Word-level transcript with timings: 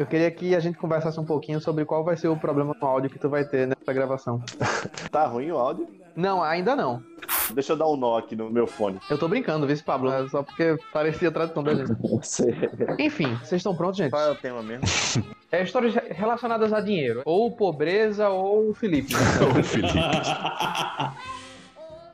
Eu 0.00 0.06
queria 0.06 0.30
que 0.30 0.54
a 0.54 0.60
gente 0.60 0.78
conversasse 0.78 1.20
um 1.20 1.26
pouquinho 1.26 1.60
sobre 1.60 1.84
qual 1.84 2.02
vai 2.02 2.16
ser 2.16 2.28
o 2.28 2.34
problema 2.34 2.74
no 2.80 2.86
áudio 2.88 3.10
que 3.10 3.18
tu 3.18 3.28
vai 3.28 3.44
ter 3.44 3.66
nessa 3.66 3.92
gravação. 3.92 4.42
Tá 5.12 5.26
ruim 5.26 5.50
o 5.50 5.58
áudio? 5.58 5.86
Não, 6.16 6.42
ainda 6.42 6.74
não. 6.74 7.02
Deixa 7.52 7.72
eu 7.72 7.76
dar 7.76 7.86
um 7.86 7.96
nó 7.96 8.16
aqui 8.16 8.34
no 8.34 8.48
meu 8.48 8.66
fone. 8.66 8.98
Eu 9.10 9.18
tô 9.18 9.28
brincando, 9.28 9.66
viu, 9.66 9.76
Pablo? 9.84 10.10
É 10.10 10.26
Só 10.28 10.42
porque 10.42 10.78
parecia 10.90 11.30
tradição 11.30 11.62
da 11.62 11.74
gente. 11.74 11.92
Enfim, 12.98 13.34
vocês 13.44 13.58
estão 13.58 13.76
prontos, 13.76 13.98
gente? 13.98 14.10
Qual 14.10 14.22
é 14.22 14.30
o 14.30 14.36
tema 14.36 14.62
mesmo? 14.62 14.84
É 15.52 15.64
histórias 15.64 15.92
relacionadas 16.12 16.72
a 16.72 16.80
dinheiro. 16.80 17.22
Ou 17.24 17.50
pobreza, 17.50 18.28
ou 18.28 18.72
Felipe. 18.72 19.12
Ô, 19.14 19.60
Felipe. 19.64 19.98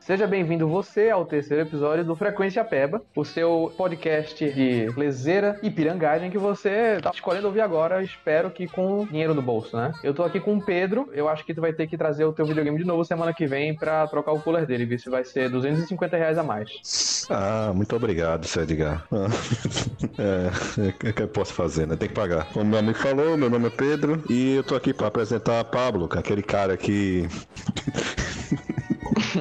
Seja 0.07 0.25
bem-vindo 0.25 0.69
você 0.69 1.09
ao 1.09 1.25
terceiro 1.25 1.63
episódio 1.63 2.05
do 2.05 2.15
Frequência 2.15 2.63
Peba, 2.63 3.01
o 3.13 3.25
seu 3.25 3.73
podcast 3.75 4.49
de 4.53 4.87
lezeira 4.95 5.59
e 5.61 5.69
pirangagem 5.69 6.31
que 6.31 6.37
você 6.37 6.97
tá 7.01 7.11
escolhendo 7.13 7.47
ouvir 7.47 7.59
agora, 7.59 8.01
espero 8.01 8.49
que 8.49 8.69
com 8.69 9.05
dinheiro 9.05 9.33
no 9.33 9.41
bolso, 9.41 9.75
né? 9.75 9.91
Eu 10.01 10.13
tô 10.13 10.23
aqui 10.23 10.39
com 10.39 10.55
o 10.55 10.61
Pedro, 10.63 11.09
eu 11.11 11.27
acho 11.27 11.45
que 11.45 11.53
tu 11.53 11.59
vai 11.59 11.73
ter 11.73 11.87
que 11.87 11.97
trazer 11.97 12.23
o 12.23 12.31
teu 12.31 12.45
videogame 12.45 12.77
de 12.77 12.85
novo 12.85 13.03
semana 13.03 13.33
que 13.33 13.45
vem 13.45 13.75
pra 13.75 14.07
trocar 14.07 14.31
o 14.31 14.39
cooler 14.39 14.65
dele, 14.65 14.85
ver 14.85 14.97
se 14.97 15.09
vai 15.09 15.25
ser 15.25 15.49
250 15.49 16.15
reais 16.15 16.37
a 16.37 16.43
mais. 16.43 17.25
Ah, 17.29 17.73
muito 17.75 17.93
obrigado, 17.93 18.47
seu 18.47 18.63
Edgar. 18.63 19.05
Ah, 19.11 19.27
É, 20.19 21.09
o 21.09 21.13
que 21.13 21.21
eu 21.21 21.27
posso 21.27 21.53
fazer, 21.53 21.85
né? 21.85 21.95
Tem 21.95 22.07
que 22.07 22.15
pagar. 22.15 22.45
Como 22.45 22.65
meu 22.65 22.79
amigo 22.79 22.97
falou, 22.97 23.37
meu 23.37 23.49
nome 23.49 23.67
é 23.67 23.69
Pedro 23.69 24.23
e 24.29 24.55
eu 24.55 24.63
tô 24.63 24.75
aqui 24.75 24.91
pra 24.91 25.07
apresentar 25.07 25.63
Pablo, 25.65 26.07
que 26.07 26.17
é 26.17 26.19
aquele 26.19 26.41
cara 26.41 26.75
que. 26.75 27.27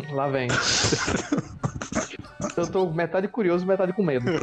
Lá 0.12 0.28
vem. 0.28 0.48
Eu 2.56 2.70
tô 2.70 2.86
metade 2.86 3.28
curioso, 3.28 3.66
metade 3.66 3.92
com 3.92 4.02
medo. 4.02 4.24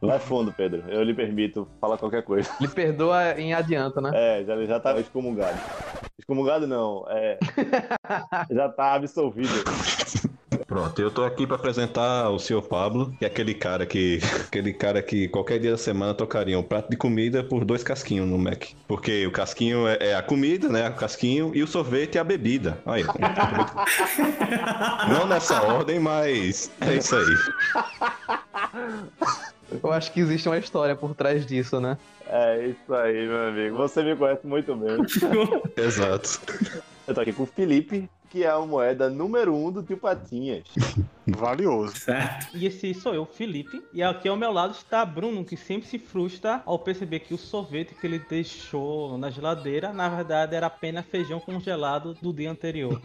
Vai 0.00 0.18
fundo, 0.18 0.52
Pedro. 0.52 0.82
Eu 0.88 1.02
lhe 1.02 1.14
permito 1.14 1.68
falar 1.80 1.98
qualquer 1.98 2.22
coisa. 2.24 2.50
Lhe 2.60 2.68
perdoa 2.68 3.38
em 3.38 3.52
adianta, 3.54 4.00
né? 4.00 4.10
É, 4.14 4.44
já, 4.44 4.56
já 4.64 4.80
tá 4.80 4.98
excomungado. 4.98 5.58
Excomungado 6.18 6.66
não, 6.66 7.04
é. 7.08 7.38
Já 8.50 8.68
tá 8.68 8.94
absolvido. 8.94 9.64
Pronto, 10.70 11.02
eu 11.02 11.10
tô 11.10 11.24
aqui 11.24 11.48
pra 11.48 11.56
apresentar 11.56 12.30
o 12.30 12.38
senhor 12.38 12.62
Pablo, 12.62 13.12
que 13.18 13.24
é 13.24 13.26
aquele 13.26 13.54
cara 13.54 13.84
que. 13.84 14.20
aquele 14.46 14.72
cara 14.72 15.02
que 15.02 15.26
qualquer 15.26 15.58
dia 15.58 15.72
da 15.72 15.76
semana 15.76 16.14
trocaria 16.14 16.56
um 16.56 16.62
prato 16.62 16.88
de 16.88 16.96
comida 16.96 17.42
por 17.42 17.64
dois 17.64 17.82
casquinhos 17.82 18.28
no 18.28 18.38
Mac. 18.38 18.66
Porque 18.86 19.26
o 19.26 19.32
casquinho 19.32 19.88
é, 19.88 19.98
é 20.00 20.14
a 20.14 20.22
comida, 20.22 20.68
né? 20.68 20.88
O 20.88 20.94
casquinho, 20.94 21.50
e 21.56 21.62
o 21.64 21.66
sorvete 21.66 22.18
é 22.18 22.20
a 22.20 22.24
bebida. 22.24 22.78
Aí. 22.86 23.02
Não 25.08 25.26
nessa 25.26 25.60
ordem, 25.60 25.98
mas 25.98 26.70
é 26.80 26.94
isso 26.94 27.16
aí. 27.16 27.36
Eu 29.82 29.92
acho 29.92 30.12
que 30.12 30.20
existe 30.20 30.48
uma 30.48 30.58
história 30.58 30.94
por 30.94 31.16
trás 31.16 31.44
disso, 31.44 31.80
né? 31.80 31.98
É 32.28 32.66
isso 32.68 32.94
aí, 32.94 33.26
meu 33.26 33.48
amigo. 33.48 33.76
Você 33.76 34.04
me 34.04 34.14
conhece 34.14 34.46
muito 34.46 34.76
bem. 34.76 34.98
Exato. 35.76 36.40
Eu 37.10 37.14
tô 37.14 37.22
aqui 37.22 37.32
com 37.32 37.42
o 37.42 37.46
Felipe, 37.46 38.08
que 38.28 38.44
é 38.44 38.48
a 38.48 38.60
moeda 38.60 39.10
número 39.10 39.52
um 39.52 39.72
do 39.72 39.82
Tio 39.82 39.96
Patinhas. 39.96 40.62
Valioso. 41.26 41.96
Certo. 41.96 42.56
E 42.56 42.66
esse 42.66 42.94
sou 42.94 43.12
eu, 43.12 43.26
Felipe. 43.26 43.82
E 43.92 44.00
aqui 44.00 44.28
ao 44.28 44.36
meu 44.36 44.52
lado 44.52 44.74
está 44.74 45.04
Bruno, 45.04 45.44
que 45.44 45.56
sempre 45.56 45.88
se 45.88 45.98
frustra 45.98 46.62
ao 46.64 46.78
perceber 46.78 47.18
que 47.18 47.34
o 47.34 47.36
sorvete 47.36 47.96
que 47.96 48.06
ele 48.06 48.20
deixou 48.20 49.18
na 49.18 49.28
geladeira, 49.28 49.92
na 49.92 50.08
verdade, 50.08 50.54
era 50.54 50.68
apenas 50.68 51.04
feijão 51.04 51.40
congelado 51.40 52.14
do 52.22 52.32
dia 52.32 52.52
anterior. 52.52 53.00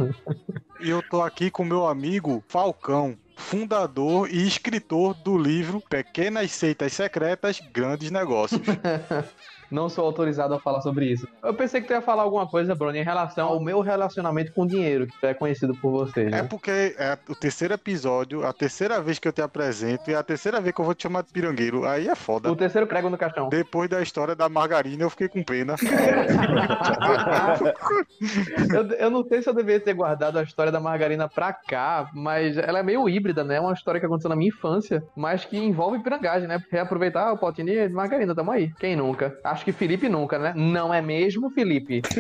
E 0.80 0.88
eu 0.88 1.02
tô 1.10 1.24
aqui 1.24 1.50
com 1.50 1.66
meu 1.66 1.88
amigo 1.88 2.44
Falcão, 2.48 3.18
fundador 3.36 4.30
e 4.30 4.48
escritor 4.48 5.16
do 5.16 5.36
livro 5.36 5.82
Pequenas 5.90 6.52
Seitas 6.52 6.94
Secretas, 6.94 7.60
Grandes 7.74 8.12
Negócios. 8.12 8.62
Não 9.70 9.90
sou 9.90 10.06
autorizado 10.06 10.54
a 10.54 10.60
falar 10.60 10.82
sobre 10.82 11.06
isso. 11.06 11.28
Eu 11.44 11.54
pensei 11.54 11.82
que 11.82 11.88
tu 11.88 11.94
ia 11.94 12.02
falar 12.02 12.24
alguma 12.24 12.48
coisa, 12.48 12.76
Bruno, 12.76 12.96
em 12.96 13.04
relação 13.04 13.50
ao 13.50 13.60
meu 13.60 13.82
relacionamento 13.82 14.54
com 14.54 14.66
dinheiro, 14.66 15.08
que 15.08 15.26
é 15.26 15.34
conhecido 15.34 15.76
por 15.76 15.92
vocês. 15.92 16.28
É 16.28 16.42
Né? 16.42 16.44
porque 16.44 16.96
é 16.98 17.18
o 17.30 17.36
terceiro 17.36 17.74
episódio, 17.74 18.46
a 18.46 18.54
terceira 18.54 19.02
vez 19.02 19.20
que 19.20 19.28
eu 19.28 19.34
te 19.34 19.42
apresento 19.42 20.10
e 20.10 20.16
a 20.16 20.24
terceira 20.24 20.62
vez 20.62 20.74
que 20.74 20.82
eu 20.82 20.86
vou 20.86 20.94
te 20.94 21.04
chamar 21.04 21.24
de 21.24 21.32
pirangueiro. 21.32 21.86
Aí 21.86 22.08
é 22.08 22.16
foda. 22.16 22.52
O 22.52 22.56
terceiro 22.56 22.88
prego 22.88 23.10
no 23.10 23.18
caixão. 23.18 23.50
Depois 23.50 23.90
da 23.90 24.02
história 24.02 24.36
da 24.36 24.48
margarina, 24.48 25.04
eu 25.04 25.10
fiquei 25.10 25.28
com 25.28 25.44
pena. 25.44 25.76
eu, 28.74 28.88
eu 28.98 29.10
não 29.10 29.24
sei 29.24 29.42
se 29.42 29.50
eu 29.50 29.54
deveria 29.54 29.80
ter 29.80 29.94
guardado 29.94 30.38
a 30.38 30.44
história 30.44 30.72
da 30.72 30.80
margarina 30.80 31.28
pra 31.28 31.54
cá, 31.54 32.10
mas 32.14 32.58
ela 32.58 32.80
é 32.80 32.84
meio 32.84 33.08
híbrida, 33.10 33.44
né? 33.44 33.56
É 33.56 33.60
uma 33.60 33.74
história 33.74 34.00
que 34.00 34.06
aconteceu 34.06 34.30
na 34.30 34.36
minha 34.36 34.50
infância, 34.50 35.04
mas 35.16 35.46
que 35.46 35.58
envolve 35.58 36.00
pirangagem, 36.00 36.48
né? 36.48 36.62
Reaproveitar 36.72 37.32
o 37.34 37.38
potinho 37.38 37.68
de 37.68 37.90
margarina, 37.90 38.36
tamo 38.36 38.52
aí. 38.52 38.72
Quem 38.80 38.96
nunca? 38.96 39.38
Acho 39.44 39.65
que 39.66 39.72
Felipe 39.72 40.08
nunca, 40.08 40.38
né? 40.38 40.54
Não 40.56 40.94
é 40.94 41.02
mesmo, 41.02 41.50
Felipe? 41.50 42.04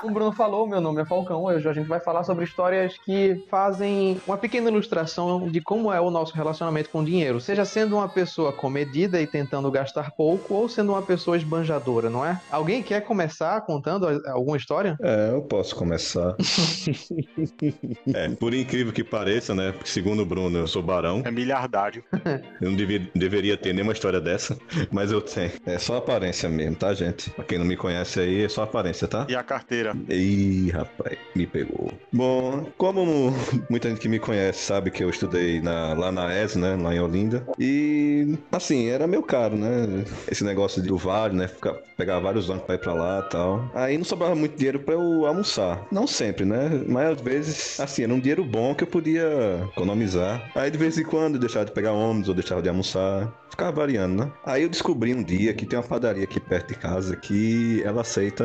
Como 0.00 0.10
o 0.10 0.14
Bruno 0.14 0.32
falou, 0.32 0.66
meu 0.66 0.80
nome 0.80 1.00
é 1.02 1.04
Falcão. 1.04 1.44
Hoje 1.44 1.68
a 1.68 1.72
gente 1.72 1.86
vai 1.86 2.00
falar 2.00 2.22
sobre 2.24 2.44
histórias 2.44 2.96
que 3.04 3.42
fazem 3.50 4.20
uma 4.26 4.36
pequena 4.36 4.68
ilustração 4.70 5.48
de 5.48 5.60
como 5.60 5.92
é 5.92 6.00
o 6.00 6.10
nosso 6.10 6.34
relacionamento 6.34 6.90
com 6.90 7.00
o 7.00 7.04
dinheiro. 7.04 7.40
Seja 7.40 7.64
sendo 7.64 7.96
uma 7.96 8.08
pessoa 8.08 8.52
comedida 8.52 9.20
e 9.20 9.26
tentando 9.26 9.70
gastar 9.70 10.10
pouco, 10.12 10.54
ou 10.54 10.68
sendo 10.68 10.92
uma 10.92 11.02
pessoa 11.02 11.36
esbanjadora, 11.36 12.08
não 12.10 12.24
é? 12.24 12.40
Alguém 12.50 12.82
quer 12.82 13.00
começar 13.02 13.60
contando 13.62 14.06
alguma 14.28 14.56
história? 14.56 14.96
É, 15.02 15.30
eu 15.32 15.42
posso 15.42 15.74
começar. 15.74 16.34
é, 18.14 18.28
por 18.30 18.54
incrível 18.54 18.92
que 18.92 19.02
pareça, 19.04 19.54
né? 19.54 19.72
porque 19.72 19.88
Segundo 19.88 20.22
o 20.22 20.26
Bruno, 20.26 20.58
eu 20.58 20.66
sou 20.66 20.82
barão. 20.82 21.22
É 21.24 21.30
milhardário. 21.30 22.04
Eu 22.60 22.70
não 22.70 22.76
devia- 22.76 23.08
deveria 23.14 23.56
ter 23.56 23.72
nenhuma 23.72 23.92
história 23.92 24.20
dessa, 24.20 24.56
mas 24.90 25.10
eu 25.12 25.20
tenho. 25.20 25.52
É 25.66 25.78
só 25.78 25.96
aparência 25.96 26.48
mesmo, 26.48 26.74
tá, 26.76 26.92
gente? 26.94 27.30
Pra 27.30 27.44
quem 27.44 27.58
não 27.58 27.64
me 27.66 27.76
conhece 27.76 28.18
aí, 28.20 28.44
é 28.44 28.48
só 28.48 28.62
aparência, 28.62 29.06
tá? 29.06 29.26
E 29.28 29.34
a 29.36 29.42
carteira? 29.42 29.95
Ih, 30.08 30.70
rapaz, 30.70 31.18
me 31.34 31.46
pegou. 31.46 31.90
Bom, 32.12 32.72
como 32.76 33.32
muita 33.70 33.88
gente 33.88 34.00
que 34.00 34.08
me 34.08 34.18
conhece 34.18 34.60
sabe 34.60 34.90
que 34.90 35.02
eu 35.02 35.10
estudei 35.10 35.60
na- 35.60 35.94
lá 35.94 36.10
na 36.12 36.32
ES, 36.34 36.58
né? 36.58 36.76
Lá 36.76 36.94
em 36.94 37.00
Olinda. 37.00 37.46
E, 37.58 38.38
assim, 38.52 38.88
era 38.88 39.06
meio 39.06 39.22
caro, 39.22 39.56
né? 39.56 40.04
Esse 40.30 40.44
negócio 40.44 40.82
do 40.82 40.96
vale, 40.96 41.34
né? 41.36 41.48
Ficar, 41.48 41.74
pegar 41.96 42.18
vários 42.20 42.50
anos 42.50 42.62
pra 42.64 42.74
ir 42.74 42.78
pra 42.78 42.94
lá 42.94 43.20
e 43.26 43.30
tal. 43.30 43.70
Aí 43.74 43.96
não 43.98 44.04
sobrava 44.04 44.34
muito 44.34 44.56
dinheiro 44.56 44.80
pra 44.80 44.94
eu 44.94 45.24
almoçar. 45.26 45.86
Não 45.90 46.06
sempre, 46.06 46.44
né? 46.44 46.68
Mas 46.86 47.10
às 47.16 47.20
vezes, 47.20 47.80
assim, 47.80 48.02
era 48.02 48.12
um 48.14 48.20
dinheiro 48.20 48.44
bom 48.44 48.74
que 48.74 48.84
eu 48.84 48.88
podia 48.88 49.26
economizar. 49.70 50.50
Aí 50.54 50.70
de 50.70 50.78
vez 50.78 50.98
em 50.98 51.04
quando 51.04 51.34
eu 51.34 51.40
deixava 51.40 51.64
de 51.64 51.72
pegar 51.72 51.92
ônibus 51.92 52.28
ou 52.28 52.34
deixava 52.34 52.62
de 52.62 52.68
almoçar. 52.68 53.32
Ficava 53.56 53.72
variando, 53.72 54.22
né? 54.22 54.32
Aí 54.44 54.64
eu 54.64 54.68
descobri 54.68 55.14
um 55.14 55.22
dia 55.22 55.54
que 55.54 55.64
tem 55.64 55.78
uma 55.78 55.82
padaria 55.82 56.24
aqui 56.24 56.38
perto 56.38 56.68
de 56.68 56.74
casa 56.74 57.16
que 57.16 57.82
ela 57.82 58.02
aceita 58.02 58.44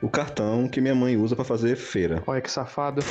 o 0.00 0.08
cartão 0.08 0.66
que 0.66 0.80
minha 0.80 0.94
mãe 0.94 1.18
usa 1.18 1.36
pra 1.36 1.44
fazer 1.44 1.76
feira. 1.76 2.22
Olha 2.26 2.40
que 2.40 2.50
safado. 2.50 3.02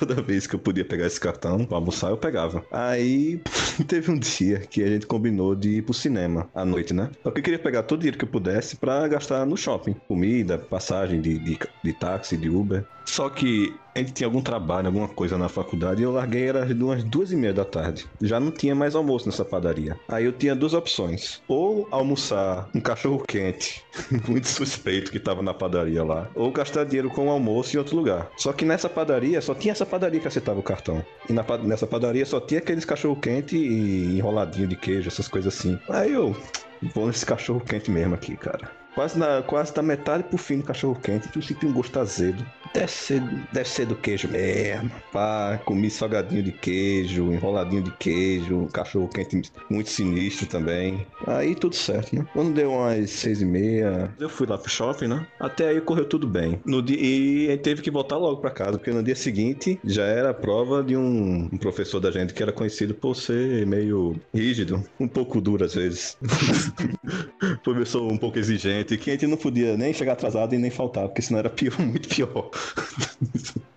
Toda 0.00 0.20
vez 0.20 0.48
que 0.48 0.56
eu 0.56 0.58
podia 0.58 0.84
pegar 0.84 1.06
esse 1.06 1.20
cartão 1.20 1.64
pra 1.64 1.76
almoçar, 1.76 2.10
eu 2.10 2.16
pegava. 2.16 2.64
Aí 2.72 3.40
teve 3.86 4.10
um 4.10 4.18
dia 4.18 4.58
que 4.58 4.82
a 4.82 4.88
gente 4.88 5.06
combinou 5.06 5.54
de 5.54 5.76
ir 5.76 5.82
pro 5.82 5.94
cinema 5.94 6.50
à 6.52 6.64
noite, 6.64 6.92
né? 6.92 7.08
Só 7.22 7.30
que 7.30 7.38
eu 7.38 7.44
queria 7.44 7.58
pegar 7.60 7.84
todo 7.84 7.98
o 7.98 8.00
dinheiro 8.00 8.18
que 8.18 8.24
eu 8.24 8.28
pudesse 8.28 8.74
pra 8.74 9.06
gastar 9.06 9.46
no 9.46 9.56
shopping. 9.56 9.94
Comida, 10.08 10.58
passagem 10.58 11.20
de, 11.20 11.38
de, 11.38 11.56
de 11.84 11.92
táxi, 11.92 12.36
de 12.36 12.48
Uber. 12.48 12.84
Só 13.04 13.28
que 13.28 13.78
a 13.94 14.00
gente 14.00 14.12
tinha 14.12 14.26
algum 14.26 14.42
trabalho, 14.42 14.88
alguma 14.88 15.06
coisa 15.06 15.38
na 15.38 15.48
faculdade 15.48 16.02
e 16.02 16.04
eu 16.04 16.10
larguei 16.10 16.48
era 16.48 16.66
de 16.66 16.82
umas 16.82 17.04
duas 17.04 17.30
e 17.30 17.36
meia 17.36 17.54
da 17.54 17.64
tarde. 17.64 18.06
Já 18.20 18.40
não 18.40 18.50
tinha 18.50 18.74
mais 18.74 18.94
almoço 18.94 19.26
nessa 19.26 19.44
padaria. 19.44 19.96
Aí 20.08 20.24
eu 20.24 20.32
tinha 20.32 20.56
duas 20.56 20.74
opções. 20.74 21.40
Ou 21.46 21.86
almoçar 21.92 22.68
um 22.74 22.80
cachorro 22.80 23.22
quente, 23.26 23.84
muito 24.28 24.48
suspeito 24.48 25.12
que 25.12 25.20
tava 25.20 25.42
na 25.42 25.54
padaria 25.54 26.02
lá. 26.02 26.28
Ou 26.34 26.50
gastar 26.50 26.84
dinheiro 26.84 27.08
com 27.08 27.28
o 27.28 27.30
almoço 27.30 27.76
em 27.76 27.78
outro 27.78 27.96
lugar. 27.96 28.30
Só 28.36 28.52
que 28.52 28.64
nessa 28.64 28.88
padaria, 28.88 29.40
só 29.40 29.54
tinha 29.54 29.72
essa 29.72 29.86
padaria 29.86 30.20
que 30.20 30.28
aceitava 30.28 30.58
o 30.58 30.62
cartão. 30.62 31.04
E 31.28 31.32
na, 31.32 31.44
nessa 31.62 31.86
padaria 31.86 32.26
só 32.26 32.40
tinha 32.40 32.58
aqueles 32.58 32.84
cachorro 32.84 33.16
quente 33.16 33.56
e 33.56 34.18
enroladinho 34.18 34.66
de 34.66 34.76
queijo, 34.76 35.08
essas 35.08 35.28
coisas 35.28 35.54
assim. 35.54 35.78
Aí 35.88 36.12
eu 36.12 36.36
vou 36.94 37.06
nesse 37.06 37.24
cachorro 37.24 37.60
quente 37.60 37.90
mesmo 37.90 38.14
aqui, 38.14 38.36
cara. 38.36 38.83
Quase, 38.94 39.18
na, 39.18 39.42
quase 39.42 39.74
da 39.74 39.82
metade 39.82 40.24
pro 40.24 40.38
fim 40.38 40.58
do 40.58 40.64
cachorro 40.64 40.98
quente, 41.00 41.28
tu 41.28 41.42
senti 41.42 41.66
um 41.66 41.72
gosto 41.72 41.98
azedo. 41.98 42.44
Deve 42.72 42.90
ser, 42.90 43.22
deve 43.52 43.68
ser 43.68 43.86
do 43.86 43.94
queijo 43.94 44.28
mesmo. 44.28 44.90
Pá, 45.12 45.60
comi 45.64 45.88
salgadinho 45.88 46.42
de 46.42 46.50
queijo, 46.50 47.32
enroladinho 47.32 47.82
de 47.82 47.90
queijo, 47.92 48.66
cachorro 48.72 49.08
quente 49.08 49.42
muito 49.70 49.90
sinistro 49.90 50.46
também. 50.46 51.06
Aí 51.26 51.54
tudo 51.54 51.76
certo, 51.76 52.16
né? 52.16 52.26
Quando 52.32 52.52
deu 52.52 52.72
umas 52.72 53.10
seis 53.10 53.40
e 53.40 53.44
meia, 53.44 54.12
eu 54.18 54.28
fui 54.28 54.46
lá 54.46 54.58
pro 54.58 54.68
shopping, 54.68 55.06
né? 55.06 55.26
Até 55.38 55.68
aí 55.68 55.80
correu 55.80 56.04
tudo 56.04 56.26
bem. 56.26 56.60
No 56.64 56.82
dia, 56.82 56.98
e 56.98 57.56
teve 57.58 57.80
que 57.80 57.92
voltar 57.92 58.16
logo 58.16 58.40
pra 58.40 58.50
casa, 58.50 58.76
porque 58.76 58.90
no 58.90 59.04
dia 59.04 59.14
seguinte 59.14 59.78
já 59.84 60.04
era 60.04 60.30
a 60.30 60.34
prova 60.34 60.82
de 60.82 60.96
um, 60.96 61.48
um 61.52 61.58
professor 61.58 62.00
da 62.00 62.10
gente 62.10 62.34
que 62.34 62.42
era 62.42 62.52
conhecido 62.52 62.92
por 62.92 63.14
ser 63.14 63.64
meio 63.66 64.16
rígido, 64.34 64.84
um 64.98 65.06
pouco 65.06 65.40
duro 65.40 65.64
às 65.64 65.74
vezes. 65.74 66.18
professor 67.62 68.10
um 68.10 68.18
pouco 68.18 68.38
exigente, 68.38 68.83
que 68.84 69.10
a 69.10 69.12
gente 69.14 69.26
não 69.26 69.36
podia 69.36 69.76
nem 69.76 69.92
chegar 69.92 70.12
atrasado 70.12 70.54
e 70.54 70.58
nem 70.58 70.70
faltar, 70.70 71.08
porque 71.08 71.22
senão 71.22 71.38
era 71.38 71.50
pior, 71.50 71.78
muito 71.80 72.08
pior. 72.08 72.50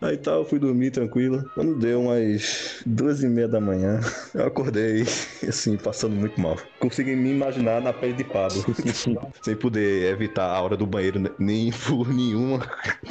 Aí 0.02 0.18
tal, 0.18 0.46
fui 0.46 0.60
dormir 0.60 0.92
tranquilo. 0.92 1.50
Quando 1.54 1.76
deu 1.76 2.02
umas 2.02 2.82
duas 2.86 3.24
e 3.24 3.28
meia 3.28 3.48
da 3.48 3.60
manhã, 3.60 4.00
eu 4.34 4.46
acordei, 4.46 5.02
assim, 5.48 5.76
passando 5.78 6.16
muito 6.16 6.40
mal. 6.40 6.58
Consegui 6.80 7.16
me 7.16 7.32
imaginar 7.32 7.82
na 7.82 7.92
pele 7.92 8.14
de 8.14 8.24
Pablo. 8.24 8.64
sem 9.42 9.56
poder 9.56 10.12
evitar 10.12 10.56
a 10.56 10.62
hora 10.62 10.78
do 10.78 10.86
banheiro 10.86 11.20
né, 11.20 11.30
nem 11.40 11.72
por 11.72 12.08
nenhuma, 12.08 12.60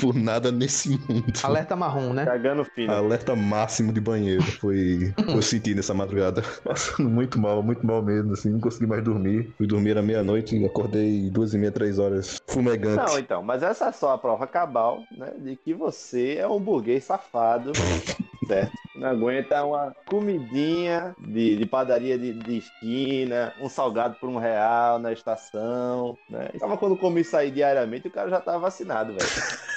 por 0.00 0.14
nada 0.14 0.50
nesse 0.52 0.90
mundo. 0.90 1.32
Alerta 1.42 1.76
marrom, 1.76 2.12
né? 2.12 2.24
Cagando 2.24 2.64
fino. 2.64 2.92
Alerta 2.92 3.34
máximo 3.34 3.92
de 3.92 4.00
banheiro 4.00 4.42
foi 4.60 5.12
eu 5.28 5.42
senti 5.42 5.74
nessa 5.74 5.94
madrugada. 5.94 6.42
Passando 6.64 7.08
muito 7.08 7.38
mal, 7.38 7.62
muito 7.62 7.86
mal 7.86 8.02
mesmo, 8.02 8.32
assim, 8.32 8.50
não 8.50 8.60
consegui 8.60 8.86
mais 8.86 9.02
dormir. 9.02 9.52
Fui 9.56 9.66
dormir 9.66 9.96
à 9.98 10.02
meia-noite 10.02 10.56
e 10.56 10.64
acordei 10.64 11.30
duas 11.30 11.54
e 11.54 11.58
meia, 11.58 11.70
três 11.70 11.85
horas 11.98 12.38
fumegante. 12.48 12.96
Não, 12.96 13.18
então, 13.18 13.42
mas 13.42 13.62
essa 13.62 13.86
é 13.86 13.92
só 13.92 14.12
a 14.12 14.18
prova 14.18 14.46
cabal, 14.46 15.04
né? 15.10 15.32
De 15.38 15.56
que 15.56 15.72
você 15.72 16.36
é 16.36 16.48
um 16.48 16.60
burguês 16.60 17.04
safado, 17.04 17.72
certo? 18.46 18.72
Não 18.94 19.08
aguenta 19.08 19.64
uma 19.64 19.94
comidinha 20.06 21.14
de, 21.18 21.56
de 21.56 21.66
padaria 21.66 22.18
de, 22.18 22.32
de 22.32 22.58
esquina, 22.58 23.54
um 23.60 23.68
salgado 23.68 24.16
por 24.18 24.28
um 24.28 24.38
real 24.38 24.98
na 24.98 25.12
estação, 25.12 26.18
né? 26.28 26.50
E 26.54 26.58
tava 26.58 26.76
quando 26.78 26.96
comi 26.96 27.20
isso 27.20 27.36
aí 27.36 27.50
diariamente, 27.50 28.08
o 28.08 28.10
cara 28.10 28.30
já 28.30 28.40
tava 28.40 28.58
vacinado, 28.58 29.14
velho. 29.14 29.26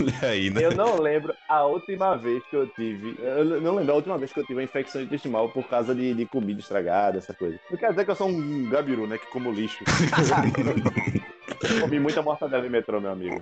Olha 0.00 0.30
aí, 0.30 0.50
né? 0.50 0.64
Eu 0.64 0.74
não 0.74 1.00
lembro 1.00 1.34
a 1.48 1.64
última 1.64 2.16
vez 2.16 2.42
que 2.46 2.56
eu 2.56 2.66
tive. 2.68 3.16
Eu 3.18 3.60
não 3.60 3.74
lembro 3.74 3.92
a 3.92 3.96
última 3.96 4.18
vez 4.18 4.32
que 4.32 4.40
eu 4.40 4.44
tive 4.44 4.60
uma 4.60 4.64
infecção 4.64 5.02
intestinal 5.02 5.48
por 5.48 5.64
causa 5.68 5.94
de, 5.94 6.14
de 6.14 6.26
comida 6.26 6.60
estragada, 6.60 7.18
essa 7.18 7.34
coisa. 7.34 7.58
Não 7.70 7.76
quer 7.76 7.90
dizer 7.90 8.04
que 8.04 8.10
eu 8.10 8.16
sou 8.16 8.28
um 8.28 8.68
gabiru, 8.70 9.06
né? 9.06 9.18
Que 9.18 9.26
como 9.26 9.50
lixo. 9.50 9.84
Comi 11.80 11.98
muita 11.98 12.22
mortadela 12.22 12.66
em 12.66 12.70
metrô, 12.70 13.00
meu 13.00 13.10
amigo. 13.10 13.40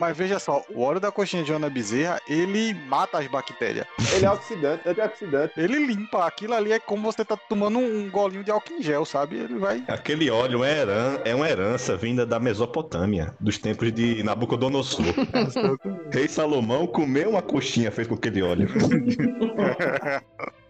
Mas 0.00 0.16
veja 0.16 0.38
só, 0.38 0.62
o 0.74 0.82
óleo 0.82 1.00
da 1.00 1.10
coxinha 1.10 1.42
de 1.42 1.52
Ana 1.52 1.70
Bezerra, 1.70 2.20
ele 2.28 2.74
mata 2.74 3.18
as 3.18 3.26
bactérias. 3.26 3.86
Ele 4.14 4.26
é 4.26 4.30
oxidante, 4.30 4.88
antioxidante. 4.88 5.54
Ele 5.58 5.78
limpa. 5.86 6.26
Aquilo 6.26 6.54
ali 6.54 6.72
é 6.72 6.78
como 6.78 7.02
você 7.10 7.24
tá 7.24 7.36
tomando 7.36 7.78
um 7.78 8.10
golinho 8.10 8.44
de 8.44 8.50
álcool 8.50 8.74
em 8.74 8.82
gel, 8.82 9.04
sabe? 9.04 9.36
Ele 9.36 9.58
vai. 9.58 9.82
Aquele 9.88 10.30
óleo 10.30 10.62
é, 10.64 10.80
heran- 10.80 11.18
é 11.24 11.34
uma 11.34 11.48
herança 11.48 11.96
vinda 11.96 12.26
da 12.26 12.38
Mesopotâmia, 12.38 13.34
dos 13.40 13.58
tempos 13.58 13.92
de 13.92 14.22
Nabucodonosor. 14.22 15.06
Rei 16.12 16.28
Salomão 16.28 16.86
comeu 16.86 17.30
uma 17.30 17.42
coxinha 17.42 17.90
feita 17.90 18.08
com 18.10 18.16
aquele 18.16 18.42
óleo. 18.42 18.68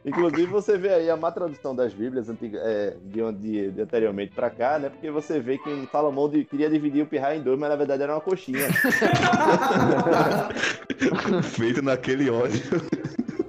Inclusive, 0.07 0.47
você 0.47 0.79
vê 0.79 0.91
aí 0.91 1.11
a 1.11 1.17
má 1.17 1.33
tradução 1.33 1.75
das 1.75 1.93
Bíblias 1.93 2.29
antiga, 2.29 2.61
é, 2.63 2.95
de 3.05 3.21
onde 3.21 3.73
de 3.73 3.83
anteriormente 3.83 4.33
pra 4.33 4.49
cá, 4.49 4.79
né? 4.79 4.89
Porque 4.89 5.11
você 5.11 5.41
vê 5.41 5.59
que 5.59 5.89
Salomão 5.91 6.29
de- 6.29 6.45
queria 6.45 6.71
dividir 6.71 7.03
o 7.03 7.07
pirraia 7.07 7.37
em 7.37 7.43
dois, 7.43 7.59
mas 7.59 7.69
na 7.69 7.75
verdade 7.77 8.05
era 8.05 8.15
uma 8.15 8.21
coxinha. 8.21 8.69
Feito 11.43 11.83
naquele 11.83 12.31
óleo. 12.31 12.53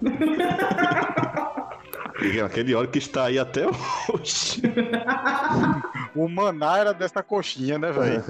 Aquele 2.43 2.73
óleo 2.73 2.89
que 2.89 2.97
está 2.97 3.25
aí 3.25 3.37
até 3.37 3.67
hoje. 3.67 4.59
O 6.17 6.27
maná 6.27 6.79
era 6.79 6.93
dessa 6.93 7.21
coxinha, 7.21 7.77
né, 7.77 7.91
velho? 7.91 8.23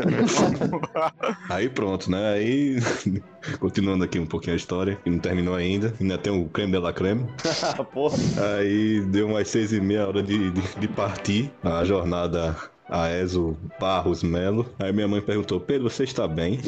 Aí 1.50 1.70
pronto, 1.70 2.12
né? 2.12 2.34
Aí, 2.34 2.78
continuando 3.60 4.04
aqui 4.04 4.20
um 4.20 4.26
pouquinho 4.26 4.54
a 4.54 4.58
história, 4.58 4.98
que 5.04 5.10
não 5.10 5.20
terminou 5.20 5.56
ainda. 5.56 5.94
Ainda 6.00 6.18
tem 6.18 6.34
o 6.34 6.50
creme 6.50 6.74
de 6.74 6.80
la 6.80 6.92
creme. 6.92 7.26
Porra. 7.94 8.18
Aí 8.58 9.02
deu 9.02 9.28
umas 9.28 9.48
seis 9.48 9.72
e 9.72 9.80
meia 9.80 10.08
hora 10.08 10.22
de, 10.22 10.52
de, 10.52 10.62
de 10.80 10.88
partir 10.90 11.52
a 11.64 11.84
jornada 11.86 12.56
a 12.90 13.10
Ezo 13.10 13.58
Barros 13.80 14.24
Melo. 14.24 14.66
Aí 14.80 14.92
minha 14.92 15.08
mãe 15.08 15.22
perguntou: 15.22 15.60
Pedro, 15.60 15.90
você 15.90 16.04
está 16.04 16.28
bem? 16.28 16.60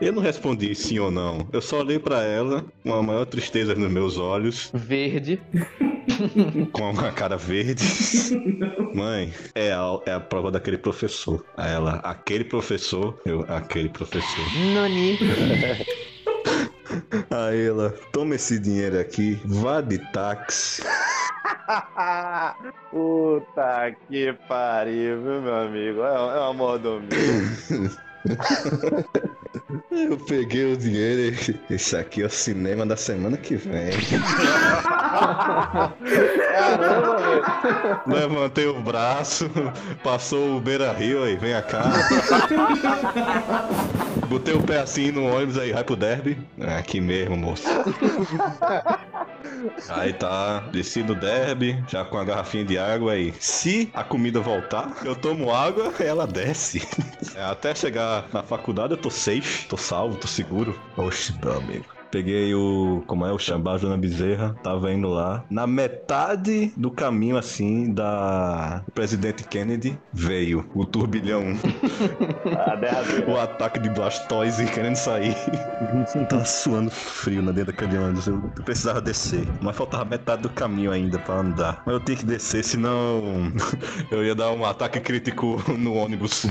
Eu 0.00 0.12
não 0.12 0.22
respondi 0.22 0.74
sim 0.74 0.98
ou 0.98 1.10
não. 1.10 1.48
Eu 1.52 1.62
só 1.62 1.80
olhei 1.80 1.98
pra 1.98 2.22
ela 2.22 2.64
com 2.82 2.94
a 2.94 3.02
maior 3.02 3.24
tristeza 3.24 3.74
nos 3.74 3.90
meus 3.90 4.18
olhos, 4.18 4.70
Verde. 4.74 5.40
com 6.72 6.90
uma 6.90 7.12
cara 7.12 7.36
verde. 7.36 7.84
Mãe, 8.94 9.32
é 9.54 9.72
a, 9.72 10.00
é 10.06 10.12
a 10.12 10.20
prova 10.20 10.50
daquele 10.50 10.78
professor. 10.78 11.44
Aí 11.56 11.72
ela, 11.72 11.96
aquele 11.96 12.44
professor, 12.44 13.20
eu, 13.24 13.44
aquele 13.48 13.88
professor. 13.88 14.44
Nani. 14.74 15.18
Aí 17.30 17.66
ela, 17.66 17.90
toma 18.12 18.34
esse 18.34 18.58
dinheiro 18.58 18.98
aqui, 18.98 19.40
vá 19.44 19.80
de 19.80 19.98
táxi. 20.12 20.82
Puta 22.90 23.94
que 24.08 24.32
pariu, 24.48 25.22
viu, 25.22 25.42
meu 25.42 25.54
amigo? 25.54 26.02
É, 26.02 26.14
é 26.14 26.40
uma 26.40 26.54
mordomia. 26.54 27.08
Eu 29.90 30.16
peguei 30.16 30.72
o 30.72 30.76
dinheiro 30.76 31.36
e 31.36 31.60
esse 31.74 31.94
aqui 31.96 32.22
é 32.22 32.26
o 32.26 32.30
cinema 32.30 32.86
da 32.86 32.96
semana 32.96 33.36
que 33.36 33.56
vem. 33.56 33.90
Caramba. 36.58 37.38
Levantei 38.06 38.66
o 38.66 38.80
braço, 38.80 39.50
passou 40.02 40.56
o 40.56 40.60
beira 40.60 40.92
rio 40.92 41.22
aí, 41.22 41.36
vem 41.36 41.52
cá. 41.62 41.84
Botei 44.28 44.54
o 44.54 44.62
pé 44.62 44.80
assim 44.80 45.10
no 45.10 45.26
ônibus 45.26 45.58
aí, 45.58 45.72
vai 45.72 45.84
pro 45.84 45.96
derby. 45.96 46.38
É 46.58 46.76
aqui 46.76 47.00
mesmo, 47.00 47.36
moço. 47.36 47.68
Aí 49.88 50.12
tá, 50.12 50.60
desci 50.72 51.02
no 51.02 51.14
derby, 51.14 51.82
já 51.88 52.04
com 52.04 52.18
a 52.18 52.24
garrafinha 52.24 52.64
de 52.64 52.78
água 52.78 53.12
aí. 53.12 53.32
Se 53.40 53.90
a 53.94 54.04
comida 54.04 54.40
voltar, 54.40 54.96
eu 55.04 55.14
tomo 55.14 55.52
água, 55.52 55.92
ela 56.00 56.26
desce. 56.26 56.86
É, 57.34 57.42
até 57.44 57.72
chegar 57.74 58.28
na 58.32 58.42
faculdade 58.42 58.94
eu 58.94 58.96
tô 58.96 59.10
safe, 59.10 59.68
tô 59.68 59.76
salvo, 59.76 60.16
tô 60.16 60.26
seguro. 60.26 60.76
Oxe, 60.96 61.32
amigo. 61.56 61.97
Peguei 62.10 62.54
o. 62.54 63.02
Como 63.06 63.26
é? 63.26 63.32
O 63.32 63.38
Xambá 63.38 63.76
Jona 63.76 63.96
Bezerra. 63.96 64.54
Tava 64.62 64.92
indo 64.92 65.08
lá. 65.08 65.44
Na 65.50 65.66
metade 65.66 66.72
do 66.76 66.90
caminho, 66.90 67.36
assim, 67.36 67.92
da. 67.92 68.82
O 68.88 68.92
presidente 68.92 69.44
Kennedy 69.44 69.98
veio 70.12 70.68
o 70.74 70.84
turbilhão. 70.84 71.44
O 73.26 73.36
ataque 73.36 73.78
de 73.78 73.90
Blastoise 73.90 74.64
querendo 74.66 74.96
sair. 74.96 75.34
Tava 76.28 76.44
suando 76.44 76.90
frio 76.90 77.42
na 77.42 77.52
dentro 77.52 77.72
daquele 77.72 77.98
ônibus. 77.98 78.26
Eu 78.26 78.38
eu 78.56 78.64
precisava 78.64 79.00
descer. 79.00 79.46
Mas 79.60 79.76
faltava 79.76 80.04
metade 80.04 80.42
do 80.42 80.50
caminho 80.50 80.90
ainda 80.90 81.18
pra 81.18 81.36
andar. 81.36 81.82
Mas 81.84 81.94
eu 81.94 82.00
tinha 82.00 82.16
que 82.16 82.24
descer, 82.24 82.64
senão 82.64 83.52
eu 84.10 84.24
ia 84.24 84.34
dar 84.34 84.50
um 84.52 84.64
ataque 84.64 85.00
crítico 85.00 85.62
no 85.76 85.94
ônibus. 85.94 86.46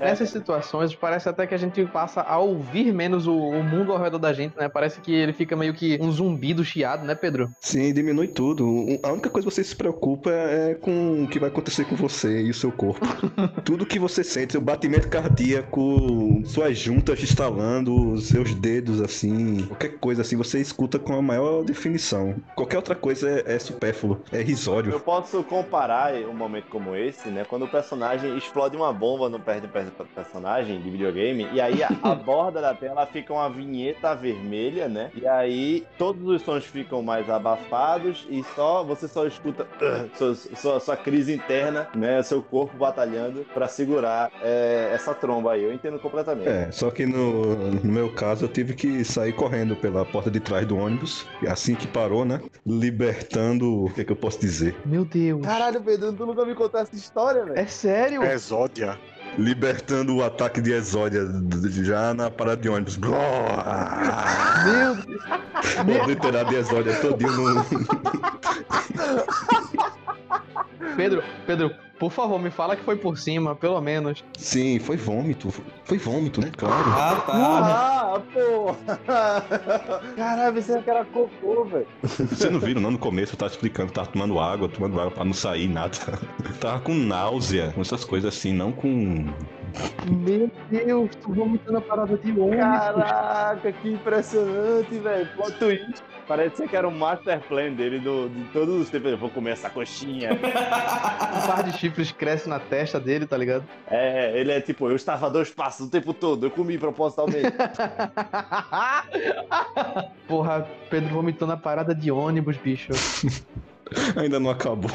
Nessas 0.00 0.30
situações, 0.30 0.94
parece 0.94 1.28
até 1.28 1.46
que 1.46 1.54
a 1.54 1.58
gente 1.58 1.84
passa 1.86 2.22
a 2.22 2.38
ouvir 2.38 2.92
menos 2.92 3.26
o, 3.26 3.36
o 3.36 3.62
mundo 3.62 3.92
ao 3.92 3.98
redor 4.00 4.18
da 4.18 4.32
gente, 4.32 4.37
né? 4.56 4.68
Parece 4.68 5.00
que 5.00 5.12
ele 5.12 5.32
fica 5.32 5.56
meio 5.56 5.74
que 5.74 5.98
um 6.00 6.10
zumbi 6.10 6.54
do 6.54 6.64
chiado, 6.64 7.04
né, 7.04 7.14
Pedro? 7.14 7.50
Sim, 7.60 7.92
diminui 7.92 8.28
tudo. 8.28 8.64
A 9.02 9.12
única 9.12 9.30
coisa 9.30 9.48
que 9.48 9.54
você 9.54 9.64
se 9.64 9.74
preocupa 9.76 10.30
é 10.30 10.74
com 10.74 11.24
o 11.24 11.28
que 11.28 11.38
vai 11.38 11.48
acontecer 11.48 11.84
com 11.84 11.96
você 11.96 12.42
e 12.42 12.50
o 12.50 12.54
seu 12.54 12.70
corpo. 12.72 13.04
tudo 13.64 13.86
que 13.86 13.98
você 13.98 14.22
sente, 14.22 14.52
seu 14.52 14.60
batimento 14.60 15.08
cardíaco, 15.08 16.42
suas 16.44 16.78
juntas 16.78 17.22
estalando, 17.22 18.16
seus 18.20 18.54
dedos 18.54 19.00
assim, 19.00 19.66
qualquer 19.66 19.98
coisa 19.98 20.22
assim, 20.22 20.36
você 20.36 20.60
escuta 20.60 20.98
com 20.98 21.14
a 21.14 21.22
maior 21.22 21.64
definição. 21.64 22.36
Qualquer 22.54 22.76
outra 22.76 22.94
coisa 22.94 23.28
é, 23.28 23.54
é 23.56 23.58
supérfluo, 23.58 24.22
é 24.32 24.40
Eu 24.40 24.44
risório. 24.44 24.98
posso 24.98 25.42
comparar 25.44 26.14
um 26.28 26.34
momento 26.34 26.68
como 26.68 26.94
esse, 26.94 27.28
né? 27.30 27.44
Quando 27.44 27.64
o 27.64 27.68
personagem 27.68 28.36
explode 28.36 28.76
uma 28.76 28.92
bomba 28.92 29.28
no 29.28 29.40
pé 29.40 29.60
do 29.60 29.68
per- 29.68 29.90
personagem 30.14 30.80
de 30.80 30.90
videogame, 30.90 31.48
e 31.52 31.60
aí 31.60 31.82
a, 31.82 31.98
a 32.02 32.14
borda 32.16 32.60
da 32.60 32.74
tela 32.74 33.06
fica 33.06 33.32
uma 33.32 33.48
vinheta 33.50 34.14
vermelha, 34.32 34.88
né? 34.88 35.10
E 35.14 35.26
aí 35.26 35.86
todos 35.96 36.26
os 36.28 36.42
sons 36.42 36.64
ficam 36.64 37.02
mais 37.02 37.28
abafados 37.30 38.26
e 38.28 38.44
só 38.54 38.84
você 38.84 39.08
só 39.08 39.26
escuta 39.26 39.66
sua, 40.14 40.34
sua, 40.34 40.80
sua 40.80 40.96
crise 40.96 41.32
interna, 41.34 41.88
né? 41.94 42.22
Seu 42.22 42.42
corpo 42.42 42.76
batalhando 42.76 43.46
pra 43.54 43.68
segurar 43.68 44.30
é, 44.42 44.90
essa 44.94 45.14
tromba 45.14 45.52
aí. 45.52 45.64
Eu 45.64 45.72
entendo 45.72 45.98
completamente. 45.98 46.48
É, 46.48 46.70
só 46.70 46.90
que 46.90 47.06
no, 47.06 47.72
no 47.72 47.92
meu 47.92 48.12
caso 48.12 48.44
eu 48.44 48.48
tive 48.48 48.74
que 48.74 49.04
sair 49.04 49.32
correndo 49.32 49.76
pela 49.76 50.04
porta 50.04 50.30
de 50.30 50.40
trás 50.40 50.66
do 50.66 50.76
ônibus, 50.76 51.26
e 51.42 51.46
assim 51.46 51.74
que 51.74 51.86
parou, 51.86 52.24
né? 52.24 52.40
Libertando, 52.66 53.84
o 53.84 53.90
que, 53.90 54.02
é 54.02 54.04
que 54.04 54.12
eu 54.12 54.16
posso 54.16 54.40
dizer? 54.40 54.76
Meu 54.84 55.04
Deus. 55.04 55.42
Caralho, 55.42 55.80
Pedro, 55.80 56.12
tu 56.12 56.26
nunca 56.26 56.44
me 56.44 56.54
contou 56.54 56.80
essa 56.80 56.94
história, 56.94 57.44
velho. 57.44 57.58
É 57.58 57.66
sério? 57.66 58.22
Exódia. 58.24 58.98
Libertando 59.38 60.16
o 60.16 60.24
ataque 60.24 60.60
de 60.60 60.72
exódia 60.72 61.22
já 61.84 62.12
na 62.12 62.30
parada 62.30 62.60
de 62.60 62.68
ônibus. 62.68 62.96
Meu 62.96 63.12
Deus. 64.64 65.06
Pode 65.76 66.06
literar 66.06 66.44
de 66.44 66.56
exódia 66.56 66.94
todinho 67.00 67.32
no. 67.32 67.64
Pedro, 70.96 71.22
Pedro, 71.46 71.70
por 71.98 72.12
favor, 72.12 72.38
me 72.38 72.50
fala 72.50 72.76
que 72.76 72.84
foi 72.84 72.96
por 72.96 73.18
cima, 73.18 73.54
pelo 73.54 73.80
menos. 73.80 74.24
Sim, 74.36 74.78
foi 74.78 74.96
vômito. 74.96 75.52
Foi 75.84 75.98
vômito, 75.98 76.40
né? 76.40 76.50
Claro. 76.56 76.90
Ah, 76.90 77.22
tá. 77.26 77.32
Ah, 77.34 78.22
porra! 78.32 80.02
Caralho, 80.16 80.54
pensei 80.54 80.80
que 80.80 80.90
era 80.90 81.04
cocô, 81.04 81.64
velho. 81.64 81.86
Vocês 82.02 82.52
não 82.52 82.60
viram, 82.60 82.80
não? 82.80 82.92
No 82.92 82.98
começo 82.98 83.34
eu 83.34 83.38
tava 83.38 83.50
explicando 83.50 83.92
tava 83.92 84.08
tomando 84.08 84.38
água, 84.38 84.68
tomando 84.68 85.00
água 85.00 85.10
pra 85.10 85.24
não 85.24 85.32
sair 85.32 85.68
nada. 85.68 85.96
tava 86.60 86.80
com 86.80 86.94
náusea, 86.94 87.72
com 87.72 87.80
essas 87.80 88.04
coisas 88.04 88.34
assim, 88.36 88.52
não 88.52 88.70
com 88.70 89.26
Meu 90.08 90.50
Deus, 90.70 91.10
tu 91.16 91.32
vomitando 91.32 91.78
a 91.78 91.80
parada 91.80 92.16
de 92.16 92.30
ônibus. 92.30 92.56
Caraca, 92.58 93.72
que 93.72 93.92
impressionante, 93.92 94.98
velho. 94.98 95.28
Plot 95.34 95.58
twist. 95.58 96.02
Parecia 96.28 96.68
que 96.68 96.76
era 96.76 96.86
um 96.86 96.90
master 96.90 97.40
plan 97.40 97.72
dele 97.72 97.98
do, 97.98 98.28
de 98.28 98.44
todos 98.52 98.82
os 98.82 98.90
tempos. 98.90 99.10
Eu 99.10 99.16
vou 99.16 99.30
comer 99.30 99.52
essa 99.52 99.70
coxinha. 99.70 100.30
Um 101.28 101.46
par 101.46 101.62
de 101.62 101.72
chifres 101.78 102.12
cresce 102.12 102.48
na 102.48 102.58
testa 102.58 103.00
dele, 103.00 103.26
tá 103.26 103.36
ligado? 103.36 103.64
É, 103.86 104.38
ele 104.38 104.50
é 104.52 104.60
tipo, 104.60 104.88
eu 104.88 104.96
estava 104.96 105.26
a 105.26 105.28
dois 105.28 105.50
passos 105.50 105.86
o 105.86 105.90
tempo 105.90 106.12
todo, 106.12 106.46
eu 106.46 106.50
comi 106.50 106.76
propositalmente. 106.76 107.52
Porra, 110.26 110.68
Pedro 110.90 111.10
vomitando 111.10 111.52
a 111.52 111.56
parada 111.56 111.94
de 111.94 112.10
ônibus, 112.10 112.56
bicho. 112.56 112.92
Ainda 114.16 114.38
não 114.40 114.50
acabou. 114.50 114.90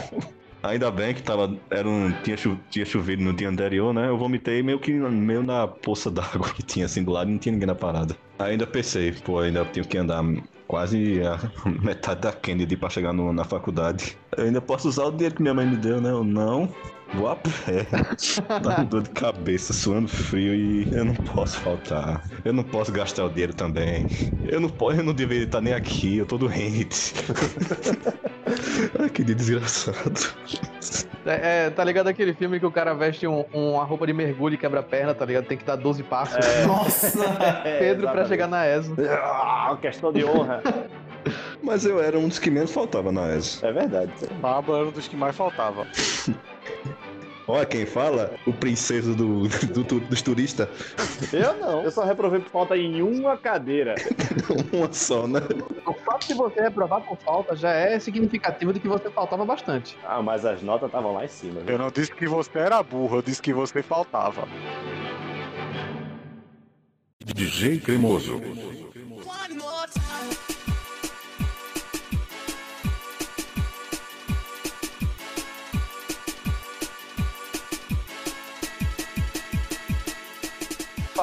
Ainda 0.61 0.91
bem 0.91 1.13
que 1.13 1.21
tava, 1.21 1.55
era 1.69 1.87
um, 1.87 2.11
tinha, 2.23 2.37
chu, 2.37 2.57
tinha 2.69 2.85
chovido 2.85 3.23
no 3.23 3.33
dia 3.33 3.49
anterior, 3.49 3.93
né? 3.93 4.07
Eu 4.07 4.17
vomitei 4.17 4.63
meio 4.63 4.79
que 4.79 4.91
meio 4.91 5.43
na 5.43 5.67
poça 5.67 6.09
d'água 6.09 6.49
que 6.53 6.63
tinha 6.63 6.85
assim 6.85 7.03
do 7.03 7.11
lado 7.11 7.29
e 7.29 7.33
não 7.33 7.39
tinha 7.39 7.51
ninguém 7.51 7.67
na 7.67 7.75
parada. 7.75 8.15
Ainda 8.39 8.65
pensei, 8.65 9.11
pô, 9.11 9.39
ainda 9.39 9.65
tenho 9.65 9.85
que 9.85 9.97
andar 9.97 10.23
quase 10.67 11.22
a 11.24 11.38
metade 11.82 12.22
da 12.22 12.32
Kennedy 12.32 12.77
pra 12.77 12.89
chegar 12.89 13.13
no, 13.13 13.34
na 13.34 13.43
faculdade. 13.43 14.17
Eu 14.37 14.45
ainda 14.45 14.61
posso 14.61 14.87
usar 14.87 15.05
o 15.05 15.11
dinheiro 15.11 15.35
que 15.35 15.41
minha 15.41 15.53
mãe 15.53 15.65
me 15.65 15.75
deu, 15.77 15.99
né? 16.01 16.09
Eu 16.09 16.23
não. 16.23 16.69
Vou 17.15 17.29
a 17.29 17.35
pé. 17.35 17.85
Tá 18.59 18.75
com 18.75 18.85
dor 18.85 19.03
de 19.03 19.11
cabeça, 19.11 19.71
suando 19.71 20.07
frio 20.07 20.55
e 20.55 20.87
eu 20.91 21.05
não 21.05 21.13
posso 21.13 21.57
faltar. 21.59 22.23
Eu 22.43 22.51
não 22.53 22.63
posso 22.63 22.91
gastar 22.91 23.25
o 23.25 23.29
dinheiro 23.29 23.53
também. 23.53 24.07
Eu 24.47 24.59
não 24.59 24.67
posso, 24.69 24.97
eu 24.97 25.03
não 25.03 25.13
deveria 25.13 25.43
estar 25.43 25.61
nem 25.61 25.73
aqui, 25.75 26.17
eu 26.17 26.25
tô 26.25 26.39
doente. 26.39 27.13
Ai, 28.99 29.09
que 29.09 29.23
desgraçado. 29.23 30.33
É, 31.25 31.65
é, 31.65 31.69
tá 31.69 31.83
ligado 31.83 32.07
aquele 32.07 32.33
filme 32.33 32.59
que 32.59 32.65
o 32.65 32.71
cara 32.71 32.93
veste 32.95 33.27
um- 33.27 33.45
uma 33.53 33.83
roupa 33.83 34.07
de 34.07 34.11
mergulho 34.13 34.55
e 34.55 34.57
quebra 34.57 34.79
a 34.79 34.83
perna, 34.83 35.13
tá 35.13 35.23
ligado? 35.23 35.45
Tem 35.45 35.57
que 35.57 35.63
dar 35.63 35.75
12 35.75 36.01
passos. 36.03 36.35
Nossa! 36.67 37.23
É, 37.63 37.77
Pedro 37.79 38.01
pra 38.09 38.21
exatamente. 38.23 38.27
chegar 38.29 38.47
na 38.47 38.65
ESO. 38.67 38.95
Ah, 39.09 39.77
questão 39.79 40.11
de 40.11 40.25
honra. 40.25 40.61
Mas 41.63 41.86
eu 41.86 42.01
era 42.01 42.20
um 42.20 42.27
dos 42.27 42.39
que 42.39 42.51
menos 42.51 42.72
faltava 42.72 43.12
na 43.12 43.34
ESO. 43.36 43.65
É 43.65 43.72
verdade. 43.72 44.12
Pablo 44.41 44.75
era 44.75 44.86
um 44.86 44.91
dos 44.91 45.08
que 45.08 45.15
mais 45.15 45.36
faltava. 45.36 45.88
Olha 47.46 47.65
quem 47.65 47.86
fala, 47.86 48.34
o 48.48 48.53
princeso 48.53 49.13
do, 49.13 49.48
do- 49.50 49.84
do- 49.84 50.00
dos 50.00 50.22
turistas. 50.22 50.65
Eu 51.34 51.53
não. 51.58 51.84
Eu 51.84 51.91
só 51.91 52.05
reprovei 52.05 52.39
por 52.39 52.50
falta 52.50 52.77
em 52.77 53.01
uma 53.01 53.36
cadeira. 53.38 53.96
Uma 54.72 54.91
só, 54.93 55.27
né? 55.27 55.41
O 55.86 55.93
fato 55.93 56.27
de 56.27 56.34
você 56.34 56.62
reprovar 56.62 57.01
por 57.01 57.17
falta 57.17 57.53
já 57.55 57.72
é 57.72 58.00
significativo 58.00 58.72
de 58.72 58.79
que 58.79 58.88
você 58.88 59.10
faltava 59.10 59.43
bastante. 59.46 59.98
Ah, 60.05 60.22
mas 60.22 60.46
as 60.46 60.62
notas 60.62 60.88
estavam 60.88 61.13
lá 61.13 61.25
em 61.25 61.27
cima. 61.27 61.60
viu? 61.62 61.74
Eu 61.74 61.77
não 61.77 61.91
disse 61.91 62.13
que 62.15 62.27
você 62.27 62.60
era 62.60 62.82
burro, 62.82 63.17
eu 63.17 63.22
disse 63.22 63.41
que 63.41 63.53
você 63.53 63.84
faltava. 63.84 64.48
DJ 67.25 67.79
Cremoso. 67.79 68.39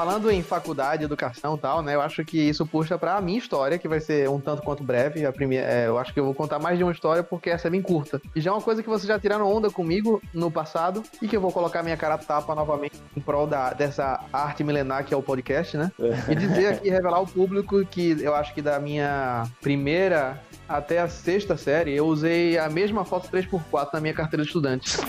Falando 0.00 0.30
em 0.30 0.42
faculdade, 0.42 1.04
educação 1.04 1.56
e 1.56 1.58
tal, 1.58 1.82
né? 1.82 1.94
Eu 1.94 2.00
acho 2.00 2.24
que 2.24 2.38
isso 2.38 2.64
puxa 2.64 2.96
pra 2.96 3.20
minha 3.20 3.36
história, 3.36 3.78
que 3.78 3.86
vai 3.86 4.00
ser 4.00 4.30
um 4.30 4.40
tanto 4.40 4.62
quanto 4.62 4.82
breve. 4.82 5.26
A 5.26 5.30
primeira, 5.30 5.66
é, 5.66 5.88
eu 5.88 5.98
acho 5.98 6.14
que 6.14 6.18
eu 6.18 6.24
vou 6.24 6.32
contar 6.32 6.58
mais 6.58 6.78
de 6.78 6.82
uma 6.82 6.90
história 6.90 7.22
porque 7.22 7.50
essa 7.50 7.68
é 7.68 7.70
bem 7.70 7.82
curta. 7.82 8.18
E 8.34 8.40
já 8.40 8.50
é 8.50 8.54
uma 8.54 8.62
coisa 8.62 8.82
que 8.82 8.88
vocês 8.88 9.06
já 9.06 9.18
tiraram 9.18 9.46
onda 9.46 9.68
comigo 9.68 10.22
no 10.32 10.50
passado 10.50 11.02
e 11.20 11.28
que 11.28 11.36
eu 11.36 11.40
vou 11.42 11.52
colocar 11.52 11.82
minha 11.82 11.98
cara 11.98 12.14
a 12.14 12.18
tapa 12.18 12.54
novamente 12.54 12.98
em 13.14 13.20
prol 13.20 13.46
da, 13.46 13.74
dessa 13.74 14.24
arte 14.32 14.64
milenar 14.64 15.04
que 15.04 15.12
é 15.12 15.16
o 15.18 15.22
podcast, 15.22 15.76
né? 15.76 15.92
E 16.30 16.34
dizer 16.34 16.68
aqui, 16.68 16.88
revelar 16.88 17.18
ao 17.18 17.26
público 17.26 17.84
que 17.84 18.16
eu 18.22 18.34
acho 18.34 18.54
que 18.54 18.62
da 18.62 18.80
minha 18.80 19.46
primeira 19.60 20.40
até 20.70 21.00
a 21.00 21.08
sexta 21.08 21.56
série, 21.56 21.92
eu 21.92 22.06
usei 22.06 22.56
a 22.56 22.68
mesma 22.70 23.04
foto 23.04 23.28
3x4 23.28 23.88
na 23.92 24.00
minha 24.00 24.14
carteira 24.14 24.42
de 24.44 24.48
estudante. 24.48 24.96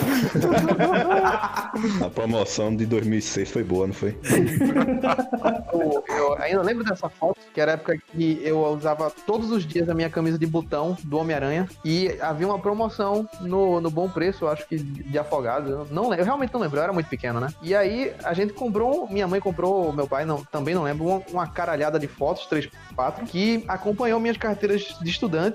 A 2.03 2.09
promoção 2.09 2.75
de 2.75 2.85
2006 2.85 3.51
foi 3.51 3.63
boa, 3.63 3.87
não 3.87 3.93
foi? 3.93 4.17
Eu, 5.73 6.03
eu 6.07 6.37
ainda 6.37 6.61
lembro 6.61 6.83
dessa 6.83 7.09
foto, 7.09 7.37
que 7.53 7.59
era 7.59 7.71
a 7.71 7.73
época 7.75 7.97
que 7.97 8.39
eu 8.43 8.59
usava 8.67 9.11
todos 9.25 9.51
os 9.51 9.65
dias 9.65 9.89
a 9.89 9.93
minha 9.93 10.09
camisa 10.09 10.37
de 10.37 10.45
botão 10.45 10.97
do 11.03 11.17
Homem-Aranha 11.17 11.67
e 11.83 12.15
havia 12.21 12.45
uma 12.47 12.59
promoção 12.59 13.27
no, 13.39 13.79
no 13.81 13.89
bom 13.89 14.07
preço, 14.09 14.47
acho 14.47 14.67
que 14.67 14.77
de 14.77 15.17
afogado. 15.17 15.69
Eu, 15.71 15.87
não, 15.89 16.03
lembro- 16.03 16.19
eu 16.19 16.25
realmente 16.25 16.53
não 16.53 16.59
lembro, 16.59 16.77
eu 16.77 16.83
era 16.83 16.93
muito 16.93 17.07
pequeno, 17.07 17.39
né? 17.39 17.47
E 17.61 17.73
aí 17.73 18.13
a 18.23 18.33
gente 18.33 18.53
comprou, 18.53 19.07
minha 19.09 19.27
mãe 19.27 19.39
comprou, 19.39 19.91
meu 19.93 20.07
pai 20.07 20.25
não, 20.25 20.43
também 20.43 20.75
não 20.75 20.83
lembro, 20.83 21.05
uma, 21.05 21.21
uma 21.31 21.47
caralhada 21.47 21.97
de 21.99 22.07
fotos 22.07 22.47
3x4 22.49 23.23
que 23.25 23.63
acompanhou 23.67 24.19
minhas 24.19 24.37
carteiras 24.37 24.95
de 25.01 25.09
estudante 25.09 25.50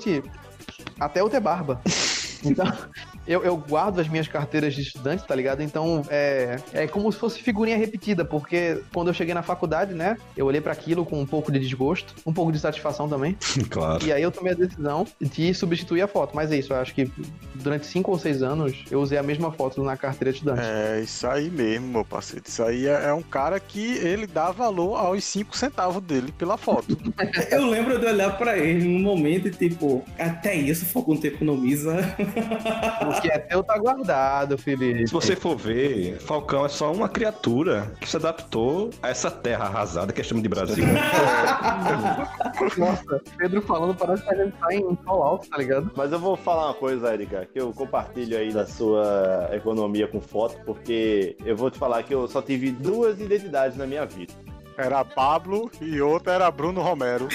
até 1.00 1.20
eu 1.20 1.28
ter 1.28 1.40
barba. 1.40 1.80
Então, 2.50 2.66
eu, 3.26 3.42
eu 3.44 3.56
guardo 3.56 4.00
as 4.00 4.08
minhas 4.08 4.28
carteiras 4.28 4.74
de 4.74 4.82
estudante, 4.82 5.24
tá 5.24 5.34
ligado? 5.34 5.62
Então, 5.62 6.02
é, 6.08 6.56
é 6.72 6.86
como 6.86 7.10
se 7.12 7.18
fosse 7.18 7.40
figurinha 7.40 7.76
repetida, 7.76 8.24
porque 8.24 8.82
quando 8.92 9.08
eu 9.08 9.14
cheguei 9.14 9.34
na 9.34 9.42
faculdade, 9.42 9.94
né, 9.94 10.16
eu 10.36 10.46
olhei 10.46 10.60
pra 10.60 10.72
aquilo 10.72 11.04
com 11.04 11.20
um 11.20 11.26
pouco 11.26 11.50
de 11.50 11.58
desgosto, 11.58 12.14
um 12.26 12.32
pouco 12.32 12.52
de 12.52 12.58
satisfação 12.58 13.08
também, 13.08 13.36
Claro. 13.70 14.04
e 14.04 14.12
aí 14.12 14.22
eu 14.22 14.30
tomei 14.30 14.52
a 14.52 14.56
decisão 14.56 15.06
de 15.20 15.52
substituir 15.54 16.02
a 16.02 16.08
foto. 16.08 16.34
Mas 16.34 16.50
é 16.52 16.56
isso, 16.58 16.72
eu 16.72 16.76
acho 16.78 16.94
que 16.94 17.10
durante 17.54 17.86
cinco 17.86 18.10
ou 18.10 18.18
seis 18.18 18.42
anos 18.42 18.84
eu 18.90 19.00
usei 19.00 19.18
a 19.18 19.22
mesma 19.22 19.50
foto 19.52 19.82
na 19.82 19.96
carteira 19.96 20.32
de 20.32 20.38
estudante. 20.38 20.60
É 20.62 21.00
isso 21.02 21.26
aí 21.26 21.50
mesmo, 21.50 21.86
meu 21.88 22.04
parceiro. 22.04 22.44
Isso 22.46 22.62
aí 22.62 22.86
é, 22.86 23.06
é 23.06 23.12
um 23.12 23.22
cara 23.22 23.58
que 23.58 23.96
ele 23.96 24.26
dá 24.26 24.50
valor 24.50 24.96
aos 24.96 25.24
5 25.24 25.56
centavos 25.56 26.02
dele 26.02 26.32
pela 26.32 26.56
foto. 26.56 26.96
Eu 27.50 27.66
lembro 27.66 27.98
de 27.98 28.06
olhar 28.06 28.36
pra 28.36 28.56
ele 28.58 28.84
num 28.84 29.00
momento 29.00 29.48
e 29.48 29.50
tipo, 29.50 30.04
até 30.18 30.54
isso 30.54 30.84
Falcão 30.86 31.16
te 31.16 31.26
economiza. 31.28 31.96
O 33.06 33.20
que 33.20 33.30
é 33.30 33.38
teu 33.38 33.62
tá 33.62 33.78
guardado, 33.78 34.58
Felipe. 34.58 35.06
Se 35.06 35.12
você 35.12 35.36
for 35.36 35.56
ver, 35.56 36.18
Falcão 36.20 36.64
é 36.64 36.68
só 36.68 36.92
uma 36.92 37.08
criatura 37.08 37.92
que 38.00 38.08
se 38.08 38.16
adaptou 38.16 38.90
a 39.02 39.08
essa 39.08 39.30
terra 39.30 39.66
arrasada 39.66 40.12
que 40.12 40.20
é 40.20 40.24
chama 40.24 40.42
de 40.42 40.48
Brasil. 40.48 40.84
Nossa, 42.76 43.22
Pedro 43.36 43.62
falando 43.62 43.94
parece 43.94 44.22
que 44.22 44.34
a 44.34 44.44
gente 44.44 44.56
tá 44.58 44.74
em 44.74 44.96
Fallout, 45.04 45.48
tá 45.48 45.58
ligado? 45.58 45.90
Mas 45.96 46.12
eu 46.12 46.18
vou 46.18 46.36
falar 46.36 46.66
uma 46.66 46.74
coisa, 46.74 47.12
Erika, 47.12 47.46
que 47.52 47.60
eu 47.60 47.72
compartilho 47.72 48.36
aí 48.36 48.52
da 48.52 48.66
sua 48.66 49.48
economia 49.52 50.08
com 50.08 50.20
foto, 50.20 50.58
porque 50.64 51.36
eu 51.44 51.56
vou 51.56 51.70
te 51.70 51.78
falar 51.78 52.02
que 52.02 52.14
eu 52.14 52.26
só 52.28 52.42
tive 52.42 52.70
duas 52.70 53.20
identidades 53.20 53.76
na 53.76 53.86
minha 53.86 54.04
vida. 54.04 54.32
Era 54.76 55.04
Pablo 55.04 55.70
e 55.80 56.00
outra 56.00 56.34
era 56.34 56.50
Bruno 56.50 56.82
Romero. 56.82 57.28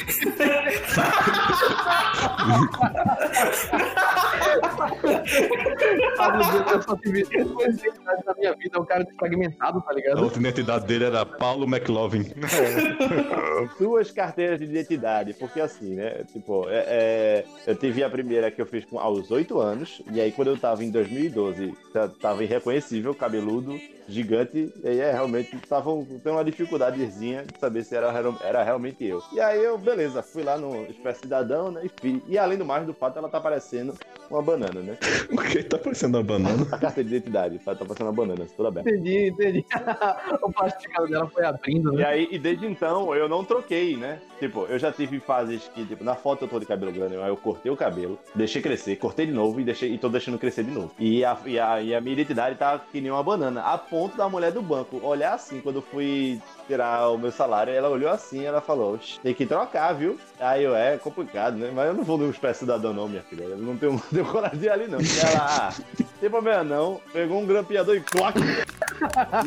Deus, 6.32 6.72
eu 6.72 6.82
só 6.82 6.96
tive 6.98 7.24
duas 7.24 7.76
identidades 7.76 8.26
na 8.26 8.34
minha 8.36 8.54
vida, 8.56 8.78
é 8.78 8.80
um 8.80 8.86
cara 8.86 9.04
desfragmentado, 9.04 9.82
tá 9.82 9.92
A 9.92 9.94
ligado? 9.94 10.24
outra 10.24 10.40
identidade 10.40 10.86
dele 10.86 11.06
era 11.06 11.26
Paulo 11.26 11.66
McLovin. 11.66 12.26
Duas 13.80 14.12
carteiras 14.12 14.60
de 14.60 14.66
identidade, 14.66 15.34
porque 15.34 15.60
assim, 15.60 15.96
né? 15.96 16.24
Tipo, 16.32 16.68
é, 16.70 16.84
é, 16.88 17.46
eu 17.68 17.76
tive 17.76 18.04
a 18.04 18.10
primeira 18.10 18.50
que 18.52 18.62
eu 18.62 18.66
fiz 18.66 18.86
com, 18.86 19.00
aos 19.00 19.30
oito 19.32 19.60
anos, 19.60 20.02
e 20.12 20.20
aí 20.20 20.32
quando 20.32 20.50
eu 20.50 20.58
tava 20.58 20.84
em 20.84 20.92
2012, 20.92 21.74
já 21.94 22.08
tava 22.08 22.44
irreconhecível, 22.44 23.14
cabeludo, 23.14 23.80
gigante, 24.08 24.74
e 24.84 24.88
aí 24.88 25.00
é, 25.00 25.12
realmente 25.12 25.56
tava 25.68 25.92
tendo 26.24 26.34
uma 26.34 26.44
dificuldadezinha 26.44 27.31
de 27.40 27.60
saber 27.60 27.84
se 27.84 27.96
era, 27.96 28.12
era 28.42 28.64
realmente 28.64 29.04
eu. 29.06 29.22
E 29.32 29.40
aí 29.40 29.64
eu, 29.64 29.78
beleza, 29.78 30.22
fui 30.22 30.44
lá 30.44 30.58
no 30.58 30.84
Espécie 30.86 31.22
Cidadão, 31.22 31.72
né? 31.72 31.90
E, 32.04 32.24
e 32.28 32.38
além 32.38 32.58
do 32.58 32.66
mais, 32.66 32.86
do 32.86 32.94
fato, 32.94 33.18
ela 33.18 33.30
tá 33.30 33.40
parecendo 33.40 33.96
uma 34.32 34.42
banana, 34.42 34.82
né? 34.82 34.98
O 35.32 35.38
que? 35.38 35.64
Tá 35.64 35.78
parecendo 35.78 36.18
uma 36.18 36.24
banana? 36.24 36.66
A 36.72 36.78
carteira 36.78 37.10
de 37.10 37.16
identidade, 37.16 37.60
tá 37.60 37.76
parecendo 37.76 38.06
uma 38.10 38.14
banana, 38.14 38.46
toda 38.56 38.70
aberta. 38.70 38.90
Entendi, 38.90 39.30
entendi. 39.30 39.66
o 40.42 40.52
plastificado 40.52 41.08
dela 41.08 41.28
foi 41.30 41.46
abrindo, 41.46 41.94
E 41.94 41.98
né? 41.98 42.06
aí, 42.06 42.28
e 42.32 42.40
desde 42.40 42.66
então, 42.66 43.14
eu 43.16 43.28
não 43.30 43.44
troquei, 43.44 43.96
né? 43.98 44.20
Tipo, 44.40 44.66
eu 44.66 44.80
já 44.80 44.92
tive 44.92 45.20
fases 45.20 45.70
que, 45.74 45.86
tipo, 45.86 46.04
na 46.04 46.16
foto 46.16 46.46
eu 46.46 46.48
tô 46.48 46.60
de 46.60 46.66
cabelo 46.66 46.92
grande, 46.92 47.16
aí 47.16 47.30
eu 47.30 47.38
cortei 47.38 47.72
o 47.72 47.78
cabelo, 47.78 48.18
deixei 48.34 48.62
crescer, 48.62 48.96
cortei 48.96 49.26
de 49.26 49.32
novo 49.32 49.60
e, 49.60 49.64
deixei, 49.64 49.94
e 49.94 49.98
tô 49.98 50.10
deixando 50.10 50.38
crescer 50.40 50.64
de 50.64 50.72
novo. 50.72 50.92
E 51.00 51.24
a, 51.24 51.38
e, 51.46 51.60
a, 51.60 51.82
e 51.82 51.94
a 51.96 52.02
minha 52.02 52.14
identidade 52.14 52.58
tá 52.58 52.80
que 52.80 53.00
nem 53.00 53.12
uma 53.12 53.24
banana, 53.24 53.62
a 53.62 53.78
ponto 53.78 54.18
da 54.18 54.28
mulher 54.28 54.52
do 54.52 54.62
banco 54.62 55.00
olhar 55.06 55.34
assim, 55.36 55.62
quando 55.62 55.78
eu 55.78 55.82
fui 55.82 56.42
tirar 56.68 57.10
o 57.10 57.18
meu 57.18 57.32
salário, 57.32 57.72
ela 57.74 57.90
olhou 57.90 58.10
assim, 58.10 58.44
ela 58.44 58.62
falou, 58.62 58.96
"Oxe, 58.96 59.20
tem 59.20 59.34
que 59.34 59.46
trocar, 59.46 59.94
viu? 59.94 60.18
Aí 60.42 60.64
eu, 60.64 60.76
é 60.76 60.98
complicado, 60.98 61.56
né? 61.56 61.72
Mas 61.74 61.88
eu 61.88 61.94
não 61.94 62.04
vou 62.04 62.18
no 62.18 62.30
espécie 62.30 62.60
cidadão 62.62 62.94
não, 62.94 63.08
minha 63.08 63.22
filha, 63.22 63.44
eu 63.44 63.58
não 63.58 63.78
tenho, 63.78 63.94
não 63.94 64.00
tenho 64.00 64.26
coragem 64.26 64.60
de 64.60 64.66
ir 64.66 64.70
ali 64.70 64.88
não. 64.88 64.98
Ela, 64.98 65.70
ah, 65.70 65.74
tem 66.20 66.30
problema 66.30 66.64
não, 66.64 67.00
pegou 67.14 67.40
um 67.40 67.46
grampeador 67.46 67.96
e 67.96 68.02
cloc, 68.02 68.36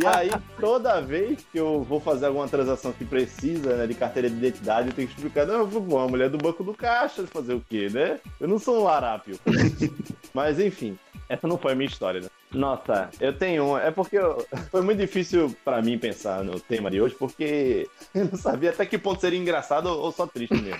e 0.01 0.07
aí, 0.07 0.31
toda 0.59 1.01
vez 1.01 1.45
que 1.53 1.59
eu 1.59 1.83
vou 1.83 2.01
fazer 2.01 2.27
alguma 2.27 2.49
transação 2.49 2.93
que 2.93 3.05
precisa 3.05 3.77
né, 3.77 3.87
de 3.87 3.95
carteira 3.95 4.29
de 4.29 4.37
identidade, 4.37 4.89
eu 4.89 4.95
tenho 4.95 5.09
que 5.09 5.15
explicar, 5.15 5.47
não, 5.47 5.67
bom, 5.67 6.01
a 6.01 6.09
mulher 6.09 6.29
do 6.29 6.39
banco 6.39 6.65
do 6.65 6.75
caixa, 6.75 7.27
fazer 7.27 7.55
o 7.55 7.65
quê, 7.69 7.89
né? 7.93 8.19
Eu 8.41 8.49
não 8.49 8.59
sou 8.59 8.81
um 8.81 8.85
larápio. 8.85 9.39
Mas 10.33 10.59
enfim. 10.59 10.99
Essa 11.28 11.47
não 11.49 11.59
foi 11.59 11.73
a 11.73 11.75
minha 11.75 11.88
história, 11.88 12.21
né? 12.21 12.28
Nossa, 12.52 13.11
eu 13.21 13.37
tenho 13.37 13.66
uma. 13.66 13.83
É 13.83 13.90
porque 13.90 14.16
eu- 14.16 14.47
foi 14.71 14.81
muito 14.83 14.99
difícil 14.99 15.54
pra 15.64 15.83
mim 15.83 15.99
pensar 15.99 16.45
no 16.45 16.61
tema 16.61 16.90
de 16.90 17.00
hoje, 17.00 17.14
porque 17.19 17.88
eu 18.14 18.26
não 18.26 18.37
sabia 18.38 18.71
até 18.71 18.87
que 18.87 18.97
ponto 18.99 19.21
seria 19.21 19.38
engraçado 19.38 19.87
ou 19.87 20.12
só 20.12 20.26
triste 20.26 20.54
mesmo. 20.54 20.78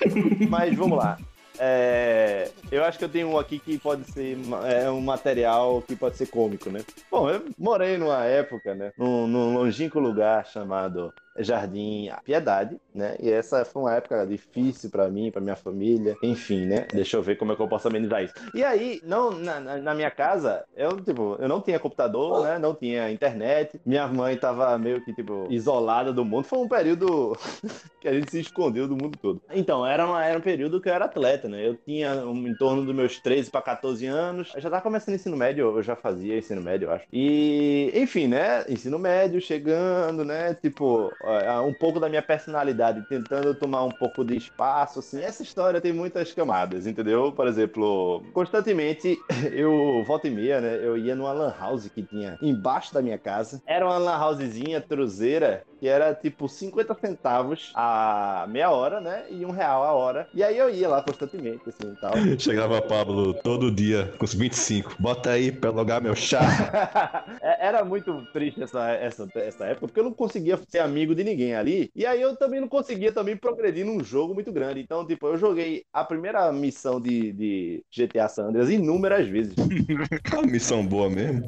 Mas 0.49 0.75
vamos 0.77 0.99
lá. 0.99 1.19
É, 1.57 2.51
eu 2.71 2.83
acho 2.85 2.99
que 2.99 3.05
eu 3.05 3.09
tenho 3.09 3.29
um 3.29 3.39
aqui 3.39 3.61
que 3.61 3.79
pode 3.79 4.05
ser 4.11 4.37
é 4.65 4.91
um 4.91 5.01
material 5.01 5.81
que 5.83 5.95
pode 5.95 6.17
ser 6.17 6.27
cômico, 6.27 6.69
né? 6.69 6.81
Bom, 7.11 7.31
eu 7.31 7.45
morei 7.57 7.97
numa 7.97 8.25
época, 8.25 8.75
né? 8.75 8.93
Num, 8.99 9.27
num 9.29 9.55
longínquo 9.55 10.01
lugar 10.01 10.45
chamado 10.47 11.13
Jardim 11.39 12.09
Piedade, 12.25 12.79
né? 12.95 13.17
E 13.21 13.31
essa 13.31 13.65
foi 13.65 13.83
uma 13.83 13.95
época 13.95 14.27
difícil 14.27 14.91
pra 14.91 15.09
mim, 15.09 15.31
pra 15.31 15.41
minha 15.41 15.57
família, 15.57 16.17
enfim, 16.23 16.67
né? 16.67 16.87
Deixa 16.93 17.17
eu 17.17 17.23
ver 17.23 17.37
como 17.37 17.53
é 17.53 17.57
que 17.57 17.63
eu 17.63 17.69
posso 17.69 17.89
amenizar 17.89 18.23
isso. 18.23 18.35
E 18.53 18.63
aí, 18.63 19.01
não, 19.05 19.31
na, 19.31 19.61
na- 19.61 19.95
minha 19.95 20.11
casa, 20.11 20.65
eu, 20.75 21.01
tipo, 21.03 21.37
eu 21.41 21.49
não 21.49 21.61
tinha 21.61 21.79
computador, 21.79 22.43
né? 22.45 22.59
Não 22.59 22.75
tinha 22.75 23.11
internet. 23.11 23.81
Minha 23.87 24.07
mãe 24.09 24.37
tava 24.37 24.77
meio 24.79 25.01
que, 25.05 25.13
tipo, 25.13 25.47
isolada 25.51 26.13
do 26.13 26.25
mundo. 26.25 26.45
Foi 26.45 26.59
um 26.59 26.69
período 26.69 27.37
que 28.01 28.09
a 28.09 28.13
gente 28.13 28.31
se 28.31 28.41
escondeu 28.41 28.87
do 28.89 28.97
mundo 28.97 29.17
todo. 29.21 29.41
Então, 29.53 29.87
era, 29.87 30.07
uma, 30.07 30.25
era 30.25 30.39
um 30.39 30.43
período 30.43 30.81
que 30.81 30.89
eu 30.89 30.93
era 30.95 31.05
atleta, 31.05 31.49
né? 31.49 31.67
Eu 31.67 31.77
tinha 31.77 32.27
um, 32.27 32.47
em 32.49 32.55
torno 32.57 32.85
dos 32.85 32.95
meus 32.95 33.21
13 33.21 33.51
para 33.51 33.63
14 33.63 34.07
anos. 34.07 34.53
Eu 34.55 34.61
já 34.61 34.71
tava 34.71 34.83
começando 34.83 35.15
ensino 35.15 35.37
médio, 35.37 35.77
eu 35.77 35.83
já 35.83 35.97
fazia 35.97 36.37
ensino 36.39 36.61
médio, 36.63 36.87
eu 36.87 36.93
acho. 36.93 37.07
E, 37.13 37.91
enfim, 37.95 38.27
né? 38.27 38.65
Ensino 38.69 38.99
médio 38.99 39.41
chegando, 39.41 40.25
né? 40.25 40.55
Tipo, 40.55 41.17
um 41.67 41.73
pouco 41.73 42.01
da 42.01 42.09
minha 42.09 42.23
personalidade, 42.23 43.07
tentando 43.09 43.55
tomar 43.55 43.85
um 43.85 43.91
pouco 43.91 44.25
de 44.25 44.37
espaço, 44.37 44.99
assim. 44.99 45.23
Essa 45.23 45.43
história 45.43 45.81
tem 45.81 45.93
muitas 45.93 46.33
camadas, 46.33 46.87
entendeu? 46.87 47.33
Por 47.33 47.47
exemplo, 47.47 48.23
constantemente 48.33 49.19
eu, 49.53 50.03
volta 50.05 50.29
e 50.29 50.31
meia, 50.31 50.61
né? 50.61 50.79
Eu 50.83 50.97
ia 50.97 51.15
numa 51.15 51.33
lan 51.33 51.55
house 51.59 51.89
que 51.89 52.03
tinha 52.03 52.39
embaixo 52.41 52.93
da 52.93 53.03
minha 53.03 53.19
casa. 53.19 53.63
Era 53.67 53.87
uma 53.87 53.99
lan 53.99 54.19
housezinha 54.19 54.81
truzeira 54.81 55.65
que 55.85 55.89
era 55.89 56.15
tipo 56.15 56.49
50 56.49 56.95
centavos 56.99 57.71
a 57.75 58.47
meia 58.49 58.71
hora, 58.71 59.03
né? 59.03 59.25
E 59.29 59.45
um 59.45 59.51
real 59.51 59.85
a 59.85 59.93
hora. 59.93 60.27
E 60.33 60.43
aí 60.43 60.57
eu 60.57 60.71
ia 60.71 60.89
lá 60.89 61.03
constantemente, 61.03 61.61
assim 61.69 61.93
e 61.93 62.01
tal. 62.01 62.13
Chegava 62.41 62.81
Pablo 62.81 63.35
todo 63.35 63.71
dia 63.71 64.11
com 64.19 64.25
os 64.25 64.33
25. 64.33 64.97
Bota 64.99 65.33
aí 65.33 65.53
pra 65.53 65.69
logar 65.69 66.01
meu 66.01 66.17
chá. 66.17 66.41
É- 67.43 67.67
Era 67.67 67.85
muito 67.85 68.25
triste 68.33 68.63
essa, 68.63 68.93
essa, 68.93 69.29
essa 69.35 69.67
época, 69.67 69.89
porque 69.89 70.01
eu 70.01 70.05
não 70.05 70.13
conseguia 70.13 70.59
ser 70.69 70.79
amigo 70.79 71.15
de 71.15 71.23
ninguém 71.23 71.55
ali. 71.55 71.91
E 71.95 72.07
aí 72.07 72.21
eu 72.23 72.35
também 72.35 72.61
não 72.61 72.69
conseguia 72.69 73.13
também 73.13 73.37
progredir 73.37 73.85
num 73.85 74.03
jogo 74.03 74.33
muito 74.33 74.51
grande. 74.53 74.81
Então, 74.81 75.07
tipo, 75.07 75.27
eu 75.27 75.37
joguei 75.37 75.85
a 75.93 76.03
primeira 76.03 76.51
missão 76.51 76.99
de, 76.99 77.33
de 77.33 77.85
GTA 77.95 78.29
San 78.29 78.45
Andreas 78.47 78.71
inúmeras 78.71 79.27
vezes. 79.29 79.55
Uma 80.33 80.43
missão 80.43 80.87
boa 80.87 81.11
mesmo. 81.11 81.47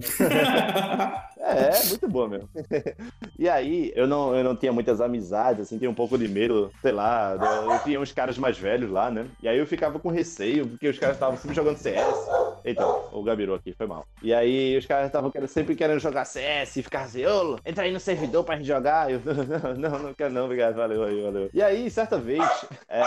É, 1.46 1.84
muito 1.88 2.08
boa 2.08 2.28
mesmo. 2.28 2.48
E 3.38 3.50
aí, 3.50 3.92
eu 3.94 4.06
não, 4.06 4.34
eu 4.34 4.42
não 4.42 4.56
tinha 4.56 4.72
muitas 4.72 4.98
amizades, 4.98 5.60
assim, 5.60 5.76
tinha 5.76 5.90
um 5.90 5.94
pouco 5.94 6.16
de 6.16 6.26
medo, 6.26 6.72
sei 6.80 6.90
lá, 6.90 7.36
eu 7.70 7.78
tinha 7.84 8.00
uns 8.00 8.10
caras 8.10 8.38
mais 8.38 8.58
velhos 8.58 8.90
lá, 8.90 9.10
né? 9.10 9.26
E 9.42 9.46
aí 9.46 9.58
eu 9.58 9.66
ficava 9.66 9.98
com 9.98 10.08
receio, 10.08 10.66
porque 10.66 10.88
os 10.88 10.98
caras 10.98 11.16
estavam 11.16 11.36
sempre 11.36 11.54
jogando 11.54 11.76
CS. 11.76 12.16
Eita, 12.64 12.84
o 12.86 13.22
Gabiru 13.22 13.54
aqui, 13.54 13.74
foi 13.74 13.86
mal. 13.86 14.06
E 14.22 14.32
aí 14.32 14.76
os 14.78 14.86
caras 14.86 15.06
estavam 15.06 15.30
sempre 15.46 15.76
querendo 15.76 16.00
jogar 16.00 16.24
CS 16.24 16.76
e 16.76 16.82
ficar 16.82 17.02
assim, 17.02 17.26
ô, 17.26 17.58
entra 17.64 17.84
aí 17.84 17.92
no 17.92 18.00
servidor 18.00 18.42
pra 18.42 18.56
gente 18.56 18.66
jogar. 18.66 19.10
Eu, 19.10 19.20
não, 19.76 19.90
não, 19.90 19.98
não 19.98 20.14
quero 20.14 20.32
não, 20.32 20.46
obrigado, 20.46 20.74
valeu, 20.74 21.00
valeu, 21.00 21.24
valeu. 21.24 21.50
E 21.52 21.62
aí, 21.62 21.90
certa 21.90 22.18
vez, 22.18 22.42
é... 22.88 23.02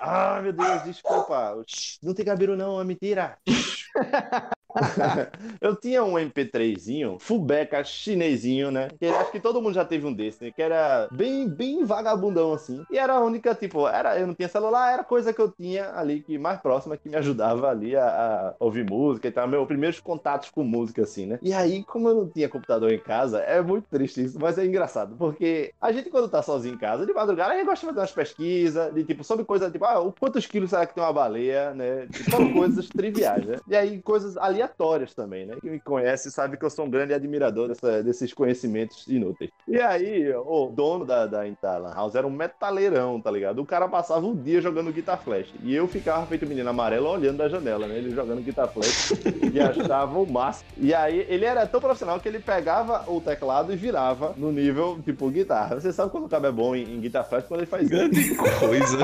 Ah, 0.00 0.40
meu 0.42 0.52
Deus, 0.52 0.82
desculpa. 0.82 1.56
Não 2.02 2.12
tem 2.12 2.24
Gabiru 2.24 2.56
não, 2.56 2.80
é 2.80 2.84
mentira. 2.84 3.38
Eu 5.60 5.76
tinha 5.76 6.04
um 6.04 6.14
MP3zinho, 6.14 7.18
fullback 7.18 7.84
chinesinho, 7.84 8.70
né? 8.70 8.88
Que 8.98 9.06
acho 9.06 9.32
que 9.32 9.40
todo 9.40 9.60
mundo 9.60 9.74
já 9.74 9.84
teve 9.84 10.06
um 10.06 10.12
desse, 10.12 10.44
né? 10.44 10.50
Que 10.50 10.62
era 10.62 11.08
bem, 11.10 11.48
bem 11.48 11.84
vagabundão 11.84 12.52
assim. 12.52 12.84
E 12.90 12.98
era 12.98 13.14
a 13.14 13.20
única, 13.20 13.54
tipo, 13.54 13.86
era, 13.86 14.18
eu 14.18 14.26
não 14.26 14.34
tinha 14.34 14.48
celular, 14.48 14.92
era 14.92 15.04
coisa 15.04 15.32
que 15.32 15.40
eu 15.40 15.50
tinha 15.50 15.92
ali 15.94 16.20
que 16.20 16.38
mais 16.38 16.60
próxima 16.60 16.96
que 16.96 17.08
me 17.08 17.16
ajudava 17.16 17.68
ali 17.68 17.96
a, 17.96 18.04
a 18.06 18.54
ouvir 18.58 18.88
música 18.88 19.28
e 19.28 19.30
tal. 19.30 19.48
Meus 19.48 19.66
primeiros 19.66 20.00
contatos 20.00 20.50
com 20.50 20.62
música, 20.62 21.02
assim, 21.02 21.26
né? 21.26 21.38
E 21.42 21.52
aí, 21.52 21.82
como 21.84 22.08
eu 22.08 22.14
não 22.14 22.28
tinha 22.28 22.48
computador 22.48 22.92
em 22.92 22.98
casa, 22.98 23.40
é 23.40 23.60
muito 23.60 23.86
triste 23.88 24.24
isso, 24.24 24.38
mas 24.40 24.58
é 24.58 24.64
engraçado, 24.64 25.14
porque 25.16 25.72
a 25.80 25.92
gente, 25.92 26.10
quando 26.10 26.28
tá 26.28 26.42
sozinho 26.42 26.74
em 26.74 26.78
casa, 26.78 27.06
de 27.06 27.12
madrugada, 27.12 27.52
a 27.52 27.56
gente 27.56 27.66
gosta 27.66 27.86
de 27.86 27.86
fazer 27.86 28.00
umas 28.00 28.12
pesquisas, 28.12 28.94
de 28.94 29.04
tipo, 29.04 29.24
sobre 29.24 29.44
coisa, 29.44 29.70
tipo, 29.70 29.84
ah, 29.84 30.12
quantos 30.18 30.46
quilos 30.46 30.70
será 30.70 30.86
que 30.86 30.94
tem 30.94 31.02
uma 31.02 31.12
baleia, 31.12 31.72
né? 31.74 32.06
Tipo, 32.12 32.52
coisas 32.52 32.88
triviais, 32.88 33.44
né? 33.44 33.56
E 33.68 33.76
aí, 33.76 34.00
coisas 34.02 34.36
aleatórias 34.62 35.14
também, 35.14 35.46
né? 35.46 35.56
Quem 35.60 35.70
me 35.70 35.80
conhece 35.80 36.30
sabe 36.30 36.56
que 36.56 36.64
eu 36.64 36.70
sou 36.70 36.84
um 36.86 36.90
grande 36.90 37.14
admirador 37.14 37.68
dessa- 37.68 38.02
desses 38.02 38.32
conhecimentos 38.32 39.06
inúteis. 39.08 39.50
E 39.66 39.80
aí, 39.80 40.32
o 40.34 40.66
dono 40.66 41.04
da, 41.04 41.26
da, 41.26 41.42
da 41.60 41.78
Lan 41.78 41.94
House 41.94 42.14
era 42.14 42.26
um 42.26 42.30
metaleirão, 42.30 43.20
tá 43.20 43.30
ligado? 43.30 43.60
O 43.60 43.66
cara 43.66 43.88
passava 43.88 44.26
o 44.26 44.34
dia 44.34 44.60
jogando 44.60 44.92
Guitar 44.92 45.18
Flash. 45.22 45.52
E 45.62 45.74
eu 45.74 45.86
ficava 45.88 46.26
feito 46.26 46.46
menino 46.46 46.68
amarelo 46.68 47.08
olhando 47.08 47.38
da 47.38 47.48
janela, 47.48 47.86
né? 47.86 47.96
Ele 47.96 48.10
jogando 48.10 48.42
Guitar 48.42 48.68
Flash 48.68 49.12
e 49.52 49.60
achava 49.60 50.18
o 50.18 50.30
máximo. 50.30 50.68
E 50.76 50.92
aí, 50.94 51.24
ele 51.28 51.44
era 51.44 51.66
tão 51.66 51.80
profissional 51.80 52.20
que 52.20 52.28
ele 52.28 52.38
pegava 52.40 53.04
o 53.10 53.20
teclado 53.20 53.72
e 53.72 53.76
virava 53.76 54.34
no 54.36 54.52
nível, 54.52 54.98
tipo, 55.04 55.28
guitarra. 55.30 55.80
Você 55.80 55.92
sabe 55.92 56.10
quando 56.10 56.24
o 56.24 56.28
cara 56.28 56.48
é 56.48 56.52
bom 56.52 56.74
em, 56.74 56.82
em 56.96 57.00
Guitar 57.00 57.28
Flash 57.28 57.44
quando 57.46 57.60
ele 57.60 57.66
faz 57.66 57.84
isso. 57.84 57.90
Grande 57.90 58.34
coisa. 58.58 58.98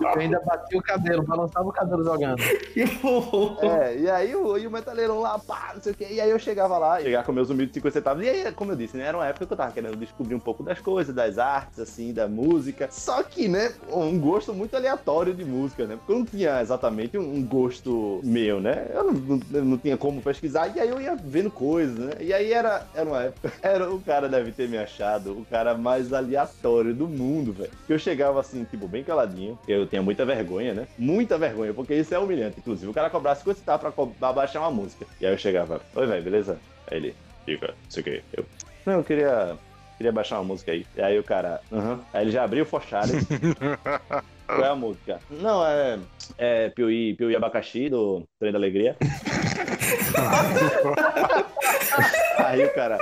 Eu 0.00 0.08
ainda 0.20 0.40
bati 0.40 0.76
o 0.76 0.82
cabelo, 0.82 1.22
balançava 1.22 1.68
o 1.68 1.72
cabelo 1.72 2.04
jogando. 2.04 2.40
É, 3.62 3.96
e 3.98 4.10
aí 4.10 4.34
o, 4.34 4.56
e 4.58 4.66
o 4.66 4.70
metaleirão 4.80 5.20
lá, 5.20 5.38
pá, 5.38 5.72
não 5.74 5.82
sei 5.82 5.92
o 5.92 5.94
que. 5.94 6.04
E 6.04 6.20
aí 6.20 6.30
eu 6.30 6.38
chegava 6.38 6.76
lá, 6.78 7.00
chegar 7.00 7.24
com 7.24 7.32
meus 7.32 7.50
humildes 7.50 7.74
50 7.74 7.92
centavos. 7.92 8.24
E 8.24 8.28
aí, 8.28 8.52
como 8.52 8.72
eu 8.72 8.76
disse, 8.76 8.96
né, 8.96 9.04
era 9.04 9.16
uma 9.16 9.26
época 9.26 9.46
que 9.46 9.52
eu 9.52 9.56
tava 9.56 9.72
querendo 9.72 9.96
descobrir 9.96 10.34
um 10.34 10.40
pouco 10.40 10.62
das 10.62 10.80
coisas, 10.80 11.14
das 11.14 11.38
artes, 11.38 11.78
assim, 11.78 12.12
da 12.12 12.28
música. 12.28 12.88
Só 12.90 13.22
que, 13.22 13.48
né, 13.48 13.72
um 13.92 14.18
gosto 14.18 14.52
muito 14.52 14.74
aleatório 14.74 15.34
de 15.34 15.44
música, 15.44 15.86
né? 15.86 15.96
Porque 15.96 16.12
eu 16.12 16.18
não 16.18 16.24
tinha 16.24 16.60
exatamente 16.60 17.16
um 17.16 17.44
gosto 17.44 18.20
meu, 18.22 18.60
né? 18.60 18.86
Eu 18.92 19.04
não, 19.04 19.12
não, 19.12 19.64
não 19.64 19.78
tinha 19.78 19.96
como 19.96 20.20
pesquisar. 20.20 20.74
E 20.74 20.80
aí 20.80 20.88
eu 20.88 21.00
ia 21.00 21.14
vendo 21.16 21.50
coisas, 21.50 21.98
né? 21.98 22.12
E 22.20 22.32
aí 22.32 22.52
era, 22.52 22.86
era 22.94 23.08
uma 23.08 23.22
época. 23.22 23.52
Era, 23.62 23.92
o 23.92 24.00
cara 24.00 24.28
deve 24.28 24.52
ter 24.52 24.68
me 24.68 24.78
achado 24.78 25.32
o 25.32 25.44
cara 25.44 25.76
mais 25.76 26.12
aleatório 26.12 26.94
do 26.94 27.06
mundo, 27.06 27.52
velho. 27.52 27.70
Que 27.86 27.92
eu 27.92 27.98
chegava 27.98 28.40
assim, 28.40 28.64
tipo, 28.64 28.88
bem 28.88 29.04
caladinho. 29.04 29.58
Eu 29.68 29.86
tinha 29.86 30.02
muita 30.02 30.24
vergonha, 30.24 30.72
né? 30.72 30.88
Muita 30.98 31.36
vergonha, 31.36 31.74
porque 31.74 31.94
isso 31.94 32.14
é 32.14 32.18
humilhante. 32.18 32.58
Inclusive, 32.58 32.90
o 32.90 32.94
cara 32.94 33.10
cobrava 33.10 33.38
50 33.38 33.58
centavos 33.58 33.94
pra 34.18 34.32
baixar 34.32 34.60
uma 34.60 34.69
música. 34.70 35.06
E 35.20 35.26
aí 35.26 35.32
eu 35.32 35.38
chegava, 35.38 35.80
oi, 35.94 36.06
velho, 36.06 36.22
beleza? 36.22 36.58
Aí 36.90 36.96
ele, 36.98 37.14
fica, 37.44 37.68
não 37.68 37.90
sei 37.90 38.00
o 38.00 38.04
que. 38.04 38.22
Eu, 38.32 38.44
não, 38.86 38.94
eu 38.94 39.04
queria. 39.04 39.56
Queria 39.96 40.12
baixar 40.12 40.38
uma 40.38 40.44
música 40.44 40.72
aí. 40.72 40.86
E 40.96 41.02
aí 41.02 41.18
o 41.18 41.24
cara, 41.24 41.60
aham. 41.70 42.00
Aí 42.12 42.24
ele 42.24 42.30
já 42.30 42.42
abriu 42.42 42.62
o 42.62 42.66
Fochari. 42.66 43.12
Qual 44.46 44.64
é 44.64 44.68
a 44.68 44.74
música? 44.74 45.20
Não, 45.30 45.64
é. 45.64 45.98
É 46.38 46.70
Piuí, 46.70 47.14
Piuí 47.14 47.36
Abacaxi, 47.36 47.90
do 47.90 48.26
Trem 48.38 48.50
da 48.50 48.58
Alegria. 48.58 48.96
Aí 52.38 52.64
o 52.64 52.74
cara. 52.74 52.98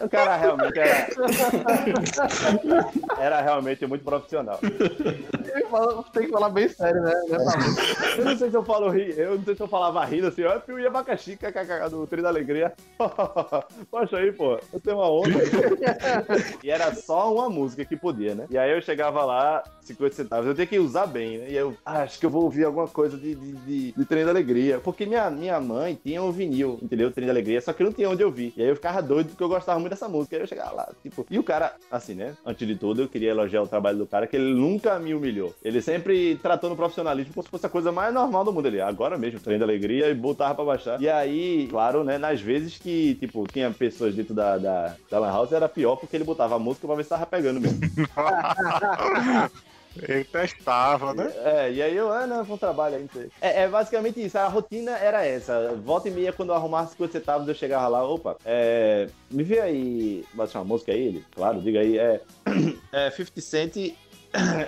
O 0.00 0.08
cara 0.08 0.36
realmente 0.36 0.78
era. 0.78 1.08
Era 3.18 3.40
realmente 3.42 3.86
muito 3.86 4.04
profissional. 4.04 4.58
Tem 4.58 5.62
que 5.62 5.68
falar- 5.68 6.02
Tem 6.12 6.22
que 6.24 6.30
falar 6.30 6.48
bem 6.48 6.68
sério, 6.68 7.02
né? 7.02 7.12
Pablo? 7.28 8.18
Eu 8.18 8.24
não 8.24 8.36
sei 8.38 8.50
se 8.50 8.56
eu 8.56 8.64
falo 8.64 8.88
ri, 8.90 9.14
eu 9.16 9.36
não 9.36 9.44
sei 9.44 9.54
se 9.56 9.62
eu 9.62 9.68
falava 9.68 10.04
rindo 10.04 10.26
assim, 10.28 10.44
ó, 10.44 10.58
Piuí 10.58 10.86
Abacaxi, 10.86 11.36
kkk, 11.36 11.90
do 11.90 12.06
Trem 12.06 12.22
da 12.22 12.28
Alegria. 12.28 12.72
Poxa 13.90 14.16
aí, 14.16 14.32
pô, 14.32 14.58
eu 14.72 14.80
tenho 14.80 14.96
uma 14.96 15.10
onda. 15.10 15.28
e 16.64 16.70
era 16.70 16.94
só 16.94 17.32
uma 17.34 17.48
música 17.50 17.84
que 17.84 17.96
podia, 17.96 18.34
né? 18.34 18.46
E 18.50 18.56
aí 18.56 18.70
eu 18.72 18.80
chegava 18.82 19.24
lá, 19.24 19.62
50 19.82 20.14
centavos, 20.14 20.46
eu 20.46 20.54
tinha 20.54 20.66
que 20.66 20.78
usar 20.78 21.06
bem, 21.06 21.38
né? 21.38 21.46
E 21.50 21.56
eu, 21.56 21.76
ah, 21.84 22.02
acho 22.02 22.18
que 22.18 22.26
eu 22.26 22.30
vou 22.30 22.44
ouvir 22.44 22.64
alguma 22.64 22.88
coisa 22.88 23.16
de, 23.16 23.34
de, 23.34 23.52
de, 23.52 23.92
de 23.92 24.04
Trem 24.04 24.24
da 24.24 24.30
Alegria. 24.30 24.78
Porque 24.78 25.04
minha, 25.06 25.28
minha 25.30 25.60
mãe 25.60 25.98
tinha 26.02 26.22
um 26.22 26.32
vinil, 26.32 26.78
entendeu? 26.82 27.10
Trem 27.10 27.26
da 27.26 27.32
Alegria, 27.32 27.60
só 27.60 27.72
que 27.72 27.82
eu 27.82 27.86
não 27.86 27.92
tinha 27.92 28.08
onde 28.08 28.24
ouvir. 28.24 28.52
E 28.56 28.62
aí 28.62 28.68
eu 28.68 28.76
ficava 28.76 29.02
doido 29.02 29.28
porque 29.30 29.42
eu 29.44 29.48
gostava 29.48 29.78
muito 29.78 29.89
dessa 29.90 30.08
música. 30.08 30.36
Aí 30.36 30.42
eu 30.42 30.46
chegava 30.46 30.72
lá, 30.72 30.88
tipo. 31.02 31.26
E 31.30 31.38
o 31.38 31.42
cara, 31.42 31.74
assim, 31.90 32.14
né? 32.14 32.34
Antes 32.44 32.66
de 32.66 32.74
tudo, 32.76 33.02
eu 33.02 33.08
queria 33.08 33.30
elogiar 33.30 33.62
o 33.62 33.68
trabalho 33.68 33.98
do 33.98 34.06
cara, 34.06 34.26
que 34.26 34.36
ele 34.36 34.54
nunca 34.54 34.98
me 34.98 35.14
humilhou. 35.14 35.54
Ele 35.62 35.82
sempre 35.82 36.36
tratou 36.36 36.70
no 36.70 36.76
profissionalismo 36.76 37.34
como 37.34 37.44
se 37.44 37.50
fosse 37.50 37.66
a 37.66 37.70
coisa 37.70 37.92
mais 37.92 38.14
normal 38.14 38.44
do 38.44 38.52
mundo. 38.52 38.66
Ele, 38.66 38.80
agora 38.80 39.18
mesmo, 39.18 39.40
Trem 39.40 39.58
da 39.58 39.64
Alegria, 39.64 40.08
e 40.08 40.14
botava 40.14 40.54
pra 40.54 40.64
baixar. 40.64 41.00
E 41.00 41.08
aí, 41.08 41.66
claro, 41.70 42.04
né? 42.04 42.16
Nas 42.18 42.40
vezes 42.40 42.78
que, 42.78 43.16
tipo, 43.16 43.46
tinha 43.46 43.70
pessoas 43.70 44.14
dentro 44.14 44.34
da, 44.34 44.56
da, 44.56 44.96
da 45.10 45.18
Lan 45.18 45.30
House, 45.30 45.52
era 45.52 45.68
pior 45.68 45.96
porque 45.96 46.16
ele 46.16 46.24
botava 46.24 46.56
a 46.56 46.58
música 46.58 46.86
pra 46.86 46.96
ver 46.96 47.02
se 47.02 47.10
tava 47.10 47.26
pegando 47.26 47.60
mesmo. 47.60 47.80
Ele 49.96 50.24
testava, 50.24 51.12
né? 51.14 51.32
É, 51.44 51.72
e 51.72 51.82
aí 51.82 51.96
eu, 51.96 52.12
ah, 52.12 52.26
não, 52.26 52.44
foi 52.44 52.54
um 52.54 52.58
trabalho 52.58 52.96
aí. 52.96 53.30
É, 53.40 53.62
é 53.62 53.68
basicamente 53.68 54.24
isso, 54.24 54.38
a 54.38 54.46
rotina 54.46 54.92
era 54.92 55.24
essa. 55.24 55.74
Volta 55.84 56.08
e 56.08 56.12
meia, 56.12 56.32
quando 56.32 56.50
eu 56.50 56.54
arrumasse 56.54 56.92
50 56.92 57.12
centavos, 57.12 57.48
eu 57.48 57.54
chegava 57.54 57.88
lá, 57.88 58.04
opa, 58.04 58.36
é, 58.44 59.08
me 59.30 59.42
vê 59.42 59.60
aí, 59.60 60.24
bate 60.32 60.56
uma 60.56 60.64
música 60.64 60.92
aí, 60.92 61.06
ele, 61.08 61.24
claro, 61.34 61.60
diga 61.60 61.80
aí, 61.80 61.98
é, 61.98 62.20
é 62.92 63.10
50 63.10 63.40
Cent, 63.40 63.76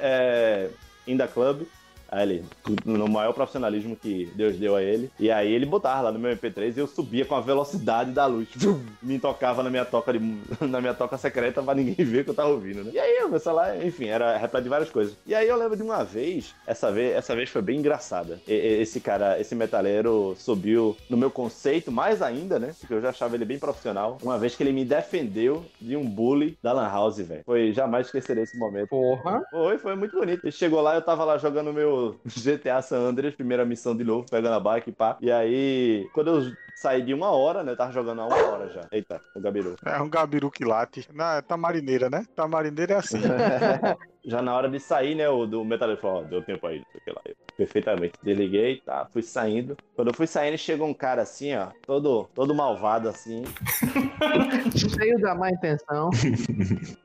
é, 0.03 0.69
In 1.07 1.17
The 1.17 1.29
Club, 1.29 1.63
Aí 2.13 2.23
ele, 2.25 2.45
no 2.85 3.09
maior 3.09 3.33
profissionalismo 3.33 3.97
que 3.97 4.31
Deus 4.35 4.57
deu 4.57 4.77
a 4.77 4.83
ele. 4.83 5.11
E 5.19 5.31
aí 5.31 5.51
ele 5.51 5.65
botava 5.65 6.03
lá 6.03 6.13
no 6.13 6.19
meu 6.19 6.37
MP3 6.37 6.77
e 6.77 6.81
eu 6.81 6.87
subia 6.87 7.25
com 7.25 7.35
a 7.35 7.41
velocidade 7.41 8.11
da 8.13 8.27
luz. 8.27 8.49
Me 9.03 9.19
tocava 9.19 9.63
na 9.63 9.71
minha 9.71 9.85
toca 9.87 10.13
de, 10.13 10.19
na 10.61 10.79
minha 10.81 10.93
toca 10.93 11.17
secreta 11.17 11.63
pra 11.63 11.75
ninguém 11.75 11.95
ver 12.05 12.23
que 12.25 12.31
eu 12.31 12.35
tava 12.35 12.51
ouvindo, 12.51 12.85
né? 12.85 12.91
E 12.93 12.99
aí, 12.99 13.27
meu 13.29 13.39
celular, 13.41 13.83
enfim, 13.83 14.07
era 14.09 14.37
repleto 14.37 14.65
de 14.65 14.69
várias 14.69 14.91
coisas. 14.91 15.17
E 15.27 15.35
aí 15.35 15.49
eu 15.49 15.57
lembro 15.57 15.75
de 15.75 15.83
uma 15.83 16.05
vez, 16.05 16.55
essa 16.67 16.93
vez, 16.93 17.17
essa 17.17 17.35
vez 17.35 17.49
foi 17.49 17.63
bem 17.63 17.79
engraçada. 17.79 18.39
E- 18.47 18.53
esse 18.83 19.01
cara, 19.01 19.41
esse 19.41 19.55
metaleiro 19.55 20.35
subiu 20.37 20.95
no 21.09 21.17
meu 21.17 21.31
conceito 21.31 21.91
mais 21.91 22.21
ainda, 22.21 22.59
né? 22.59 22.75
Porque 22.79 22.93
eu 22.93 23.01
já 23.01 23.09
achava 23.09 23.35
ele 23.37 23.47
bem 23.47 23.59
profissional. 23.59 24.19
Uma 24.23 24.39
vez 24.39 24.55
que 24.55 24.63
ele 24.63 24.73
me 24.73 24.85
defendeu 24.85 25.65
de 25.81 25.97
um 25.97 26.05
bully 26.05 26.59
da 26.63 26.73
Lan 26.75 26.89
House, 26.89 27.19
velho. 27.19 27.43
Foi 27.47 27.73
jamais 27.73 28.07
esquecerei 28.07 28.45
esse 28.45 28.59
momento. 28.59 28.89
Porra. 28.89 29.43
Foi, 29.51 29.79
foi 29.79 29.97
muito 29.97 30.15
bonito. 30.15 30.45
Ele 30.45 30.53
chegou 30.53 30.83
lá, 30.83 30.95
eu 30.95 31.03
tava 31.03 31.25
lá 31.25 31.39
jogando 31.39 31.73
meu 31.73 32.02
GTA 32.27 32.83
San 32.83 33.01
Andreas, 33.01 33.35
primeira 33.35 33.65
missão 33.65 33.97
de 33.97 34.05
novo, 34.05 34.27
pegando 34.31 34.55
a 34.55 34.61
bike 34.61 34.93
pá. 34.93 35.17
E 35.21 35.31
aí, 35.31 36.09
quando 36.13 36.29
eu 36.29 36.53
saí 36.75 37.03
de 37.03 37.15
uma 37.15 37.31
hora, 37.31 37.63
né? 37.63 37.73
Eu 37.73 37.77
tava 37.77 37.93
jogando 37.93 38.21
há 38.21 38.27
uma 38.27 38.37
hora 38.37 38.69
já. 38.69 38.83
Eita, 38.91 39.21
o 39.35 39.41
Gabiru. 39.41 39.77
É 39.85 40.01
um 40.01 40.11
gabiru 40.11 40.51
que 40.51 40.65
late. 40.65 41.09
Na 41.13 41.41
tamarineira, 41.41 42.11
né? 42.11 42.25
Tamarineira 42.35 42.95
é 42.95 42.97
assim. 42.97 43.19
Já 44.25 44.41
na 44.41 44.55
hora 44.55 44.69
de 44.69 44.79
sair, 44.79 45.15
né? 45.15 45.29
O 45.29 45.47
do 45.47 45.65
metaleiro 45.65 46.01
falou, 46.01 46.23
ó, 46.23 46.25
deu 46.25 46.43
tempo 46.43 46.67
aí, 46.67 46.79
não 46.79 47.01
sei 47.05 47.13
lá. 47.13 47.21
Eu, 47.25 47.35
perfeitamente. 47.57 48.15
Desliguei, 48.23 48.81
tá, 48.85 49.07
fui 49.13 49.23
saindo. 49.23 49.77
Quando 49.95 50.09
eu 50.09 50.15
fui 50.15 50.27
saindo, 50.27 50.59
chegou 50.59 50.87
um 50.87 50.95
cara 50.95 51.23
assim, 51.23 51.55
ó, 51.55 51.69
todo, 51.87 52.29
todo 52.35 52.55
malvado 52.55 53.09
assim. 53.09 53.45
Cheio 54.77 55.21
da 55.21 55.35
má 55.35 55.51
intenção. 55.51 56.11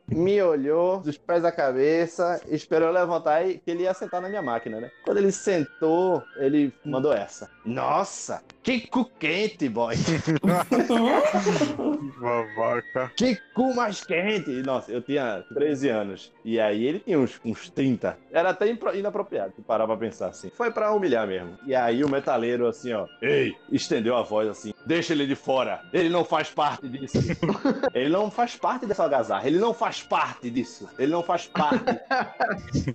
me 0.08 0.42
olhou 0.42 1.00
dos 1.00 1.18
pés 1.18 1.44
à 1.44 1.52
cabeça, 1.52 2.42
esperou 2.48 2.88
eu 2.88 2.94
levantar 2.94 3.48
e 3.48 3.58
que 3.58 3.72
ele 3.72 3.84
ia 3.84 3.94
sentar 3.94 4.22
na 4.22 4.30
minha 4.30 4.42
máquina, 4.42 4.80
né? 4.80 4.92
Quando 5.04 5.18
ele 5.18 5.32
sentou, 5.32 6.24
ele 6.38 6.74
mandou 6.86 7.14
essa. 7.14 7.50
Nossa, 7.66 8.42
que 8.64 8.88
cu 8.88 9.06
quente, 9.06 9.68
boy. 9.70 9.96
Babaca. 12.20 13.12
Que 13.16 13.38
cu 13.54 13.76
mais 13.76 14.04
quente. 14.04 14.50
Nossa, 14.64 14.92
eu 14.92 15.02
tinha 15.02 15.44
13 15.54 15.90
anos. 15.90 16.32
E 16.44 16.60
aí 16.60 16.86
ele 16.86 17.04
tinha 17.08 17.17
uns, 17.17 17.39
uns 17.46 17.70
30. 17.70 18.17
Era 18.30 18.50
até 18.50 18.67
inapropriado 18.93 19.54
parar 19.65 19.88
pra 19.88 19.96
pensar 19.96 20.28
assim. 20.28 20.50
Foi 20.50 20.70
pra 20.70 20.91
humilhar 20.91 21.26
mesmo. 21.26 21.58
E 21.65 21.74
aí 21.74 22.04
o 22.04 22.10
metaleiro 22.10 22.67
assim, 22.67 22.91
ó. 22.91 23.08
Ei, 23.22 23.56
estendeu 23.72 24.17
a 24.17 24.24
voz 24.24 24.50
assim. 24.50 24.74
Deixa 24.86 25.13
ele 25.13 25.26
de 25.26 25.36
fora. 25.36 25.82
Ele 25.93 26.10
não 26.10 26.26
faz 26.26 26.50
parte 26.50 26.88
disso. 26.89 27.17
ele 27.96 28.10
não 28.10 28.30
faz 28.30 28.58
parte 28.58 28.86
dessa 28.86 29.04
algazarra. 29.04 29.48
Ele 29.48 29.58
não 29.58 29.74
faz 29.74 30.04
parte 30.04 30.50
disso. 30.50 30.89
Ele 31.00 31.12
não 31.12 31.24
faz 31.24 31.48
parte 31.48 31.86
de- 32.74 32.93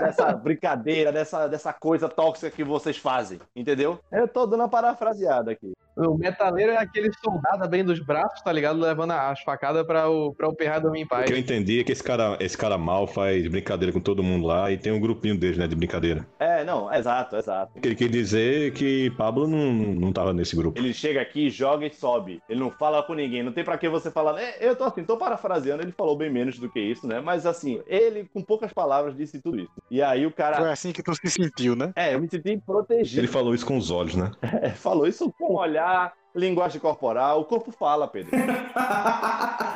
dessa 0.00 0.32
brincadeira, 0.32 1.12
dessa, 1.12 1.46
dessa 1.46 1.72
coisa 1.72 2.08
tóxica 2.08 2.50
que 2.50 2.64
vocês 2.64 2.96
fazem. 2.98 3.38
Entendeu? 3.54 4.00
Eu 4.10 4.26
tô 4.26 4.44
dando 4.44 4.60
uma 4.62 4.68
parafraseada 4.68 5.52
aqui. 5.52 5.72
O 5.96 6.16
metaleiro 6.16 6.72
é 6.72 6.76
aquele 6.76 7.10
soldado 7.24 7.68
bem 7.68 7.84
dos 7.84 7.98
braços, 8.00 8.42
tá 8.42 8.52
ligado? 8.52 8.78
Levando 8.78 9.12
as 9.12 9.40
facadas 9.40 9.86
pra 9.86 10.08
o, 10.08 10.34
pra 10.34 10.48
o 10.48 10.54
Perra 10.54 10.78
dormir 10.78 11.00
em 11.00 11.04
O 11.04 11.08
paz. 11.08 11.26
que 11.26 11.32
eu 11.32 11.38
entendi 11.38 11.80
é 11.80 11.84
que 11.84 11.92
esse 11.92 12.02
cara, 12.02 12.36
esse 12.40 12.56
cara 12.56 12.76
mal 12.76 13.06
faz 13.06 13.46
brincadeira 13.48 13.92
com 13.92 14.00
todo 14.00 14.22
mundo 14.22 14.46
lá 14.46 14.70
e 14.70 14.76
tem 14.76 14.92
um 14.92 15.00
grupinho 15.00 15.38
deles, 15.38 15.56
né, 15.56 15.66
de 15.66 15.74
brincadeira. 15.74 16.26
É, 16.38 16.64
não, 16.64 16.92
exato, 16.92 17.36
exato. 17.36 17.72
O 17.76 17.80
que 17.80 17.88
ele 17.88 17.94
quer 17.94 18.08
dizer 18.08 18.72
que 18.72 19.10
Pablo 19.16 19.46
não, 19.48 19.72
não 19.72 20.12
tava 20.12 20.32
nesse 20.32 20.54
grupo. 20.54 20.78
Ele 20.78 20.92
chega 20.92 21.20
aqui, 21.20 21.48
joga 21.48 21.86
e 21.86 21.92
sobe. 21.92 22.42
Ele 22.48 22.60
não 22.60 22.70
fala 22.70 23.02
com 23.02 23.14
ninguém. 23.14 23.42
Não 23.42 23.52
tem 23.52 23.64
pra 23.64 23.78
que 23.78 23.88
você 23.88 24.10
falar. 24.10 24.38
É, 24.40 24.56
eu 24.60 24.76
tô 24.76 24.84
assim, 24.84 25.04
tô 25.04 25.16
parafraseando. 25.16 25.82
Ele 25.82 25.92
falou 25.92 26.16
bem 26.16 26.30
menos 26.30 26.58
do 26.58 26.68
que 26.68 26.80
isso, 26.80 27.06
né? 27.06 27.20
Mas 27.20 27.46
assim, 27.46 27.80
ele 27.86 28.28
com 28.32 28.42
poucas 28.42 28.72
palavras 28.72 29.16
disse 29.16 29.40
tudo 29.40 29.58
isso. 29.60 29.72
E 29.90 30.02
aí 30.02 30.26
o 30.26 30.30
cara. 30.32 30.56
Foi 30.56 30.70
assim 30.70 30.92
que 30.92 31.02
tu 31.02 31.14
se 31.14 31.30
sentiu, 31.30 31.74
né? 31.74 31.92
É, 31.96 32.14
eu 32.14 32.20
me 32.20 32.28
senti 32.28 32.58
protegido. 32.58 33.20
Ele 33.20 33.28
falou 33.28 33.54
isso 33.54 33.64
com 33.64 33.76
os 33.78 33.90
olhos, 33.90 34.14
né? 34.14 34.30
É, 34.66 34.70
falou 34.70 35.06
isso 35.06 35.30
com 35.38 35.52
o 35.52 35.58
olhar, 35.58 35.85
a 35.86 36.12
linguagem 36.36 36.80
corporal. 36.80 37.40
O 37.40 37.44
corpo 37.44 37.72
fala, 37.72 38.06
Pedro. 38.06 38.30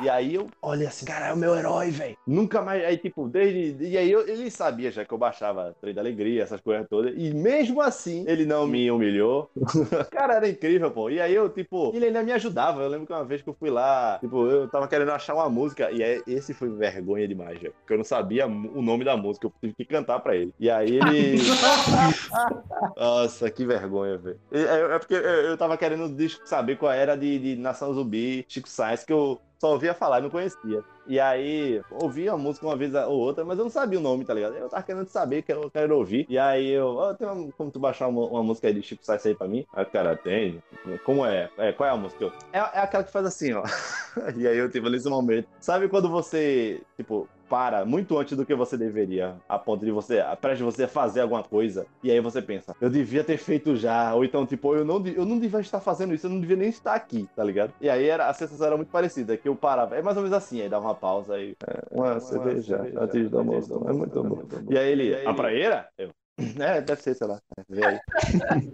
E 0.03 0.09
aí 0.09 0.35
eu 0.35 0.49
olhei 0.62 0.87
assim, 0.87 1.05
cara, 1.05 1.27
é 1.27 1.33
o 1.35 1.37
meu 1.37 1.55
herói, 1.55 1.90
velho. 1.90 2.16
Nunca 2.27 2.62
mais. 2.62 2.83
Aí, 2.87 2.96
tipo, 2.96 3.29
desde. 3.29 3.85
E 3.85 3.99
aí 3.99 4.11
eu- 4.11 4.27
ele 4.27 4.51
sabia 4.51 4.90
já 4.90 5.05
que 5.05 5.12
eu 5.12 5.18
baixava 5.18 5.77
Trem 5.79 5.92
da 5.92 6.01
Alegria, 6.01 6.42
essas 6.42 6.59
coisas 6.59 6.87
todas. 6.88 7.12
E 7.14 7.35
mesmo 7.35 7.83
assim, 7.83 8.25
ele 8.27 8.46
não 8.46 8.66
me 8.66 8.90
humilhou. 8.90 9.51
cara, 10.11 10.37
era 10.37 10.49
incrível, 10.49 10.90
pô. 10.90 11.11
E 11.11 11.20
aí 11.20 11.35
eu, 11.35 11.51
tipo, 11.51 11.92
ele 11.94 12.07
ainda 12.07 12.23
me 12.23 12.33
ajudava. 12.33 12.81
Eu 12.83 12.88
lembro 12.88 13.07
que 13.07 13.12
uma 13.12 13.27
vez 13.27 13.42
que 13.42 13.49
eu 13.51 13.57
fui 13.61 13.68
lá, 13.68 14.16
tipo, 14.20 14.46
eu 14.46 14.68
tava 14.70 14.88
querendo 14.88 15.11
achar 15.12 15.35
uma 15.35 15.51
música. 15.51 15.90
E 15.90 16.03
é, 16.03 16.23
esse 16.27 16.55
foi 16.55 16.70
vergonha 16.70 17.29
demais, 17.29 17.59
velho. 17.61 17.75
Porque 17.81 17.92
eu 17.92 17.99
não 17.99 18.05
sabia 18.05 18.46
o 18.46 18.81
nome 18.81 19.05
da 19.05 19.18
música. 19.18 19.49
Eu 19.49 19.53
tive 19.61 19.75
que 19.75 19.85
cantar 19.85 20.18
pra 20.20 20.35
ele. 20.35 20.55
E 20.59 20.70
aí 20.70 20.96
ele. 20.96 21.37
Nossa, 22.96 23.51
que 23.51 23.64
vergonha, 23.66 24.16
velho. 24.16 24.40
É, 24.51 24.94
é 24.94 24.99
porque 24.99 25.14
eu, 25.14 25.20
eu 25.20 25.57
tava 25.59 25.77
querendo 25.77 26.09
dis- 26.09 26.40
saber 26.50 26.76
qual 26.76 26.92
era 26.92 27.16
de, 27.16 27.38
de 27.38 27.56
Nação 27.56 27.94
Zumbi, 27.94 28.44
Chico 28.48 28.68
Sainz, 28.68 29.04
que 29.04 29.12
eu 29.12 29.40
só 29.58 29.72
ouvia 29.72 29.94
falar 29.94 30.18
e 30.18 30.22
não 30.22 30.30
conhecia. 30.30 30.82
E 31.06 31.18
aí, 31.20 31.82
ouvia 31.90 32.32
a 32.32 32.36
música 32.36 32.66
uma 32.66 32.76
vez 32.76 32.94
ou 32.94 33.18
outra, 33.18 33.44
mas 33.44 33.58
eu 33.58 33.64
não 33.64 33.70
sabia 33.70 33.98
o 33.98 34.02
nome, 34.02 34.24
tá 34.24 34.34
ligado? 34.34 34.56
Eu 34.56 34.68
tava 34.68 34.82
querendo 34.82 35.08
saber, 35.08 35.42
que 35.42 35.52
eu 35.52 35.70
quero 35.70 35.96
ouvir. 35.96 36.26
E 36.28 36.38
aí 36.38 36.70
eu, 36.70 36.88
ó, 36.96 37.14
tem 37.14 37.26
uma, 37.26 37.52
como 37.52 37.70
tu 37.70 37.78
baixar 37.78 38.08
uma, 38.08 38.26
uma 38.26 38.42
música 38.42 38.68
aí 38.68 38.74
de 38.74 38.82
Chico 38.82 39.04
Sainz 39.04 39.24
aí 39.26 39.34
pra 39.34 39.48
mim? 39.48 39.66
Aí 39.72 39.84
cara, 39.84 40.16
tem. 40.16 40.62
Como 41.04 41.24
é? 41.24 41.50
é? 41.58 41.72
Qual 41.72 41.88
é 41.88 41.92
a 41.92 41.96
música? 41.96 42.24
Eu, 42.24 42.32
é, 42.52 42.58
é 42.58 42.78
aquela 42.80 43.04
que 43.04 43.12
faz 43.12 43.26
assim, 43.26 43.52
ó. 43.52 43.62
e 44.36 44.46
aí 44.46 44.56
eu 44.56 44.70
tive 44.70 44.88
nesse 44.88 45.08
momento. 45.08 45.48
Sabe 45.60 45.88
quando 45.88 46.08
você, 46.08 46.80
tipo, 46.96 47.28
para 47.50 47.84
muito 47.84 48.16
antes 48.16 48.36
do 48.36 48.46
que 48.46 48.54
você 48.54 48.76
deveria, 48.76 49.34
a 49.48 49.58
ponto 49.58 49.84
de 49.84 49.90
você, 49.90 50.20
a 50.20 50.36
prestes 50.36 50.58
de 50.58 50.64
você 50.64 50.86
fazer 50.86 51.22
alguma 51.22 51.42
coisa, 51.42 51.84
e 52.00 52.08
aí 52.08 52.20
você 52.20 52.40
pensa, 52.40 52.76
eu 52.80 52.88
devia 52.88 53.24
ter 53.24 53.36
feito 53.38 53.74
já, 53.74 54.14
ou 54.14 54.24
então, 54.24 54.46
tipo, 54.46 54.76
eu 54.76 54.84
não, 54.84 55.04
eu 55.04 55.26
não 55.26 55.36
devia 55.36 55.58
estar 55.58 55.80
fazendo 55.80 56.14
isso, 56.14 56.26
eu 56.26 56.30
não 56.30 56.40
devia 56.40 56.56
nem 56.56 56.68
estar 56.68 56.94
aqui, 56.94 57.28
tá 57.34 57.42
ligado? 57.42 57.74
E 57.80 57.90
aí 57.90 58.08
era, 58.08 58.28
a 58.28 58.32
sensação 58.32 58.68
era 58.68 58.76
muito 58.76 58.90
parecida, 58.90 59.36
que 59.36 59.48
eu 59.48 59.56
parava, 59.56 59.96
é 59.96 60.02
mais 60.02 60.16
ou 60.16 60.22
menos 60.22 60.38
assim, 60.38 60.62
aí 60.62 60.68
dava 60.68 60.86
uma 60.86 60.94
pausa, 60.94 61.34
aí, 61.34 61.56
é, 61.66 61.82
uma, 61.90 62.20
cerveja, 62.20 62.80
antes 62.96 63.28
do 63.28 63.38
almoço, 63.38 63.84
é 63.88 63.92
muito 63.92 64.22
bom. 64.22 64.42
E 64.70 64.78
aí 64.78 64.92
ele, 64.92 65.26
a 65.26 65.34
praieira? 65.34 65.88
Eu, 65.98 66.10
é, 66.60 66.80
deve 66.80 67.02
ser, 67.02 67.14
sei 67.14 67.26
lá, 67.26 67.40
vê 67.68 67.84
aí. 67.84 68.00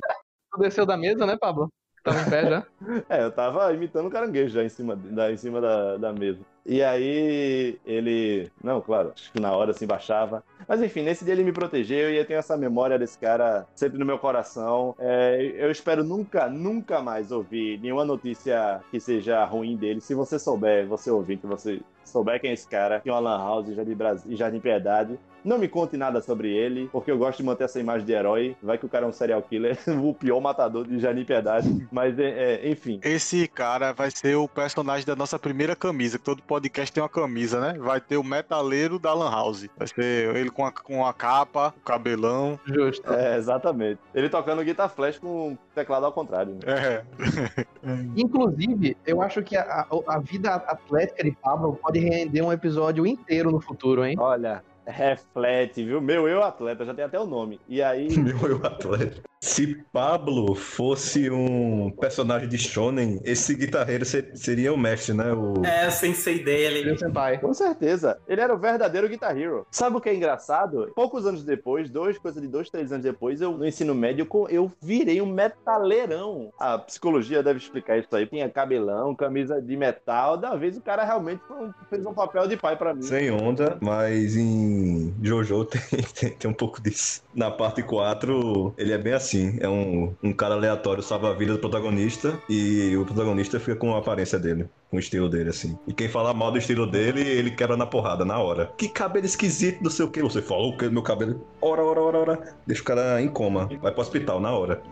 Tu 0.52 0.60
desceu 0.60 0.86
da 0.86 0.96
mesa, 0.96 1.26
né, 1.26 1.36
Pablo? 1.36 1.70
Tava 2.06 2.20
em 2.20 2.30
pé 2.30 2.48
já. 2.48 2.66
É, 3.08 3.24
eu 3.24 3.32
tava 3.32 3.72
imitando 3.72 4.08
caranguejo 4.08 4.54
já 4.54 4.62
em 4.62 4.68
cima, 4.68 4.94
da, 4.94 5.32
em 5.32 5.36
cima 5.36 5.60
da, 5.60 5.96
da 5.96 6.12
mesa. 6.12 6.38
E 6.64 6.82
aí 6.82 7.78
ele. 7.84 8.50
Não, 8.62 8.80
claro, 8.80 9.12
acho 9.14 9.32
que 9.32 9.40
na 9.40 9.52
hora 9.52 9.72
assim 9.72 9.86
baixava. 9.86 10.42
Mas 10.68 10.80
enfim, 10.82 11.02
nesse 11.02 11.24
dia 11.24 11.34
ele 11.34 11.44
me 11.44 11.52
protegeu 11.52 12.10
e 12.10 12.16
eu 12.16 12.24
tenho 12.24 12.38
essa 12.38 12.56
memória 12.56 12.98
desse 12.98 13.18
cara 13.18 13.66
sempre 13.74 13.98
no 13.98 14.06
meu 14.06 14.18
coração. 14.18 14.94
É, 14.98 15.52
eu 15.56 15.70
espero 15.70 16.04
nunca, 16.04 16.48
nunca 16.48 17.00
mais 17.02 17.32
ouvir 17.32 17.80
nenhuma 17.80 18.04
notícia 18.04 18.80
que 18.90 19.00
seja 19.00 19.44
ruim 19.44 19.76
dele. 19.76 20.00
Se 20.00 20.14
você 20.14 20.38
souber, 20.38 20.86
você 20.86 21.10
ouvir, 21.10 21.38
que 21.38 21.46
você 21.46 21.80
souber 22.04 22.40
quem 22.40 22.50
é 22.50 22.54
esse 22.54 22.68
cara, 22.68 23.00
que 23.00 23.08
é 23.08 23.12
uma 23.12 23.20
Lan 23.20 23.38
House 23.38 23.74
já 23.74 23.84
de 23.84 23.94
Brasil, 23.94 24.32
e 24.32 24.36
Jardim 24.36 24.60
Piedade. 24.60 25.18
Não 25.46 25.58
me 25.58 25.68
conte 25.68 25.96
nada 25.96 26.20
sobre 26.20 26.52
ele, 26.52 26.88
porque 26.92 27.10
eu 27.10 27.16
gosto 27.16 27.38
de 27.38 27.44
manter 27.44 27.64
essa 27.64 27.78
imagem 27.78 28.04
de 28.04 28.12
herói. 28.12 28.56
Vai 28.62 28.76
que 28.76 28.84
o 28.84 28.88
cara 28.88 29.06
é 29.06 29.08
um 29.08 29.12
serial 29.12 29.40
killer, 29.42 29.78
o 30.02 30.12
pior 30.12 30.40
matador 30.40 30.86
de 30.86 30.98
Jardim 30.98 31.24
Piedade. 31.24 31.86
Mas, 31.90 32.18
é, 32.18 32.56
é, 32.64 32.68
enfim. 32.68 32.98
Esse 33.04 33.46
cara 33.46 33.92
vai 33.92 34.10
ser 34.10 34.34
o 34.34 34.48
personagem 34.48 35.06
da 35.06 35.14
nossa 35.14 35.38
primeira 35.38 35.76
camisa, 35.76 36.18
que 36.18 36.24
todo 36.24 36.42
podcast 36.42 36.92
tem 36.92 37.02
uma 37.02 37.08
camisa, 37.08 37.60
né? 37.60 37.78
Vai 37.78 38.00
ter 38.00 38.16
o 38.16 38.24
metaleiro 38.24 38.98
da 38.98 39.14
Lan 39.14 39.30
House. 39.30 39.68
Vai 39.78 39.86
ser 39.86 40.34
ele 40.34 40.50
com 40.50 40.66
a, 40.66 40.72
com 40.72 41.06
a 41.06 41.12
capa, 41.14 41.72
o 41.76 41.80
cabelão. 41.80 42.58
Justo. 42.66 43.12
É, 43.12 43.36
exatamente. 43.36 44.00
Ele 44.14 44.28
tocando 44.28 44.64
guitar 44.64 44.90
flash 44.90 45.18
com 45.18 45.52
o 45.52 45.58
teclado 45.74 46.06
ao 46.06 46.12
contrário. 46.12 46.54
né? 46.54 46.60
É. 46.66 47.66
Inclusive, 48.16 48.96
eu 49.06 49.20
acho 49.22 49.42
que 49.42 49.56
a, 49.56 49.62
a- 49.62 49.86
a 50.16 50.18
vida 50.18 50.54
atlética 50.54 51.22
de 51.22 51.30
Pablo 51.32 51.78
pode 51.80 51.98
render 52.00 52.42
um 52.42 52.52
episódio 52.52 53.06
inteiro 53.06 53.50
no 53.50 53.60
futuro, 53.60 54.04
hein? 54.04 54.16
Olha, 54.18 54.62
reflete, 54.86 55.82
viu? 55.84 56.00
Meu 56.00 56.28
eu 56.28 56.42
atleta, 56.42 56.84
já 56.84 56.94
tem 56.94 57.04
até 57.04 57.18
o 57.18 57.26
nome. 57.26 57.60
E 57.68 57.82
aí. 57.82 58.08
Meu 58.18 58.38
eu 58.48 58.56
atleta. 58.64 59.20
Se 59.40 59.76
Pablo 59.92 60.54
fosse 60.54 61.30
um 61.30 61.90
personagem 62.00 62.48
de 62.48 62.58
Shonen, 62.58 63.20
esse 63.24 63.54
guitarreiro 63.54 64.04
ser- 64.04 64.30
seria 64.34 64.72
o 64.72 64.78
mestre, 64.78 65.14
né? 65.14 65.32
O... 65.32 65.64
É, 65.64 65.86
o 65.86 65.90
sensei 65.90 66.42
dele. 66.42 66.84
Meu 66.84 66.98
senpai. 66.98 67.38
Com 67.38 67.52
certeza. 67.54 68.18
Ele 68.26 68.40
era 68.40 68.52
o 68.54 68.58
verdadeiro 68.58 69.08
Guitar 69.08 69.36
Hero. 69.38 69.66
Sabe 69.70 69.96
o 69.96 70.00
que 70.00 70.08
é 70.08 70.14
engraçado? 70.14 70.90
Poucos 70.96 71.26
anos 71.26 71.44
depois, 71.44 71.90
dois, 71.90 72.18
coisa 72.18 72.40
de 72.40 72.48
dois, 72.48 72.70
três 72.70 72.90
anos 72.90 73.04
depois, 73.04 73.40
eu, 73.40 73.52
no 73.56 73.66
ensino 73.66 73.94
médio, 73.94 74.26
eu- 74.48 74.72
virei 74.82 75.20
um 75.20 75.26
metaleirão. 75.26 76.50
A 76.58 76.78
psicologia 76.78 77.42
deve 77.42 77.58
explicar 77.58 77.98
isso 77.98 78.14
aí. 78.16 78.26
Tinha 78.26 78.48
cabelão, 78.48 79.14
camisa 79.14 79.60
de 79.60 79.76
metal. 79.76 80.36
Da 80.36 80.56
vez 80.56 80.76
o 80.76 80.80
cara 80.80 81.04
realmente 81.04 81.42
fez 81.88 82.04
um 82.04 82.14
papel 82.14 82.48
de 82.48 82.56
pai 82.56 82.76
pra 82.76 82.94
mim. 82.94 83.02
Sem 83.02 83.30
onda, 83.30 83.76
mas 83.80 84.34
em 84.36 84.75
Jojo 85.22 85.64
tem, 85.64 85.80
tem, 86.14 86.30
tem 86.30 86.50
um 86.50 86.54
pouco 86.54 86.80
disso. 86.80 87.22
Na 87.34 87.50
parte 87.50 87.82
4, 87.82 88.74
ele 88.76 88.92
é 88.92 88.98
bem 88.98 89.12
assim. 89.12 89.56
É 89.60 89.68
um, 89.68 90.14
um 90.22 90.32
cara 90.32 90.54
aleatório 90.54 91.02
salva 91.02 91.30
a 91.30 91.34
vida 91.34 91.52
do 91.52 91.58
protagonista 91.58 92.40
e 92.48 92.96
o 92.96 93.04
protagonista 93.04 93.60
fica 93.60 93.76
com 93.76 93.94
a 93.94 93.98
aparência 93.98 94.38
dele. 94.38 94.68
Com 94.90 94.96
o 94.96 95.00
estilo 95.00 95.28
dele, 95.28 95.50
assim. 95.50 95.78
E 95.86 95.92
quem 95.92 96.08
falar 96.08 96.32
mal 96.34 96.52
do 96.52 96.58
estilo 96.58 96.86
dele, 96.86 97.20
ele 97.20 97.50
quebra 97.50 97.76
na 97.76 97.86
porrada, 97.86 98.24
na 98.24 98.38
hora. 98.38 98.72
Que 98.76 98.88
cabelo 98.88 99.26
esquisito, 99.26 99.82
não 99.82 99.90
sei 99.90 100.04
o 100.04 100.10
que. 100.10 100.22
Você 100.22 100.40
falou 100.40 100.72
o 100.72 100.76
que 100.76 100.88
meu 100.88 101.02
cabelo? 101.02 101.46
Ora, 101.60 101.82
ora, 101.82 102.00
ora, 102.00 102.18
ora. 102.18 102.56
Deixa 102.66 102.82
o 102.82 102.84
cara 102.84 103.20
em 103.20 103.28
coma. 103.28 103.68
Vai 103.80 103.92
pro 103.92 104.00
hospital 104.00 104.40
na 104.40 104.52
hora. 104.52 104.82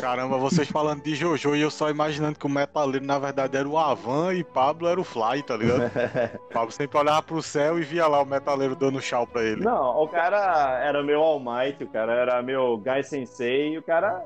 Caramba, 0.00 0.38
vocês 0.38 0.68
falando 0.68 1.02
de 1.02 1.14
Jojo 1.14 1.54
e 1.54 1.60
eu 1.60 1.70
só 1.70 1.90
imaginando 1.90 2.38
que 2.38 2.46
o 2.46 2.50
metaleiro 2.50 3.04
na 3.04 3.18
verdade 3.18 3.56
era 3.56 3.68
o 3.68 3.78
Avan 3.78 4.34
e 4.34 4.42
Pablo 4.42 4.88
era 4.88 5.00
o 5.00 5.04
Fly, 5.04 5.42
tá 5.42 5.56
ligado? 5.56 5.90
Pablo 6.52 6.72
sempre 6.72 6.98
olhava 6.98 7.22
pro 7.22 7.42
céu 7.42 7.78
e 7.78 7.82
via 7.82 8.06
lá 8.06 8.22
o 8.22 8.26
metaleiro 8.26 8.74
dando 8.74 9.00
chau 9.00 9.26
pra 9.26 9.42
ele. 9.42 9.62
Não, 9.62 10.02
o 10.02 10.08
cara 10.08 10.80
era 10.82 11.02
meu 11.02 11.20
All 11.20 11.40
Might, 11.40 11.82
o 11.82 11.88
cara 11.88 12.12
era 12.12 12.42
meu 12.42 12.78
Gai 12.78 13.02
Sensei, 13.02 13.74
e 13.74 13.78
o 13.78 13.82
cara. 13.82 14.24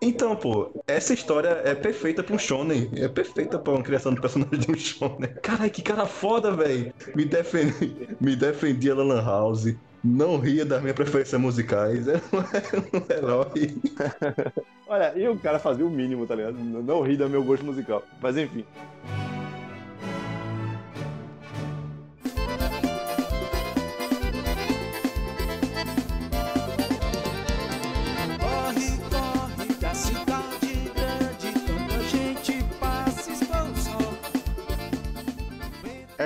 Então, 0.00 0.36
pô, 0.36 0.70
essa 0.86 1.14
história 1.14 1.60
é 1.64 1.74
perfeita 1.74 2.22
pra 2.22 2.34
um 2.34 2.38
shonen. 2.38 2.90
É 2.96 3.08
perfeita 3.08 3.58
pra 3.58 3.72
uma 3.72 3.82
criação 3.82 4.12
de 4.14 4.20
personagem 4.20 4.58
de 4.58 4.70
um 4.70 4.76
shonen. 4.76 5.30
Caralho, 5.42 5.70
que 5.70 5.82
cara 5.82 6.06
foda, 6.06 6.52
velho. 6.52 6.92
Me, 7.14 7.24
defendi, 7.24 8.08
me 8.20 8.36
defendia 8.36 8.94
da 8.94 9.02
Lan 9.02 9.24
House. 9.24 9.74
Não 10.04 10.38
ria 10.38 10.64
das 10.64 10.80
minhas 10.80 10.94
preferências 10.94 11.40
musicais. 11.40 12.06
É 12.08 12.16
um, 12.16 13.16
herói. 13.16 13.76
Olha, 14.86 15.12
e 15.16 15.28
o 15.28 15.36
cara 15.38 15.58
fazia 15.58 15.84
o 15.84 15.90
mínimo, 15.90 16.26
tá 16.26 16.34
ligado? 16.34 16.58
Não 16.58 17.02
ri 17.02 17.16
do 17.16 17.28
meu 17.28 17.42
gosto 17.42 17.64
musical. 17.64 18.02
Mas 18.20 18.36
enfim. 18.36 18.64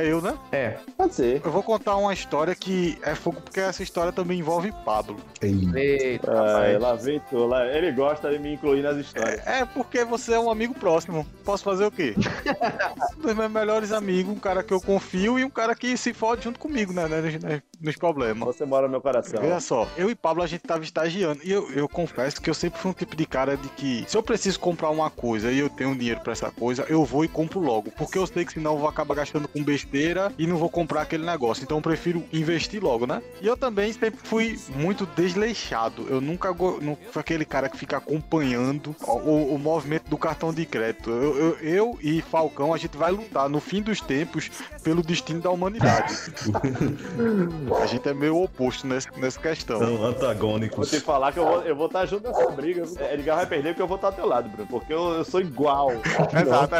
É 0.00 0.06
eu, 0.10 0.22
né? 0.22 0.34
É. 0.50 0.76
Pode 0.96 1.14
ser. 1.14 1.42
Eu 1.44 1.50
vou 1.50 1.62
contar 1.62 1.94
uma 1.96 2.12
história 2.14 2.54
que 2.54 2.98
é 3.02 3.14
fogo 3.14 3.40
porque 3.40 3.60
essa 3.60 3.82
história 3.82 4.10
também 4.10 4.38
envolve 4.38 4.72
Pablo. 4.84 5.16
Ei, 5.42 5.68
Eita, 5.74 6.32
Ah, 6.32 6.52
rapaz. 6.54 6.80
lá 6.80 6.94
vem 6.94 7.20
tu, 7.28 7.46
lá. 7.46 7.66
Ele 7.66 7.92
gosta 7.92 8.30
de 8.30 8.38
me 8.38 8.54
incluir 8.54 8.82
nas 8.82 8.96
histórias. 8.96 9.46
É 9.46 9.64
porque 9.66 10.04
você 10.04 10.32
é 10.34 10.40
um 10.40 10.50
amigo 10.50 10.72
próximo. 10.74 11.26
Posso 11.44 11.64
fazer 11.64 11.84
o 11.84 11.90
quê? 11.90 12.14
um 13.18 13.22
dos 13.22 13.34
meus 13.34 13.50
melhores 13.50 13.92
amigos, 13.92 14.32
um 14.34 14.38
cara 14.38 14.62
que 14.62 14.72
eu 14.72 14.80
confio 14.80 15.38
e 15.38 15.44
um 15.44 15.50
cara 15.50 15.74
que 15.74 15.96
se 15.96 16.14
fode 16.14 16.44
junto 16.44 16.58
comigo, 16.58 16.92
né? 16.92 17.06
né, 17.06 17.20
né, 17.42 17.62
nos 17.80 17.96
problemas. 17.96 18.46
Você 18.46 18.64
mora 18.64 18.86
no 18.86 18.90
meu 18.92 19.00
coração. 19.00 19.40
Veja 19.40 19.60
só, 19.60 19.88
eu 19.96 20.10
e 20.10 20.14
Pablo 20.14 20.42
a 20.42 20.46
gente 20.46 20.62
tava 20.62 20.84
estagiando 20.84 21.40
e 21.42 21.50
eu, 21.50 21.70
eu 21.72 21.88
confesso 21.88 22.40
que 22.40 22.50
eu 22.50 22.54
sempre 22.54 22.78
fui 22.78 22.90
um 22.90 22.94
tipo 22.94 23.16
de 23.16 23.24
cara 23.26 23.56
de 23.56 23.68
que 23.70 24.04
se 24.06 24.16
eu 24.16 24.22
preciso 24.22 24.60
comprar 24.60 24.90
uma 24.90 25.08
coisa 25.10 25.50
e 25.50 25.58
eu 25.58 25.68
tenho 25.70 25.94
dinheiro 25.96 26.20
pra 26.20 26.32
essa 26.32 26.50
coisa, 26.50 26.84
eu 26.88 27.04
vou 27.04 27.24
e 27.24 27.28
compro 27.28 27.58
logo. 27.60 27.90
Porque 27.92 28.18
eu 28.18 28.26
sei 28.26 28.44
que 28.44 28.52
senão 28.52 28.72
eu 28.72 28.78
vou 28.78 28.88
acabar 28.88 29.14
gastando 29.14 29.48
com 29.48 29.62
besteira 29.62 30.32
e 30.38 30.46
não 30.46 30.56
vou 30.56 30.68
comprar 30.68 31.02
aquele 31.02 31.24
negócio. 31.24 31.62
Então 31.64 31.78
eu 31.78 31.82
prefiro 31.82 32.22
investir 32.32 32.82
logo, 32.82 33.06
né? 33.06 33.22
E 33.40 33.46
eu 33.46 33.56
também 33.56 33.92
sempre 33.92 34.20
fui 34.22 34.58
muito 34.74 35.06
desleixado. 35.16 36.06
Eu 36.08 36.20
nunca 36.20 36.52
go- 36.52 36.78
não 36.82 36.96
fui 37.10 37.20
aquele 37.20 37.44
cara 37.44 37.68
que 37.68 37.76
fica 37.78 37.96
acompanhando 37.96 38.94
o, 39.06 39.12
o- 39.12 39.54
o 39.54 39.58
movimento 39.58 40.08
do 40.08 40.18
cartão 40.18 40.52
de 40.52 40.66
crédito. 40.66 41.10
Eu, 41.10 41.36
eu- 41.38 41.58
eu 41.60 41.98
e 42.02 42.20
Falcão, 42.20 42.74
a 42.74 42.78
gente 42.78 42.96
vai 42.96 43.10
lutar 43.10 43.48
no 43.48 43.60
fim 43.60 43.80
dos 43.82 44.00
tempos 44.00 44.50
pelo 44.82 45.02
destino 45.02 45.40
da 45.40 45.50
humanidade. 45.50 46.14
a 47.76 47.86
gente 47.86 48.08
é 48.08 48.14
meio 48.14 48.40
oposto 48.42 48.86
nessa, 48.86 49.08
nessa 49.16 49.38
questão. 49.38 49.78
são 49.78 49.96
Vou 49.96 50.06
antagônicos. 50.06 50.90
te 50.90 51.00
falar 51.00 51.32
que 51.32 51.38
eu 51.38 51.44
vou, 51.44 51.62
eu 51.62 51.76
vou 51.76 51.86
estar 51.86 52.06
junto 52.06 52.28
nessa 52.28 52.50
briga. 52.50 52.84
É, 52.98 53.14
Edgar 53.14 53.36
vai 53.36 53.46
perder 53.46 53.70
porque 53.70 53.82
eu 53.82 53.86
vou 53.86 53.96
estar 53.96 54.08
ao 54.08 54.12
teu 54.12 54.26
lado, 54.26 54.48
Bruno. 54.48 54.68
Porque 54.68 54.92
eu, 54.92 55.12
eu 55.14 55.24
sou 55.24 55.40
igual. 55.40 55.90
Exato. 55.92 56.74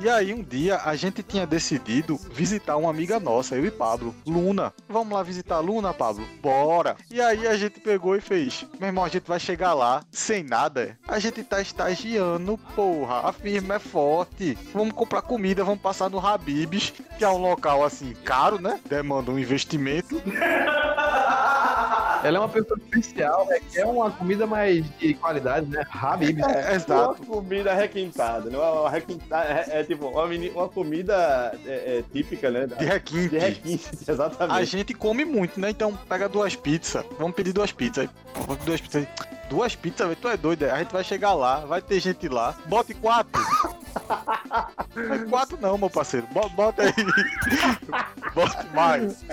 E 0.00 0.08
aí, 0.08 0.32
um 0.32 0.42
dia, 0.42 0.80
a 0.84 0.94
gente 0.96 1.22
tinha 1.22 1.46
decidido 1.46 2.16
visitar 2.32 2.76
uma 2.76 2.90
amiga 2.90 3.18
nossa, 3.18 3.54
eu 3.56 3.64
e 3.64 3.70
Pablo, 3.70 4.14
Luna. 4.26 4.72
Vamos 4.88 5.12
lá 5.12 5.22
visitar 5.22 5.56
a 5.56 5.60
Luna, 5.60 5.92
Pablo? 5.92 6.26
Bora! 6.42 6.96
E 7.10 7.20
aí, 7.20 7.46
a 7.46 7.56
gente 7.56 7.80
pegou 7.80 8.16
e 8.16 8.20
fez: 8.20 8.64
Meu 8.78 8.88
irmão, 8.88 9.04
a 9.04 9.08
gente 9.08 9.26
vai 9.26 9.40
chegar 9.40 9.74
lá 9.74 10.02
sem 10.10 10.42
nada. 10.42 10.96
A 11.06 11.18
gente 11.18 11.42
tá 11.42 11.60
estagiando, 11.60 12.58
porra. 12.74 13.20
A 13.28 13.32
firma 13.32 13.74
é 13.74 13.78
forte. 13.78 14.56
Vamos 14.72 14.94
comprar 14.94 15.22
comida, 15.22 15.64
vamos 15.64 15.80
passar 15.80 16.08
no 16.10 16.24
Habibs, 16.24 16.92
que 17.18 17.24
é 17.24 17.28
um 17.28 17.38
local 17.38 17.84
assim, 17.84 18.12
caro, 18.24 18.60
né? 18.60 18.80
Demanda 18.88 19.30
um 19.30 19.38
investimento. 19.38 20.20
Ela 22.24 22.38
é 22.38 22.40
uma 22.40 22.48
pessoa 22.48 22.76
especial, 22.78 23.46
requer 23.46 23.84
uma 23.84 24.10
comida 24.10 24.46
mais 24.48 24.84
de 24.98 25.14
qualidade, 25.14 25.66
né? 25.66 25.84
Habib. 25.92 26.40
É, 26.40 26.44
Uma 26.44 26.72
exato. 26.72 27.22
comida 27.26 27.72
requintada, 27.72 28.50
né? 28.50 28.58
Uma, 28.58 28.90
requintada, 28.90 29.44
é, 29.48 29.80
é 29.80 29.84
tipo 29.84 30.08
uma, 30.08 30.26
meni- 30.26 30.50
uma 30.50 30.68
comida 30.68 31.14
é, 31.64 31.98
é, 31.98 32.04
típica, 32.12 32.50
né? 32.50 32.66
De 32.66 32.84
requinte. 32.84 33.28
De 33.28 33.38
requinte, 33.38 33.88
A 34.08 34.12
exatamente. 34.12 34.66
gente 34.66 34.92
come 34.94 35.24
muito, 35.24 35.60
né? 35.60 35.70
Então 35.70 35.94
pega 36.08 36.28
duas 36.28 36.56
pizzas. 36.56 37.04
Vamos 37.16 37.36
pedir 37.36 37.52
duas 37.52 37.70
pizzas. 37.70 38.08
Duas 38.64 38.80
pizzas. 38.80 39.06
Duas 39.48 39.76
pizzas. 39.76 40.16
Tu 40.20 40.28
é 40.28 40.36
doido. 40.36 40.64
é? 40.64 40.70
A 40.72 40.78
gente 40.78 40.92
vai 40.92 41.04
chegar 41.04 41.32
lá, 41.34 41.60
vai 41.60 41.80
ter 41.80 42.00
gente 42.00 42.28
lá. 42.28 42.56
Bote 42.66 42.92
quatro. 42.94 43.40
Aí, 45.12 45.24
quatro 45.30 45.56
não, 45.60 45.78
meu 45.78 45.90
parceiro. 45.90 46.26
Bo- 46.32 46.48
Bota 46.48 46.82
aí. 46.82 46.92
Bote 48.34 48.66
mais. 48.74 49.24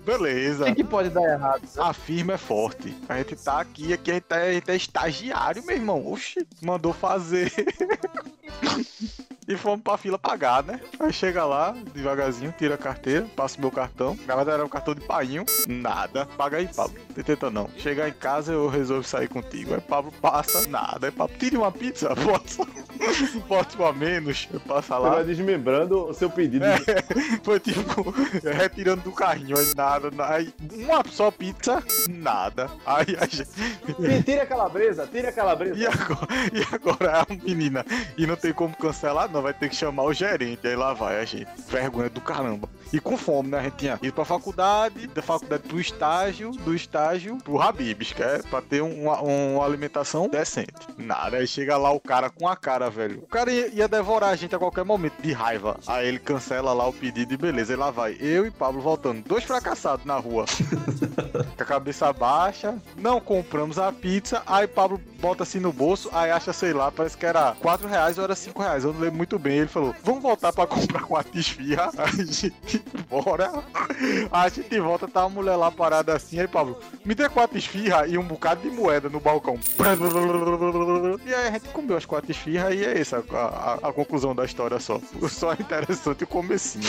O 0.00 0.04
Beleza. 0.04 0.64
que, 0.66 0.76
que 0.76 0.84
pode 0.84 1.10
dar 1.10 1.22
errado? 1.22 1.62
A 1.78 1.92
firma 1.92 2.34
é 2.34 2.38
forte. 2.38 2.96
A 3.08 3.18
gente 3.18 3.36
tá 3.36 3.60
aqui, 3.60 3.92
aqui 3.92 4.10
a 4.10 4.14
gente 4.14 4.26
é, 4.30 4.36
a 4.36 4.52
gente 4.52 4.70
é 4.70 4.76
estagiário, 4.76 5.64
meu 5.64 5.76
irmão. 5.76 6.06
Oxi, 6.06 6.46
mandou 6.62 6.92
fazer. 6.92 7.52
E 9.50 9.56
fomos 9.56 9.80
pra 9.82 9.96
fila 9.98 10.16
pagar, 10.16 10.62
né? 10.62 10.80
Aí 11.00 11.12
chega 11.12 11.44
lá, 11.44 11.74
devagarzinho, 11.92 12.54
tira 12.56 12.76
a 12.76 12.78
carteira, 12.78 13.26
passa 13.34 13.58
o 13.58 13.60
meu 13.60 13.70
cartão. 13.72 14.16
Na 14.24 14.36
verdade 14.36 14.58
era 14.58 14.64
um 14.64 14.68
cartão 14.68 14.94
de 14.94 15.00
painho. 15.00 15.44
Nada. 15.66 16.24
Paga 16.36 16.58
aí, 16.58 16.68
Pablo. 16.68 16.96
Não 17.16 17.24
tenta 17.24 17.50
não. 17.50 17.68
Chegar 17.76 18.08
em 18.08 18.12
casa, 18.12 18.52
eu 18.52 18.68
resolvo 18.68 19.02
sair 19.02 19.26
contigo. 19.28 19.74
Aí 19.74 19.80
Pablo 19.80 20.12
passa, 20.22 20.68
nada. 20.68 21.08
Aí 21.08 21.10
Pablo, 21.10 21.36
tire 21.36 21.56
uma 21.56 21.72
pizza, 21.72 22.14
bota, 22.14 22.64
bota 23.48 23.76
uma 23.76 23.92
menos. 23.92 24.48
Eu 24.52 24.60
passo 24.60 24.86
Você 24.88 24.94
lá. 24.94 25.10
vai 25.16 25.24
desmembrando 25.24 26.06
o 26.06 26.14
seu 26.14 26.30
pedido. 26.30 26.64
É. 26.66 26.78
Foi 27.42 27.58
tipo, 27.58 28.08
retirando 28.56 29.02
do 29.02 29.10
carrinho, 29.12 29.58
aí 29.58 29.74
nada, 29.74 30.10
nada. 30.12 30.32
Aí 30.34 30.54
uma 30.74 31.02
só 31.10 31.28
pizza, 31.32 31.82
nada. 32.08 32.70
Aí 32.86 33.16
a 33.20 33.26
gente. 33.26 33.48
Tira- 33.96 34.22
Tira 34.22 34.42
a 34.44 34.46
calabresa, 34.46 35.08
tira 35.10 35.30
a 35.30 35.32
calabresa. 35.32 35.76
E 35.76 35.86
agora, 35.86 36.28
e 36.54 36.74
agora 36.74 37.22
a 37.22 37.26
menina, 37.44 37.84
e 38.16 38.26
não 38.28 38.36
tem 38.36 38.52
como 38.52 38.76
cancelar, 38.76 39.28
não, 39.30 39.39
vai 39.40 39.52
ter 39.52 39.68
que 39.68 39.76
chamar 39.76 40.04
o 40.04 40.12
gerente. 40.12 40.66
Aí 40.66 40.76
lá 40.76 40.92
vai 40.92 41.20
a 41.20 41.24
gente, 41.24 41.48
vergonha 41.68 42.08
do 42.08 42.20
caramba. 42.20 42.68
E 42.92 42.98
com 42.98 43.16
fome, 43.16 43.50
né? 43.50 43.58
A 43.58 43.62
gente 43.62 43.76
tinha 43.76 43.98
ido 44.02 44.12
pra 44.12 44.24
faculdade, 44.24 45.06
da 45.06 45.22
faculdade 45.22 45.62
pro 45.62 45.80
estágio, 45.80 46.50
do 46.50 46.74
estágio 46.74 47.38
pro 47.38 47.60
Habibs, 47.60 48.12
que 48.12 48.22
é 48.22 48.38
pra 48.38 48.60
ter 48.60 48.82
uma, 48.82 49.20
uma 49.20 49.64
alimentação 49.64 50.28
decente. 50.28 50.72
Nada, 50.98 51.36
aí 51.36 51.46
chega 51.46 51.76
lá 51.76 51.90
o 51.92 52.00
cara 52.00 52.28
com 52.30 52.48
a 52.48 52.56
cara, 52.56 52.90
velho. 52.90 53.20
O 53.20 53.26
cara 53.26 53.52
ia, 53.52 53.68
ia 53.68 53.88
devorar 53.88 54.30
a 54.30 54.36
gente 54.36 54.54
a 54.54 54.58
qualquer 54.58 54.84
momento, 54.84 55.20
de 55.22 55.32
raiva. 55.32 55.78
Aí 55.86 56.08
ele 56.08 56.18
cancela 56.18 56.72
lá 56.72 56.86
o 56.88 56.92
pedido 56.92 57.32
e 57.32 57.36
beleza, 57.36 57.72
aí 57.72 57.78
lá 57.78 57.90
vai. 57.90 58.16
Eu 58.18 58.46
e 58.46 58.50
Pablo 58.50 58.80
voltando, 58.80 59.22
dois 59.22 59.44
fracassados 59.44 60.04
na 60.04 60.16
rua. 60.16 60.44
com 61.56 61.62
a 61.62 61.66
cabeça 61.66 62.12
baixa, 62.12 62.76
não 62.96 63.20
compramos 63.20 63.78
a 63.78 63.92
pizza, 63.92 64.42
aí 64.46 64.66
Pablo 64.66 65.00
bota 65.20 65.42
assim 65.42 65.60
no 65.60 65.72
bolso, 65.72 66.08
aí 66.12 66.30
acha, 66.30 66.52
sei 66.52 66.72
lá, 66.72 66.90
parece 66.90 67.16
que 67.16 67.26
era 67.26 67.54
4 67.60 67.86
reais 67.86 68.18
ou 68.18 68.24
era 68.24 68.34
5 68.34 68.62
reais, 68.62 68.84
eu 68.84 68.92
não 68.92 69.00
lembro 69.00 69.18
muito 69.18 69.38
bem. 69.38 69.58
Ele 69.58 69.68
falou, 69.68 69.94
vamos 70.02 70.22
voltar 70.22 70.52
pra 70.52 70.66
comprar 70.66 71.02
quatro 71.02 71.38
esfirra, 71.38 71.90
a 71.98 72.06
gente 72.10 72.52
bora. 73.08 73.50
A 74.30 74.48
gente 74.48 74.78
volta, 74.80 75.06
tá 75.08 75.22
a 75.22 75.28
mulher 75.28 75.56
lá 75.56 75.70
parada 75.70 76.14
assim, 76.14 76.40
aí 76.40 76.48
Pablo, 76.48 76.78
me 77.04 77.14
dê 77.14 77.28
quatro 77.28 77.56
esfirra 77.58 78.06
e 78.06 78.16
um 78.18 78.22
bocado 78.24 78.60
de 78.62 78.70
moeda 78.70 79.08
no 79.08 79.20
balcão. 79.20 79.58
E 81.26 81.34
aí 81.34 81.48
a 81.48 81.50
gente 81.52 81.68
comeu 81.68 81.96
as 81.96 82.04
quatro 82.04 82.30
esfirra 82.30 82.72
e 82.72 82.84
é 82.84 82.98
essa 83.00 83.22
a, 83.32 83.36
a- 83.84 83.88
a 83.88 83.92
conclusão 83.92 84.34
da 84.34 84.44
história 84.44 84.78
só. 84.80 85.00
Só 85.28 85.52
interessante 85.52 86.24
o 86.24 86.26
comecinho. 86.26 86.84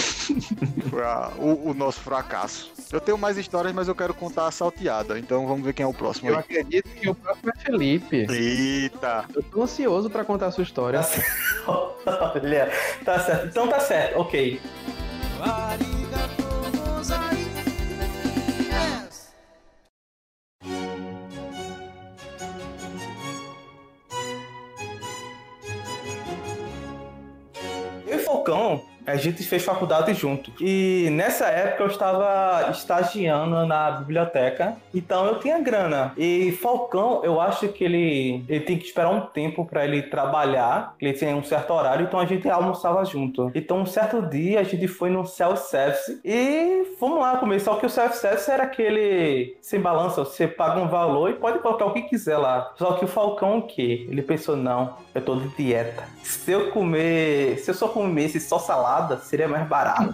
Foi 0.89 1.03
a- 1.03 1.31
o, 1.37 1.69
o 1.69 1.73
nosso 1.73 1.99
fracasso. 2.01 2.71
Eu 2.91 2.99
tenho 2.99 3.17
mais 3.17 3.37
histórias, 3.37 3.73
mas 3.73 3.87
eu 3.87 3.95
quero 3.95 4.13
contar 4.13 4.47
a 4.47 4.51
salteada. 4.51 5.17
Então 5.17 5.47
vamos 5.47 5.63
ver 5.63 5.73
quem 5.73 5.83
é 5.83 5.87
o 5.87 5.93
próximo 5.93 6.29
Eu 6.29 6.35
aí. 6.35 6.39
acredito 6.41 6.89
que 6.89 7.09
o 7.09 7.15
próximo 7.15 7.51
é 7.55 7.59
Felipe. 7.59 8.27
Eita! 8.29 9.25
Eu 9.33 9.43
tô 9.43 9.63
ansioso 9.63 10.09
pra 10.09 10.23
contar 10.25 10.47
a 10.47 10.51
sua 10.51 10.63
história. 10.63 10.99
Tá 10.99 11.05
certo. 11.05 11.31
Olha, 11.67 12.71
tá 13.05 13.19
certo. 13.19 13.47
Então 13.47 13.67
tá 13.67 13.79
certo, 13.79 14.19
ok. 14.19 14.59
A 29.11 29.17
gente 29.17 29.43
fez 29.43 29.63
faculdade 29.63 30.13
junto. 30.13 30.51
E 30.59 31.09
nessa 31.11 31.45
época 31.47 31.83
eu 31.83 31.87
estava 31.87 32.69
estagiando 32.71 33.65
na 33.65 33.91
biblioteca, 33.91 34.75
então 34.93 35.25
eu 35.25 35.39
tinha 35.39 35.59
grana. 35.59 36.13
E 36.17 36.51
Falcão, 36.53 37.21
eu 37.23 37.39
acho 37.39 37.67
que 37.69 37.83
ele, 37.83 38.45
ele 38.47 38.61
tem 38.61 38.77
que 38.77 38.85
esperar 38.85 39.09
um 39.09 39.21
tempo 39.21 39.65
para 39.65 39.83
ele 39.85 40.03
trabalhar, 40.03 40.95
ele 40.99 41.13
tem 41.13 41.33
um 41.33 41.43
certo 41.43 41.71
horário, 41.73 42.05
então 42.05 42.19
a 42.19 42.25
gente 42.25 42.49
almoçava 42.49 43.03
junto. 43.05 43.51
Então 43.53 43.79
um 43.79 43.85
certo 43.85 44.21
dia 44.21 44.59
a 44.59 44.63
gente 44.63 44.87
foi 44.87 45.09
no 45.09 45.25
self-service 45.25 46.19
e 46.23 46.95
fomos 46.99 47.19
lá 47.19 47.37
comer. 47.37 47.59
Só 47.59 47.75
que 47.75 47.85
o 47.85 47.89
self-service 47.89 48.49
era 48.49 48.63
aquele 48.63 49.57
sem 49.61 49.79
balança, 49.79 50.23
você 50.23 50.47
paga 50.47 50.79
um 50.79 50.87
valor 50.87 51.29
e 51.29 51.33
pode 51.33 51.59
colocar 51.59 51.85
o 51.85 51.93
que 51.93 52.03
quiser 52.03 52.37
lá. 52.37 52.73
Só 52.77 52.93
que 52.93 53.05
o 53.05 53.07
Falcão 53.07 53.57
o 53.57 53.61
quê? 53.63 54.07
Ele 54.09 54.21
pensou, 54.21 54.55
não, 54.55 54.95
eu 55.13 55.21
tô 55.21 55.35
de 55.35 55.47
dieta. 55.49 56.03
Se 56.23 56.51
eu 56.51 56.71
comer, 56.71 57.57
se 57.59 57.69
eu 57.71 57.75
só 57.75 57.87
comesse 57.87 58.39
só 58.39 58.59
salada, 58.59 59.00
seria 59.17 59.47
mais 59.47 59.67
barato. 59.67 60.13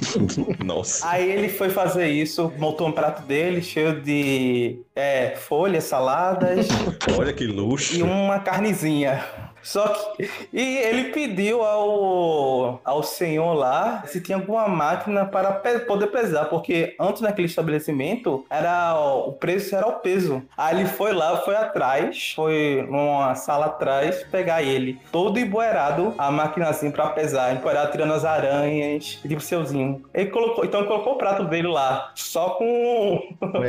Nossa. 0.64 1.08
Aí 1.08 1.30
ele 1.30 1.48
foi 1.48 1.70
fazer 1.70 2.08
isso, 2.08 2.52
montou 2.58 2.88
um 2.88 2.92
prato 2.92 3.22
dele 3.22 3.62
cheio 3.62 4.00
de 4.00 4.80
é, 4.94 5.36
folhas, 5.36 5.84
saladas 5.84 6.68
Olha 7.18 7.32
que 7.32 7.46
luxo. 7.46 7.96
e 7.96 8.02
uma 8.02 8.38
carnezinha. 8.38 9.24
Só 9.62 9.88
que. 9.88 10.30
E 10.52 10.78
ele 10.78 11.04
pediu 11.12 11.62
ao, 11.62 12.80
ao 12.84 13.02
senhor 13.02 13.54
lá 13.54 14.02
se 14.06 14.20
tinha 14.20 14.38
alguma 14.38 14.66
máquina 14.68 15.24
para 15.26 15.52
pe- 15.52 15.80
poder 15.80 16.08
pesar, 16.08 16.46
porque 16.46 16.94
antes 16.98 17.20
naquele 17.22 17.46
estabelecimento 17.46 18.44
era 18.50 18.94
o 18.98 19.32
preço 19.32 19.74
era 19.76 19.86
o 19.86 19.92
peso. 20.00 20.42
Aí 20.56 20.80
ele 20.80 20.88
foi 20.88 21.12
lá, 21.12 21.36
foi 21.38 21.56
atrás, 21.56 22.32
foi 22.34 22.86
numa 22.88 23.34
sala 23.34 23.66
atrás 23.66 24.22
pegar 24.30 24.62
ele, 24.62 24.98
todo 25.12 25.38
empoeirado, 25.38 26.14
a 26.18 26.30
maquinazinha 26.30 26.92
para 26.92 27.08
pesar, 27.10 27.52
empoeirado 27.54 27.92
tirando 27.92 28.12
as 28.14 28.24
aranhas, 28.24 29.18
tipo 29.22 29.40
seuzinho. 29.40 30.02
Ele 30.14 30.30
colocou, 30.30 30.64
então 30.64 30.80
ele 30.80 30.88
colocou 30.88 31.14
o 31.14 31.18
prato 31.18 31.44
dele 31.44 31.68
lá, 31.68 32.10
só 32.14 32.50
com 32.50 33.20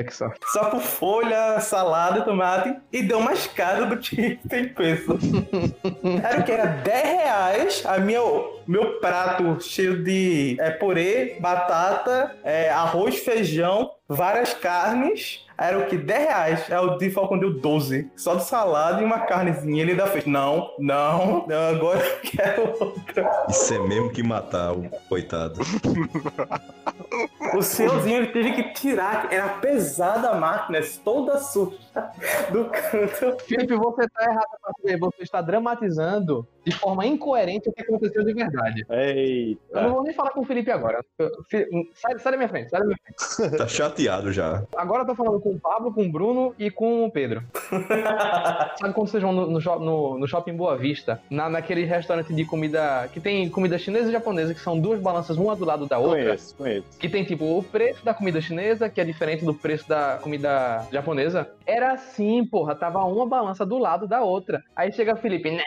que 0.05 0.13
só. 0.13 0.31
só 0.51 0.65
com 0.69 0.79
folha, 0.79 1.59
salada 1.59 2.21
tomate 2.21 2.75
e 2.91 3.03
deu 3.03 3.19
mais 3.19 3.47
caro 3.47 3.87
do 3.87 3.97
que 3.97 4.39
tem 4.47 4.69
peso. 4.69 5.17
Era 6.23 6.39
o 6.39 6.43
que? 6.43 6.51
Era 6.51 6.65
10 6.65 7.03
reais 7.03 7.83
a 7.85 7.97
minha, 7.97 8.19
meu 8.67 8.99
prato 8.99 9.61
cheio 9.61 10.03
de 10.03 10.57
é, 10.59 10.71
purê, 10.71 11.37
batata, 11.39 12.35
é, 12.43 12.69
arroz, 12.69 13.17
feijão, 13.19 13.91
várias 14.07 14.53
carnes. 14.53 15.45
Era 15.57 15.77
o 15.77 15.85
que? 15.85 15.97
10 15.97 16.19
reais. 16.23 16.71
Aí 16.71 16.77
o 16.77 16.97
de 16.97 17.09
Falcão 17.11 17.37
deu 17.37 17.53
12. 17.53 18.09
Só 18.15 18.35
de 18.35 18.43
salada 18.45 19.01
e 19.01 19.05
uma 19.05 19.19
carnezinha. 19.19 19.81
Ele 19.81 19.91
ainda 19.91 20.07
fez: 20.07 20.25
Não, 20.25 20.71
não, 20.79 21.45
não 21.47 21.69
agora 21.69 21.99
eu 21.99 22.19
quero 22.21 22.75
outra. 22.79 23.45
Isso 23.49 23.73
é 23.73 23.79
mesmo 23.79 24.09
que 24.11 24.23
matar 24.23 24.73
o 24.73 24.89
coitado. 25.07 25.59
O 27.53 27.61
senhorzinho 27.61 28.17
ele 28.17 28.27
teve 28.27 28.53
que 28.53 28.63
tirar. 28.73 29.31
Era 29.31 29.49
pesada 29.59 30.29
a 30.29 30.35
máquina, 30.35 30.79
toda 31.03 31.37
suja 31.37 31.77
do 32.51 32.65
canto. 32.65 33.43
Felipe, 33.45 33.75
você 33.75 34.07
tá 34.09 34.23
errado, 34.23 34.99
você 34.99 35.23
está 35.23 35.41
dramatizando 35.41 36.47
de 36.65 36.71
forma 36.73 37.05
incoerente 37.05 37.69
o 37.69 37.73
que 37.73 37.81
aconteceu 37.81 38.23
de 38.23 38.33
verdade. 38.33 38.85
Eu 38.89 38.95
não 38.95 39.03
Eita. 39.03 39.89
vou 39.89 40.03
nem 40.03 40.13
falar 40.13 40.29
com 40.31 40.41
o 40.41 40.45
Felipe 40.45 40.69
agora. 40.71 41.03
Fi- 41.49 41.67
Sai, 41.95 42.19
sai 42.19 42.31
da 42.31 42.37
minha 42.37 42.49
frente, 42.49 42.69
sai 42.69 42.79
da 42.81 42.85
minha 42.85 42.97
frente. 42.97 43.57
Tá 43.57 43.67
chateado 43.67 44.31
já. 44.31 44.63
Agora 44.75 45.03
eu 45.03 45.07
tô 45.07 45.15
falando 45.15 45.39
com 45.39 45.49
o 45.51 45.59
Pablo, 45.59 45.93
com 45.93 46.03
o 46.03 46.11
Bruno 46.11 46.53
e 46.59 46.69
com 46.71 47.05
o 47.05 47.11
Pedro. 47.11 47.43
Sabe 48.79 48.93
quando 48.93 49.07
vocês 49.07 49.21
vão 49.23 49.31
no, 49.33 49.47
no- 49.59 50.17
no 50.19 50.27
shopping 50.27 50.55
Boa 50.55 50.77
Vista, 50.77 51.21
na, 51.29 51.49
naquele 51.49 51.83
restaurante 51.85 52.33
de 52.33 52.45
comida 52.45 53.09
que 53.13 53.19
tem 53.19 53.49
comida 53.49 53.77
chinesa 53.77 54.09
e 54.09 54.11
japonesa, 54.11 54.53
que 54.53 54.59
são 54.59 54.79
duas 54.79 54.99
balanças 54.99 55.37
uma 55.37 55.55
do 55.55 55.65
lado 55.65 55.85
da 55.87 55.97
outra? 55.97 56.23
Conheço, 56.23 56.55
conheço. 56.55 56.85
Que 56.99 57.09
tem 57.09 57.23
tipo 57.23 57.45
o 57.57 57.63
preço 57.63 58.03
da 58.05 58.13
comida 58.13 58.39
chinesa, 58.41 58.89
que 58.89 59.01
é 59.01 59.05
diferente 59.05 59.43
do 59.45 59.53
preço 59.53 59.87
da 59.87 60.19
comida 60.21 60.85
japonesa. 60.91 61.49
Era 61.65 61.93
assim, 61.93 62.45
porra, 62.45 62.75
tava 62.75 63.03
uma 63.05 63.25
balança 63.25 63.65
do 63.65 63.77
lado 63.77 64.07
da 64.07 64.21
outra. 64.21 64.61
Aí 64.75 64.91
chega 64.91 65.13
o 65.13 65.17
Felipe, 65.17 65.51
né? 65.51 65.63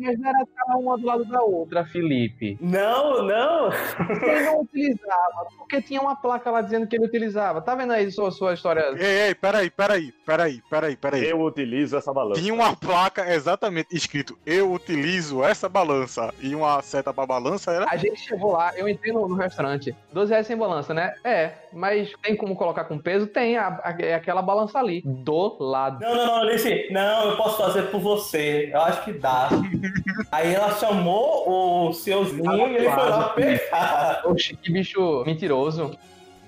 Mas 0.00 0.18
não 0.18 0.28
era 0.30 0.78
uma 0.78 0.96
do 0.98 1.06
lado 1.06 1.24
da 1.24 1.42
outra, 1.42 1.84
Felipe. 1.84 2.56
Não, 2.60 3.22
não. 3.24 3.70
Ele 4.22 4.40
não 4.46 4.60
utilizava, 4.62 5.46
porque 5.58 5.82
tinha 5.82 6.00
uma 6.00 6.16
placa 6.16 6.50
lá 6.50 6.60
dizendo 6.60 6.86
que 6.86 6.96
ele 6.96 7.04
utilizava. 7.06 7.60
Tá 7.60 7.74
vendo 7.74 7.92
aí 7.92 8.10
sua, 8.10 8.30
sua 8.30 8.54
história? 8.54 8.82
Ei, 8.98 9.28
ei, 9.28 9.34
peraí, 9.34 9.70
peraí, 9.70 10.12
peraí, 10.24 10.62
peraí, 10.70 10.96
peraí. 10.96 11.28
Eu 11.28 11.40
utilizo 11.42 11.96
essa 11.96 12.12
balança. 12.12 12.40
Tinha 12.40 12.54
uma 12.54 12.74
placa 12.76 13.32
exatamente 13.32 13.94
escrito 13.94 14.38
Eu 14.46 14.72
utilizo 14.72 15.42
essa 15.44 15.68
balança 15.68 16.32
e 16.40 16.54
uma 16.54 16.80
seta 16.82 17.12
pra 17.12 17.26
balança 17.26 17.72
era. 17.72 17.86
A 17.88 17.96
gente 17.96 18.20
chegou 18.20 18.52
lá, 18.52 18.72
eu 18.76 18.88
entrei 18.88 19.12
no, 19.12 19.28
no 19.28 19.34
restaurante. 19.36 19.94
12 20.12 20.30
reais 20.30 20.46
sem 20.46 20.56
balança, 20.56 20.94
né? 20.94 21.14
É, 21.24 21.52
mas 21.72 22.12
tem 22.22 22.36
como 22.36 22.56
colocar 22.56 22.84
com 22.84 22.98
peso? 22.98 23.26
Tem, 23.26 23.56
a- 23.56 23.80
a- 23.82 23.96
é 24.00 24.14
aquela 24.14 24.42
balança 24.42 24.78
ali, 24.78 25.02
do 25.04 25.56
lado. 25.60 26.00
Não, 26.00 26.14
não, 26.14 26.26
não, 26.26 26.36
Alice, 26.42 26.88
não, 26.90 27.30
eu 27.30 27.36
posso 27.36 27.58
fazer 27.58 27.82
por 27.90 28.00
você. 28.00 28.70
Eu 28.72 28.80
acho 28.80 29.04
que 29.04 29.12
dá. 29.12 29.41
Aí 30.30 30.54
ela 30.54 30.72
chamou 30.74 31.88
o 31.88 31.92
seuzinho 31.92 32.68
e 32.68 32.76
ele 32.76 32.90
foi 32.90 33.08
lá 33.08 33.28
pegar. 33.30 34.22
Oxi, 34.24 34.56
que 34.56 34.72
bicho 34.72 35.22
mentiroso. 35.26 35.96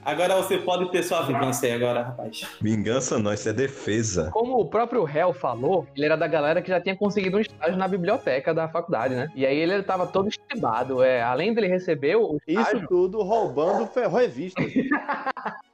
Agora 0.05 0.37
você 0.37 0.59
pode 0.59 0.91
ter 0.91 1.03
sua 1.03 1.23
vivência 1.23 1.67
aí 1.67 1.75
agora, 1.75 2.03
rapaz. 2.03 2.47
Vingança 2.61 3.19
não, 3.19 3.33
isso 3.33 3.49
é 3.49 3.55
defesa. 3.55 4.31
Como 4.33 4.61
o 4.61 4.67
próprio 4.67 5.03
réu 5.03 5.33
falou, 5.33 5.87
ele 5.97 6.05
era 6.05 6.15
da 6.15 6.27
galera 6.27 6.61
que 6.61 6.69
já 6.69 6.79
tinha 6.79 6.95
conseguido 6.95 7.39
um 7.39 7.41
estágio 7.41 7.79
na 7.79 7.89
biblioteca 7.89 8.53
da 8.53 8.69
faculdade, 8.69 9.15
né? 9.15 9.31
E 9.35 9.47
aí 9.47 9.57
ele 9.57 9.83
tava 9.83 10.07
todo 10.07 10.29
estibado, 10.29 11.03
é. 11.03 11.23
Além 11.23 11.55
dele 11.55 11.69
receber 11.69 12.17
o 12.17 12.37
Isso 12.47 12.61
estágio, 12.61 12.87
tudo 12.87 13.23
roubando 13.23 13.87
ferro 13.87 14.19
revista. 14.19 14.63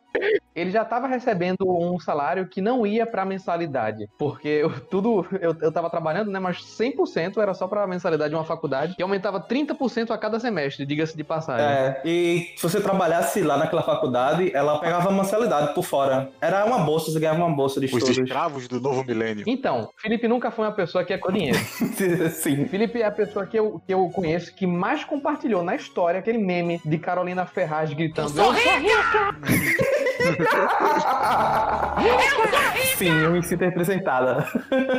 ele 0.55 0.71
já 0.71 0.85
tava 0.85 1.07
recebendo 1.07 1.65
um 1.67 1.99
salário 1.99 2.47
que 2.49 2.61
não 2.61 2.87
ia 2.87 3.07
pra 3.07 3.25
mensalidade. 3.25 4.09
Porque 4.19 4.49
eu, 4.49 4.71
tudo, 4.81 5.27
eu, 5.41 5.57
eu 5.61 5.73
tava 5.73 5.89
trabalhando, 5.89 6.31
né? 6.31 6.39
Mas 6.39 6.59
100% 6.59 7.39
era 7.41 7.55
só 7.55 7.67
pra 7.67 7.87
mensalidade 7.87 8.31
de 8.31 8.37
uma 8.37 8.45
faculdade. 8.45 8.95
E 8.99 9.03
aumentava 9.03 9.41
30% 9.41 10.11
a 10.11 10.19
cada 10.19 10.39
semestre, 10.41 10.85
diga-se 10.85 11.17
de 11.17 11.25
passagem. 11.25 11.67
É, 11.67 12.01
e 12.05 12.53
se 12.57 12.63
você 12.63 12.81
trabalhasse 12.81 13.43
lá 13.43 13.57
naquela 13.57 13.83
faculdade, 13.83 14.51
ela 14.55 14.79
pegava 14.79 15.11
mensalidade 15.11 15.75
por 15.75 15.85
fora. 15.85 16.31
Era 16.41 16.65
uma 16.65 16.79
bolsa, 16.81 17.11
você 17.11 17.21
ganhava 17.21 17.39
uma 17.39 17.55
bolsa 17.55 17.81
de 17.81 17.87
Os 17.87 17.93
estudos. 17.93 18.19
escravos 18.19 18.69
do 18.69 18.81
novo 18.81 19.05
milênio. 19.05 19.45
Então, 19.47 19.89
Felipe 19.97 20.27
nunca 20.29 20.51
foi 20.51 20.67
uma 20.67 20.73
pessoa 20.73 21.05
que 21.05 21.13
é 21.13 21.19
com 21.19 21.33
dinheiro. 21.33 21.59
Sim. 22.31 22.67
Felipe 22.67 23.01
é 23.01 23.07
a 23.07 23.11
pessoa 23.11 23.47
que 23.47 23.59
eu, 23.59 23.81
que 23.87 23.95
eu 23.95 24.09
conheço 24.11 24.55
que 24.55 24.67
mais 24.67 25.05
compartilhou 25.05 25.63
na 25.63 25.75
história 25.75 26.21
aquele 26.21 26.39
meme 26.39 26.81
de 26.85 26.99
Carolina 26.99 27.47
Ferraz 27.47 27.93
gritando: 27.93 28.29
Eu 28.31 28.45
sou 28.45 28.53
rica! 28.53 30.00
Sim, 32.97 33.23
eu 33.23 33.31
me 33.31 33.43
sinto 33.43 33.63
representada. 33.63 34.47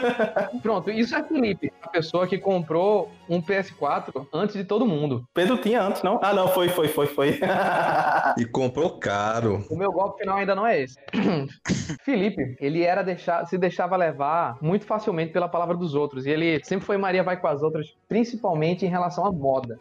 Pronto, 0.64 0.90
isso 0.90 1.16
é 1.16 1.24
Felipe, 1.24 1.72
a 1.82 1.88
pessoa 1.88 2.26
que 2.26 2.38
comprou 2.38 3.12
um 3.30 3.42
PS4 3.42 4.26
antes 4.34 4.56
de 4.56 4.64
todo 4.64 4.86
mundo. 4.86 5.24
Pedro 5.34 5.58
tinha 5.58 5.84
antes, 5.84 6.02
não? 6.02 6.20
Ah, 6.22 6.34
não, 6.34 6.48
foi, 6.48 6.70
foi, 6.70 6.88
foi, 6.88 7.08
foi. 7.08 7.40
E 8.38 8.46
comprou 8.46 8.98
caro. 8.98 9.66
O 9.70 9.76
meu 9.76 9.92
golpe 9.92 10.20
final 10.20 10.38
ainda 10.38 10.56
não 10.56 10.66
é 10.66 10.82
esse. 10.82 10.98
Felipe, 12.04 12.56
ele 12.60 12.84
era 12.84 13.04
deixar, 13.04 13.46
se 13.46 13.58
deixava 13.58 13.98
levar 13.98 14.58
muito 14.62 14.86
facilmente 14.86 15.34
pela 15.34 15.50
palavra 15.50 15.76
dos 15.76 15.94
outros. 15.94 16.26
E 16.26 16.30
ele 16.30 16.64
sempre 16.64 16.86
foi 16.86 16.98
Maria 16.98 17.24
vai 17.24 17.38
com 17.38 17.48
as 17.48 17.62
outras, 17.62 17.94
principalmente 18.08 18.86
em 18.86 18.90
relação 18.90 19.26
à 19.26 19.32
moda. 19.32 19.78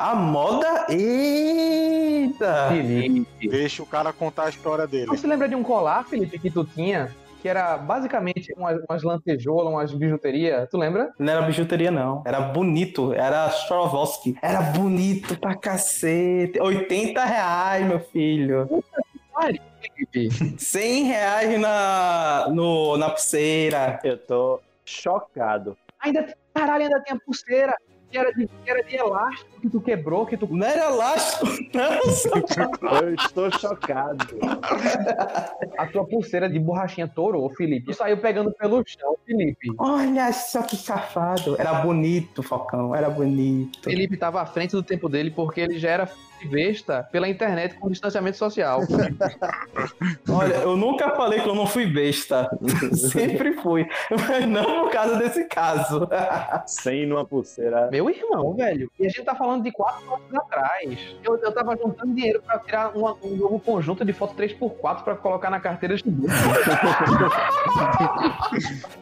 A 0.00 0.14
moda? 0.14 0.86
Eita! 0.88 2.68
Felipe. 2.70 3.48
Deixa 3.50 3.82
o 3.82 3.86
cara 3.86 4.14
contar 4.14 4.44
a 4.44 4.48
história 4.48 4.86
dele. 4.86 5.08
Você 5.08 5.26
lembra 5.26 5.46
de 5.46 5.54
um 5.54 5.62
colar, 5.62 6.04
Felipe, 6.04 6.38
que 6.38 6.50
tu 6.50 6.64
tinha? 6.64 7.14
Que 7.42 7.48
era 7.50 7.76
basicamente 7.76 8.50
umas, 8.56 8.80
umas 8.88 9.02
lantejoulas, 9.02 9.70
umas 9.70 9.92
bijuterias. 9.92 10.66
Tu 10.70 10.78
lembra? 10.78 11.12
Não 11.18 11.30
era 11.30 11.42
bijuteria, 11.42 11.90
não. 11.90 12.22
Era 12.24 12.40
bonito. 12.40 13.12
Era 13.12 13.50
Swarovski. 13.50 14.38
Era 14.40 14.62
bonito 14.62 15.38
pra 15.38 15.54
cacete. 15.54 16.58
80 16.58 17.22
reais, 17.22 17.86
meu 17.86 18.00
filho. 18.00 18.82
Felipe. 19.38 20.30
100 20.58 21.04
reais 21.04 21.60
na, 21.60 22.48
no, 22.48 22.96
na 22.96 23.10
pulseira. 23.10 24.00
Eu 24.02 24.16
tô 24.16 24.60
chocado. 24.82 25.76
Ainda, 26.00 26.34
caralho, 26.54 26.84
ainda 26.84 27.00
tinha 27.02 27.20
pulseira. 27.20 27.76
Que 28.10 28.18
era, 28.18 28.32
de, 28.32 28.48
que 28.48 28.70
era 28.70 28.82
de 28.82 28.96
elástico 28.96 29.59
que 29.60 29.68
tu 29.68 29.80
quebrou, 29.80 30.26
que 30.26 30.36
tu. 30.36 30.48
Não 30.50 30.66
era 30.66 30.86
elástico, 30.86 31.46
não. 31.74 33.00
Eu 33.02 33.14
estou 33.14 33.50
chocado. 33.58 34.26
A 35.78 35.86
tua 35.86 36.04
pulseira 36.06 36.48
de 36.48 36.58
borrachinha 36.58 37.06
torou, 37.06 37.48
Felipe. 37.50 37.90
E 37.90 37.94
saiu 37.94 38.18
pegando 38.18 38.52
pelo 38.52 38.82
chão, 38.86 39.16
Felipe. 39.26 39.68
Olha 39.78 40.32
só 40.32 40.62
que 40.62 40.76
safado. 40.76 41.56
Era 41.58 41.74
bonito, 41.74 42.42
Falcão. 42.42 42.94
Era 42.94 43.10
bonito. 43.10 43.82
Felipe 43.82 44.16
tava 44.16 44.40
à 44.40 44.46
frente 44.46 44.72
do 44.72 44.82
tempo 44.82 45.08
dele 45.08 45.30
porque 45.30 45.60
ele 45.60 45.78
já 45.78 45.90
era 45.90 46.08
besta 46.46 47.06
pela 47.10 47.28
internet 47.28 47.74
com 47.76 47.90
distanciamento 47.90 48.36
social. 48.36 48.80
Olha, 50.28 50.54
eu 50.54 50.76
nunca 50.76 51.10
falei 51.10 51.40
que 51.40 51.48
eu 51.48 51.54
não 51.54 51.66
fui 51.66 51.86
besta. 51.86 52.48
Sempre 52.94 53.54
fui. 53.54 53.86
Mas 54.10 54.46
não 54.46 54.84
no 54.84 54.90
caso 54.90 55.18
desse 55.18 55.44
caso. 55.44 56.08
Sem 56.66 57.06
numa 57.06 57.24
pulseira. 57.24 57.88
Meu 57.90 58.08
irmão, 58.08 58.54
velho. 58.54 58.90
E 58.98 59.06
a 59.06 59.08
gente 59.08 59.24
tá 59.24 59.34
falando 59.34 59.49
falando 59.50 59.62
de 59.64 59.72
quatro 59.72 60.14
anos 60.14 60.34
atrás. 60.34 61.16
Eu, 61.24 61.36
eu 61.36 61.52
tava 61.52 61.76
juntando 61.76 62.14
dinheiro 62.14 62.40
pra 62.42 62.58
tirar 62.60 62.96
uma- 62.96 63.16
um 63.22 63.36
novo 63.36 63.58
conjunto 63.58 64.04
de 64.04 64.12
foto 64.12 64.34
3x4 64.34 65.02
pra 65.02 65.16
colocar 65.16 65.50
na 65.50 65.58
carteira 65.60 65.96
de. 65.96 66.04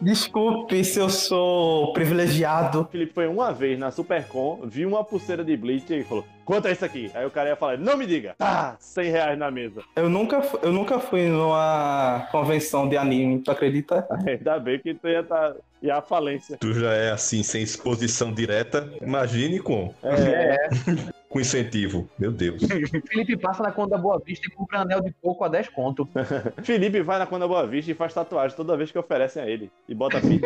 Desculpe 0.01 0.83
se 0.85 0.99
eu 0.99 1.09
sou 1.11 1.93
privilegiado. 1.93 2.83
O 2.83 2.85
Felipe 2.87 3.13
foi 3.13 3.27
uma 3.27 3.53
vez 3.53 3.79
na 3.79 3.91
Supercom, 3.91 4.61
viu 4.65 4.89
uma 4.89 5.05
pulseira 5.05 5.45
de 5.45 5.57
Bleach 5.57 5.93
e 5.93 6.05
falou: 6.05 6.25
Quanto 6.49 6.67
é 6.67 6.73
isso 6.73 6.83
aqui? 6.83 7.11
Aí 7.15 7.27
o 7.27 7.31
cara 7.31 7.51
ia 7.51 7.57
falar: 7.57 7.77
Não 7.77 7.95
me 7.95 8.07
diga. 8.07 8.35
Tá, 8.39 8.75
100 8.81 9.11
reais 9.11 9.39
na 9.39 9.51
mesa. 9.51 9.83
Eu 9.95 10.09
nunca, 10.09 10.41
eu 10.63 10.73
nunca 10.73 10.99
fui 10.99 11.29
numa 11.29 12.27
convenção 12.33 12.89
de 12.89 12.97
anime, 12.97 13.41
tu 13.41 13.51
acredita? 13.51 14.09
Ainda 14.27 14.59
bem 14.59 14.79
que 14.79 14.95
tu 14.95 15.07
ia 15.07 15.21
estar. 15.21 15.55
E 15.83 15.91
a 15.91 16.01
falência. 16.01 16.57
Tu 16.59 16.73
já 16.73 16.95
é 16.95 17.11
assim, 17.11 17.43
sem 17.43 17.63
exposição 17.63 18.33
direta. 18.33 18.91
Imagine 19.03 19.61
com. 19.61 19.95
É, 20.03 20.57
Com 21.29 21.39
incentivo. 21.39 22.09
Meu 22.19 22.33
Deus. 22.33 22.63
Felipe 23.07 23.37
passa 23.37 23.63
na 23.63 23.71
conta 23.71 23.91
da 23.91 23.99
Boa 23.99 24.19
Vista 24.19 24.47
e 24.49 24.51
compra 24.51 24.81
anel 24.81 25.03
de 25.03 25.15
coco 25.21 25.45
a 25.45 25.49
10 25.49 25.69
conto. 25.69 26.09
Felipe 26.65 27.03
vai 27.03 27.19
na 27.19 27.27
Conda 27.27 27.47
Boa 27.47 27.67
Vista 27.67 27.91
e 27.91 27.95
faz 27.95 28.15
tatuagem 28.15 28.57
toda 28.57 28.75
vez 28.75 28.91
que 28.91 28.99
oferecem 28.99 29.43
a 29.43 29.47
ele. 29.47 29.71
E 29.87 29.95
bota 29.95 30.19
fim. 30.19 30.41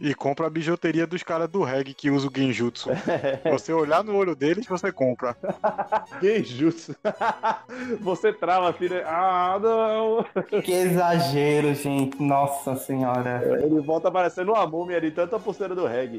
E 0.00 0.14
compra 0.14 0.46
a 0.46 0.50
bijuteria 0.50 1.06
dos 1.06 1.24
caras 1.24 1.48
do 1.48 1.64
reggae 1.64 1.92
que 1.92 2.08
usa 2.08 2.28
o 2.28 2.32
genjutsu. 2.34 2.90
Você 3.50 3.72
olhar 3.72 4.04
no 4.04 4.16
olho 4.16 4.36
deles, 4.36 4.66
você 4.66 4.92
compra. 4.92 5.36
Genjutsu. 6.22 6.94
Você 8.00 8.32
trava 8.32 8.70
assim, 8.70 8.88
né? 8.88 9.02
Ah, 9.04 9.58
não. 9.60 10.24
Que 10.62 10.72
exagero, 10.72 11.74
gente. 11.74 12.20
Nossa 12.22 12.76
senhora. 12.76 13.42
Ele 13.62 13.80
volta 13.80 14.10
parecendo 14.10 14.52
uma 14.52 14.66
múmia 14.66 15.00
de 15.00 15.10
tanta 15.10 15.38
pulseira 15.38 15.74
do 15.74 15.86
reggae. 15.86 16.18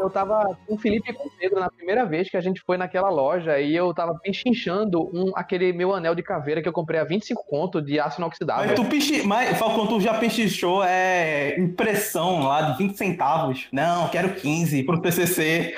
Eu, 0.00 0.10
tava 0.10 0.56
com 0.66 0.74
o 0.74 0.78
Felipe 0.78 1.10
e 1.10 1.14
com 1.14 1.28
o 1.28 1.30
Pedro 1.30 1.60
na 1.60 1.70
primeira 1.70 2.04
vez 2.04 2.28
que 2.28 2.36
a 2.36 2.40
gente 2.40 2.60
foi 2.60 2.76
naquela 2.76 3.08
loja 3.08 3.58
e 3.58 3.74
eu 3.74 3.92
tava 3.94 4.14
pechinchando 4.18 5.08
um, 5.14 5.32
aquele 5.34 5.72
meu 5.72 5.94
anel 5.94 6.14
de 6.14 6.22
caveira 6.22 6.60
que 6.60 6.68
eu 6.68 6.72
comprei 6.72 7.00
a 7.00 7.04
25 7.04 7.44
conto 7.46 7.80
de 7.80 7.98
aço 7.98 8.20
inoxidável. 8.20 8.66
Mas 8.66 8.74
tu 8.74 8.84
pichi... 8.84 9.26
Mas, 9.26 9.56
Falcão, 9.56 9.86
tu 9.86 10.00
já 10.00 10.14
pechinchou 10.14 10.82
é 10.84 11.56
impressão 11.78 12.42
lá 12.42 12.62
de 12.62 12.78
20 12.78 12.96
centavos. 12.96 13.66
Não, 13.70 14.08
quero 14.08 14.34
15 14.34 14.82
pro 14.82 15.00
PCC. 15.00 15.76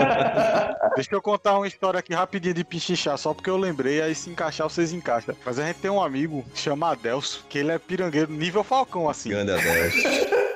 Deixa 0.96 1.14
eu 1.14 1.20
contar 1.20 1.58
uma 1.58 1.68
história 1.68 2.00
aqui 2.00 2.14
rapidinho 2.14 2.54
de 2.54 2.64
pichinchar, 2.64 3.18
só 3.18 3.34
porque 3.34 3.50
eu 3.50 3.58
lembrei, 3.58 4.00
aí 4.00 4.14
se 4.14 4.30
encaixar 4.30 4.68
vocês 4.68 4.92
encaixam. 4.92 5.36
Mas 5.44 5.58
a 5.58 5.66
gente 5.66 5.76
tem 5.76 5.90
um 5.90 6.02
amigo 6.02 6.44
que 6.54 6.58
chama 6.58 6.90
Adelso, 6.90 7.44
que 7.48 7.58
ele 7.58 7.70
é 7.70 7.78
pirangueiro 7.78 8.32
nível 8.32 8.64
Falcão, 8.64 9.08
assim. 9.08 9.28
Grande 9.28 9.52
Adeus. 9.52 9.94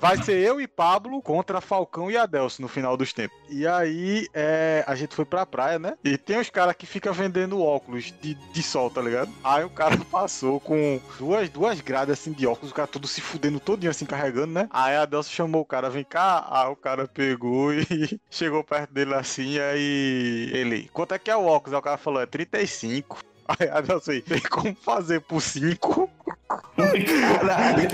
Vai 0.00 0.22
ser 0.22 0.38
eu 0.38 0.60
e 0.60 0.66
Pablo 0.66 1.20
contra 1.22 1.60
Falcão 1.60 2.10
e 2.10 2.16
Adelso 2.16 2.62
no 2.62 2.68
final 2.68 2.96
dos 2.96 3.12
tempos. 3.12 3.36
E 3.48 3.66
aí, 3.66 4.26
é, 4.32 4.84
a 4.86 4.94
gente 4.94 5.14
foi 5.14 5.24
pra 5.24 5.46
praia, 5.46 5.78
né? 5.78 5.94
E 6.04 6.16
tem 6.16 6.38
uns 6.38 6.50
caras 6.50 6.74
que 6.76 6.86
ficam 6.86 7.12
vendendo 7.12 7.62
óculos 7.62 8.12
de, 8.20 8.34
de 8.34 8.62
sol, 8.62 8.90
tá 8.90 9.00
ligado? 9.00 9.30
Aí 9.42 9.64
o 9.64 9.70
cara 9.70 9.96
passou 10.10 10.60
com 10.60 11.00
duas, 11.18 11.48
duas 11.48 11.80
grades 11.80 12.12
assim 12.12 12.32
de 12.32 12.46
óculos, 12.46 12.70
o 12.70 12.74
cara 12.74 12.88
todo 12.88 13.06
se 13.06 13.20
fudendo 13.20 13.60
todinho 13.60 13.90
assim, 13.90 14.06
carregando, 14.06 14.52
né? 14.52 14.68
Aí 14.70 14.96
a 14.96 15.02
Adelso 15.02 15.30
chamou 15.30 15.62
o 15.62 15.66
cara, 15.66 15.90
vem 15.90 16.04
cá. 16.04 16.46
Aí 16.50 16.70
o 16.70 16.76
cara 16.76 17.06
pegou 17.08 17.72
e 17.74 18.20
chegou 18.30 18.62
perto 18.64 18.92
dele 18.92 19.14
assim, 19.14 19.58
aí 19.58 20.50
ele, 20.52 20.88
quanto 20.92 21.14
é 21.14 21.18
que 21.18 21.30
é 21.30 21.36
o 21.36 21.44
óculos? 21.44 21.74
Aí 21.74 21.80
o 21.80 21.82
cara 21.82 21.96
falou, 21.96 22.20
é 22.20 22.26
35. 22.26 23.18
Aí 23.48 23.66
a 23.66 23.78
Adelso 23.78 24.10
aí, 24.10 24.20
tem 24.20 24.40
como 24.40 24.74
fazer 24.74 25.22
por 25.22 25.40
5? 25.40 26.10
Caralho. 26.48 27.86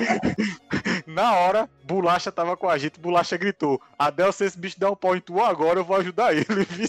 Na 1.06 1.34
hora, 1.34 1.68
Bolacha 1.84 2.30
tava 2.30 2.56
com 2.56 2.68
a 2.68 2.78
gente, 2.78 3.00
Bolacha 3.00 3.36
gritou: 3.36 3.80
Adel, 3.98 4.32
se 4.32 4.44
esse 4.44 4.58
bicho 4.58 4.78
der 4.78 4.88
um 4.88 4.96
pau 4.96 5.16
em 5.16 5.20
tu 5.20 5.42
agora, 5.42 5.80
eu 5.80 5.84
vou 5.84 5.96
ajudar 5.96 6.34
ele. 6.34 6.46
vi?" 6.70 6.88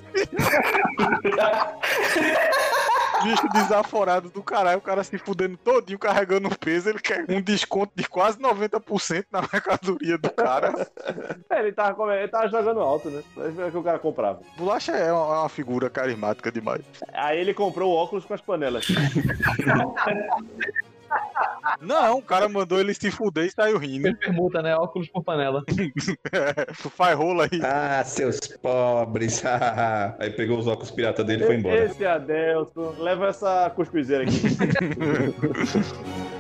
bicho 3.24 3.48
desaforado 3.50 4.30
do 4.30 4.44
caralho, 4.44 4.78
o 4.78 4.82
cara 4.82 5.04
se 5.04 5.18
fudendo 5.18 5.58
todinho, 5.58 5.98
carregando 5.98 6.48
o 6.48 6.58
peso, 6.58 6.90
ele 6.90 7.00
quer 7.00 7.26
um 7.28 7.42
desconto 7.42 7.92
de 7.96 8.08
quase 8.08 8.38
90% 8.40 9.26
na 9.32 9.42
mercadoria 9.42 10.18
do 10.18 10.30
cara. 10.32 10.88
É, 11.50 11.60
ele 11.60 11.72
tava, 11.72 12.16
ele 12.16 12.28
tava 12.28 12.48
jogando 12.50 12.82
alto, 12.82 13.10
né? 13.10 13.24
Mas 13.36 13.58
é 13.58 13.72
que 13.72 13.78
o 13.78 13.84
cara 13.84 14.00
comprava. 14.00 14.42
Bolacha 14.58 14.92
é 14.92 15.12
uma, 15.12 15.42
uma 15.42 15.50
figura 15.50 15.90
carismática 15.90 16.52
demais. 16.52 16.84
Aí 17.14 17.40
ele 17.40 17.54
comprou 17.54 17.92
o 17.92 17.96
óculos 17.96 18.26
com 18.26 18.34
as 18.34 18.42
panelas. 18.42 18.88
Não, 21.82 22.20
o 22.20 22.22
cara 22.22 22.48
mandou 22.48 22.80
ele 22.80 22.94
se 22.94 23.12
fuder 23.12 23.46
e 23.46 23.52
saiu 23.52 23.78
rindo. 23.78 24.16
Permuta, 24.18 24.62
né? 24.62 24.76
Óculos 24.76 25.10
por 25.10 25.24
panela. 25.24 25.64
tu 26.82 26.90
faz 26.90 27.18
rola 27.18 27.48
aí. 27.52 27.62
Ah, 27.64 28.04
seus 28.04 28.40
pobres. 28.40 29.44
Aí 30.20 30.30
pegou 30.32 30.58
os 30.58 30.68
óculos 30.68 30.92
pirata 30.92 31.24
dele 31.24 31.44
e 31.44 31.48
foi 31.48 31.56
embora. 31.56 31.86
Esse 31.86 32.06
Adelson, 32.06 32.96
leva 32.98 33.28
essa 33.28 33.70
cuscuzeira 33.72 34.24
aqui. 34.24 34.42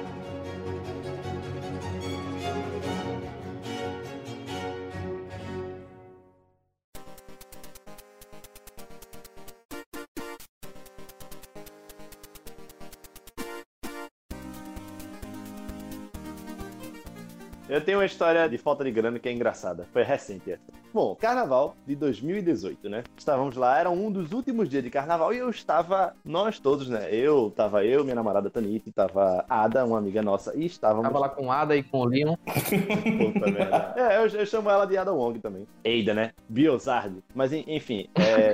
Eu 17.68 17.82
tenho 17.82 17.97
uma 17.97 18.05
história 18.05 18.47
de 18.47 18.59
falta 18.59 18.84
de 18.84 18.91
grana 18.91 19.18
que 19.18 19.28
é 19.28 19.32
engraçada. 19.32 19.88
Foi 19.91 20.03
recente 20.03 20.51
essa. 20.51 20.61
Bom, 20.93 21.16
carnaval 21.16 21.76
de 21.86 21.95
2018, 21.95 22.88
né? 22.88 23.03
Estávamos 23.18 23.55
lá, 23.55 23.80
era 23.80 23.89
um 23.89 24.11
dos 24.11 24.32
últimos 24.32 24.70
dias 24.70 24.84
de 24.84 24.91
carnaval 24.91 25.34
e 25.34 25.39
eu 25.39 25.49
estava, 25.49 26.16
nós 26.24 26.59
todos, 26.59 26.88
né? 26.88 27.09
Eu, 27.11 27.51
tava 27.55 27.84
eu, 27.84 28.03
minha 28.03 28.16
namorada 28.16 28.51
Tanite, 28.51 28.91
tava 28.91 29.43
Ada, 29.49 29.84
uma 29.84 29.97
amiga 29.97 30.22
nossa, 30.22 30.55
e 30.55 30.63
estávamos. 30.66 31.03
Tava 31.07 31.18
lá 31.18 31.28
com 31.28 31.51
Ada 31.51 31.76
e 31.76 31.82
com 31.82 32.01
o 32.01 32.05
Leon. 32.05 32.36
Puta 32.45 33.51
merda. 33.51 33.93
É, 33.97 34.18
eu, 34.18 34.28
eu 34.28 34.45
chamo 34.45 34.70
ela 34.70 34.86
de 34.86 34.95
Ada 34.95 35.11
Wong 35.11 35.39
também. 35.39 35.68
Eida, 35.84 36.13
né? 36.13 36.34
Biozard. 36.47 37.18
Mas 37.34 37.51
en- 37.51 37.66
enfim, 37.68 38.07
é. 38.13 38.53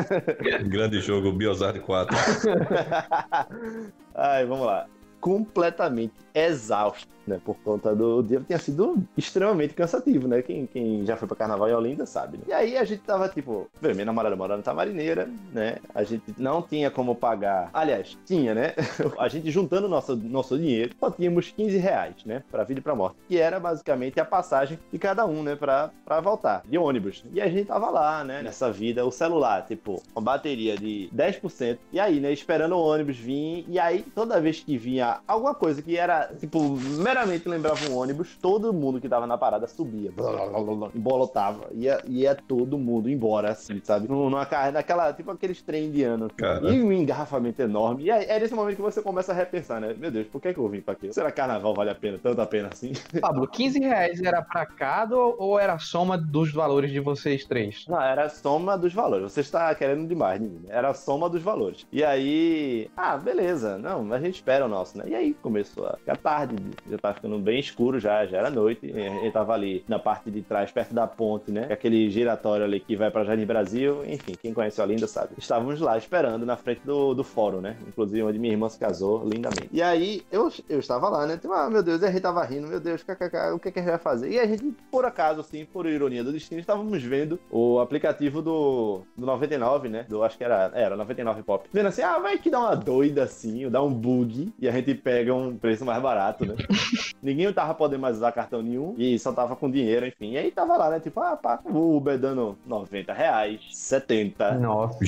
Grande 0.66 1.00
jogo, 1.00 1.32
Biozard 1.32 1.80
4. 1.80 2.16
Ai, 4.14 4.46
vamos 4.46 4.66
lá. 4.66 4.86
Completamente 5.20 6.14
exausto, 6.34 7.08
né? 7.28 7.40
Por 7.44 7.56
conta 7.58 7.94
do 7.94 8.22
dia. 8.22 8.42
Tinha 8.46 8.58
sido 8.58 8.96
extremamente 9.16 9.74
cansativo, 9.74 10.26
né? 10.26 10.42
Quem, 10.42 10.66
quem 10.66 11.04
já 11.04 11.16
foi 11.16 11.28
pra 11.28 11.36
carnaval 11.36 11.68
em 11.68 11.74
Olinda 11.74 12.06
sabe. 12.06 12.38
Né? 12.38 12.44
E 12.48 12.52
aí 12.52 12.76
a 12.76 12.84
gente 12.84 13.02
tava 13.02 13.28
tipo. 13.28 13.68
vê, 13.80 13.92
Minha 13.92 14.06
namorada 14.06 14.34
morando 14.34 14.58
na 14.58 14.62
Tamarineira, 14.62 15.28
né? 15.52 15.76
A 15.94 16.02
gente 16.02 16.34
não 16.38 16.62
tinha 16.62 16.90
como 16.90 17.14
pagar. 17.14 17.70
Aliás, 17.72 18.16
tinha, 18.24 18.54
né? 18.54 18.74
A 19.18 19.28
gente 19.28 19.50
juntando 19.50 19.88
nosso, 19.88 20.16
nosso 20.16 20.56
dinheiro, 20.56 20.94
só 20.98 21.10
tínhamos 21.10 21.50
15 21.50 21.76
reais, 21.76 22.14
né? 22.24 22.42
Pra 22.50 22.64
vida 22.64 22.80
e 22.80 22.82
pra 22.82 22.94
morte. 22.94 23.16
Que 23.28 23.38
era 23.38 23.58
basicamente 23.58 24.20
a 24.20 24.24
passagem 24.24 24.78
de 24.92 24.98
cada 24.98 25.26
um, 25.26 25.42
né? 25.42 25.56
Pra, 25.56 25.90
pra 26.04 26.20
voltar, 26.20 26.62
de 26.64 26.78
ônibus. 26.78 27.24
E 27.32 27.40
a 27.40 27.48
gente 27.48 27.66
tava 27.66 27.90
lá, 27.90 28.24
né? 28.24 28.42
Nessa 28.42 28.70
vida, 28.70 29.04
o 29.04 29.10
celular, 29.10 29.66
tipo, 29.66 30.02
uma 30.14 30.22
bateria 30.22 30.76
de 30.76 31.10
10%. 31.14 31.78
E 31.92 32.00
aí, 32.00 32.20
né? 32.20 32.32
Esperando 32.32 32.76
o 32.76 32.82
ônibus 32.82 33.16
vir. 33.16 33.64
E 33.68 33.78
aí, 33.78 34.04
toda 34.14 34.40
vez 34.40 34.60
que 34.60 34.78
vinha 34.78 35.20
alguma 35.26 35.54
coisa 35.54 35.82
que 35.82 35.96
era, 35.96 36.30
tipo, 36.38 36.76
meramente 37.18 37.48
lembrava 37.48 37.80
um 37.90 37.96
ônibus, 37.96 38.36
todo 38.40 38.72
mundo 38.72 39.00
que 39.00 39.08
tava 39.08 39.26
na 39.26 39.36
parada 39.36 39.66
subia. 39.66 40.10
Blá, 40.12 40.30
blá, 40.30 40.46
blá, 40.46 40.60
blá, 40.62 40.74
blá, 40.74 40.90
embolotava. 40.94 41.68
Ia, 41.72 42.00
ia 42.06 42.34
todo 42.34 42.78
mundo 42.78 43.10
embora, 43.10 43.50
assim, 43.50 43.80
sabe? 43.82 44.08
Num- 44.08 44.28
Numa 44.30 44.44
carro, 44.46 44.72
naquela, 44.72 45.12
tipo 45.12 45.30
aqueles 45.30 45.60
trem 45.62 45.86
indianos. 45.86 46.30
Cara. 46.36 46.70
E 46.70 46.80
um 46.82 46.92
engarrafamento 46.92 47.60
enorme. 47.62 48.04
E 48.04 48.10
é 48.10 48.38
nesse 48.38 48.54
momento 48.54 48.76
que 48.76 48.82
você 48.82 49.02
começa 49.02 49.32
a 49.32 49.34
repensar, 49.34 49.80
né? 49.80 49.94
Meu 49.98 50.10
Deus, 50.10 50.26
por 50.28 50.40
que, 50.40 50.52
que 50.52 50.60
eu 50.60 50.68
vim 50.68 50.80
pra 50.80 50.92
aqui? 50.92 51.12
Será 51.12 51.30
que 51.30 51.36
carnaval 51.38 51.74
vale 51.74 51.90
a 51.90 51.94
pena, 51.94 52.18
tanto 52.22 52.40
a 52.40 52.46
pena 52.46 52.68
assim? 52.68 52.92
Pablo, 53.20 53.46
15 53.48 53.78
reais 53.80 54.20
era 54.22 54.42
pra 54.42 54.66
cada 54.66 55.16
ou 55.16 55.58
era 55.58 55.72
a 55.74 55.78
soma 55.78 56.16
dos 56.18 56.52
valores 56.52 56.90
de 56.92 57.00
vocês 57.00 57.44
três? 57.44 57.84
Não, 57.88 58.00
era 58.00 58.24
a 58.24 58.28
soma 58.28 58.76
dos 58.76 58.92
valores. 58.92 59.32
Você 59.32 59.40
está 59.40 59.74
querendo 59.74 60.06
demais, 60.06 60.40
menino. 60.40 60.66
Era 60.68 60.90
a 60.90 60.94
soma 60.94 61.28
dos 61.28 61.42
valores. 61.42 61.86
E 61.90 62.04
aí, 62.04 62.90
ah, 62.96 63.16
beleza. 63.16 63.78
Não, 63.78 64.12
a 64.12 64.20
gente 64.20 64.34
espera 64.36 64.66
o 64.66 64.68
nosso, 64.68 64.98
né? 64.98 65.04
E 65.08 65.14
aí 65.14 65.34
começou 65.34 65.86
a 65.86 65.96
ficar 65.96 66.16
tarde, 66.16 66.56
já 66.88 66.98
tava 67.08 67.14
ficando 67.14 67.38
bem 67.38 67.60
escuro 67.60 68.00
já, 68.00 68.26
já 68.26 68.38
era 68.38 68.50
noite. 68.50 68.86
E 68.86 69.06
a 69.06 69.10
gente 69.10 69.32
tava 69.32 69.52
ali 69.52 69.84
na 69.86 69.98
parte 69.98 70.30
de 70.30 70.42
trás, 70.42 70.70
perto 70.70 70.94
da 70.94 71.06
ponte, 71.06 71.50
né? 71.50 71.68
Aquele 71.70 72.10
giratório 72.10 72.64
ali 72.64 72.80
que 72.80 72.96
vai 72.96 73.10
pra 73.10 73.24
Jardim 73.24 73.46
Brasil. 73.46 74.04
Enfim, 74.06 74.34
quem 74.40 74.52
conhece 74.52 74.80
Olinda 74.80 75.06
sabe. 75.06 75.34
Estávamos 75.38 75.80
lá 75.80 75.96
esperando 75.96 76.44
na 76.44 76.56
frente 76.56 76.80
do, 76.84 77.14
do 77.14 77.22
fórum, 77.22 77.60
né? 77.60 77.76
Inclusive 77.86 78.22
onde 78.22 78.38
minha 78.38 78.52
irmã 78.52 78.68
se 78.68 78.78
casou 78.78 79.24
lindamente. 79.24 79.68
E 79.72 79.82
aí 79.82 80.22
eu, 80.32 80.50
eu 80.68 80.80
estava 80.80 81.08
lá, 81.08 81.26
né? 81.26 81.36
Tipo, 81.36 81.52
ah, 81.52 81.70
meu 81.70 81.82
Deus, 81.82 82.02
e 82.02 82.06
a 82.06 82.10
gente 82.10 82.20
tava 82.20 82.44
rindo, 82.44 82.66
meu 82.66 82.80
Deus, 82.80 83.02
kkk, 83.02 83.52
o 83.54 83.58
que, 83.58 83.70
que 83.70 83.78
a 83.78 83.82
gente 83.82 83.90
vai 83.90 83.98
fazer? 83.98 84.30
E 84.30 84.38
a 84.38 84.46
gente, 84.46 84.64
por 84.90 85.04
acaso, 85.04 85.40
assim, 85.40 85.64
por 85.64 85.86
ironia 85.86 86.24
do 86.24 86.32
destino, 86.32 86.60
estávamos 86.60 87.02
vendo 87.02 87.38
o 87.50 87.78
aplicativo 87.78 88.42
do, 88.42 89.02
do 89.16 89.26
99, 89.26 89.88
né? 89.88 90.06
Do, 90.08 90.22
acho 90.22 90.36
que 90.36 90.44
era, 90.44 90.72
era 90.74 90.96
99 90.96 91.42
Pop. 91.42 91.68
Vendo 91.72 91.86
assim, 91.86 92.02
ah, 92.02 92.18
vai 92.18 92.38
que 92.38 92.50
dá 92.50 92.58
uma 92.58 92.74
doida 92.74 93.22
assim, 93.22 93.64
ou 93.64 93.70
dá 93.70 93.82
um 93.82 93.92
bug, 93.92 94.52
e 94.58 94.68
a 94.68 94.72
gente 94.72 94.88
gente 94.88 94.94
pega 94.94 95.34
um 95.34 95.56
preço 95.56 95.84
mais 95.84 96.02
barato, 96.02 96.46
né? 96.46 96.54
Ninguém 97.22 97.52
tava 97.52 97.74
podendo 97.74 98.00
mais 98.00 98.16
usar 98.16 98.32
cartão 98.32 98.62
nenhum 98.62 98.94
e 98.96 99.18
só 99.18 99.32
tava 99.32 99.56
com 99.56 99.70
dinheiro, 99.70 100.06
enfim. 100.06 100.32
E 100.32 100.38
aí 100.38 100.50
tava 100.50 100.76
lá, 100.76 100.90
né? 100.90 101.00
Tipo, 101.00 101.20
ah, 101.20 101.36
pá, 101.36 101.60
o 101.64 101.96
Uber 101.96 102.18
dando 102.18 102.56
90 102.66 103.12
reais, 103.12 103.60
70, 103.72 104.52
Nossa. 104.54 104.98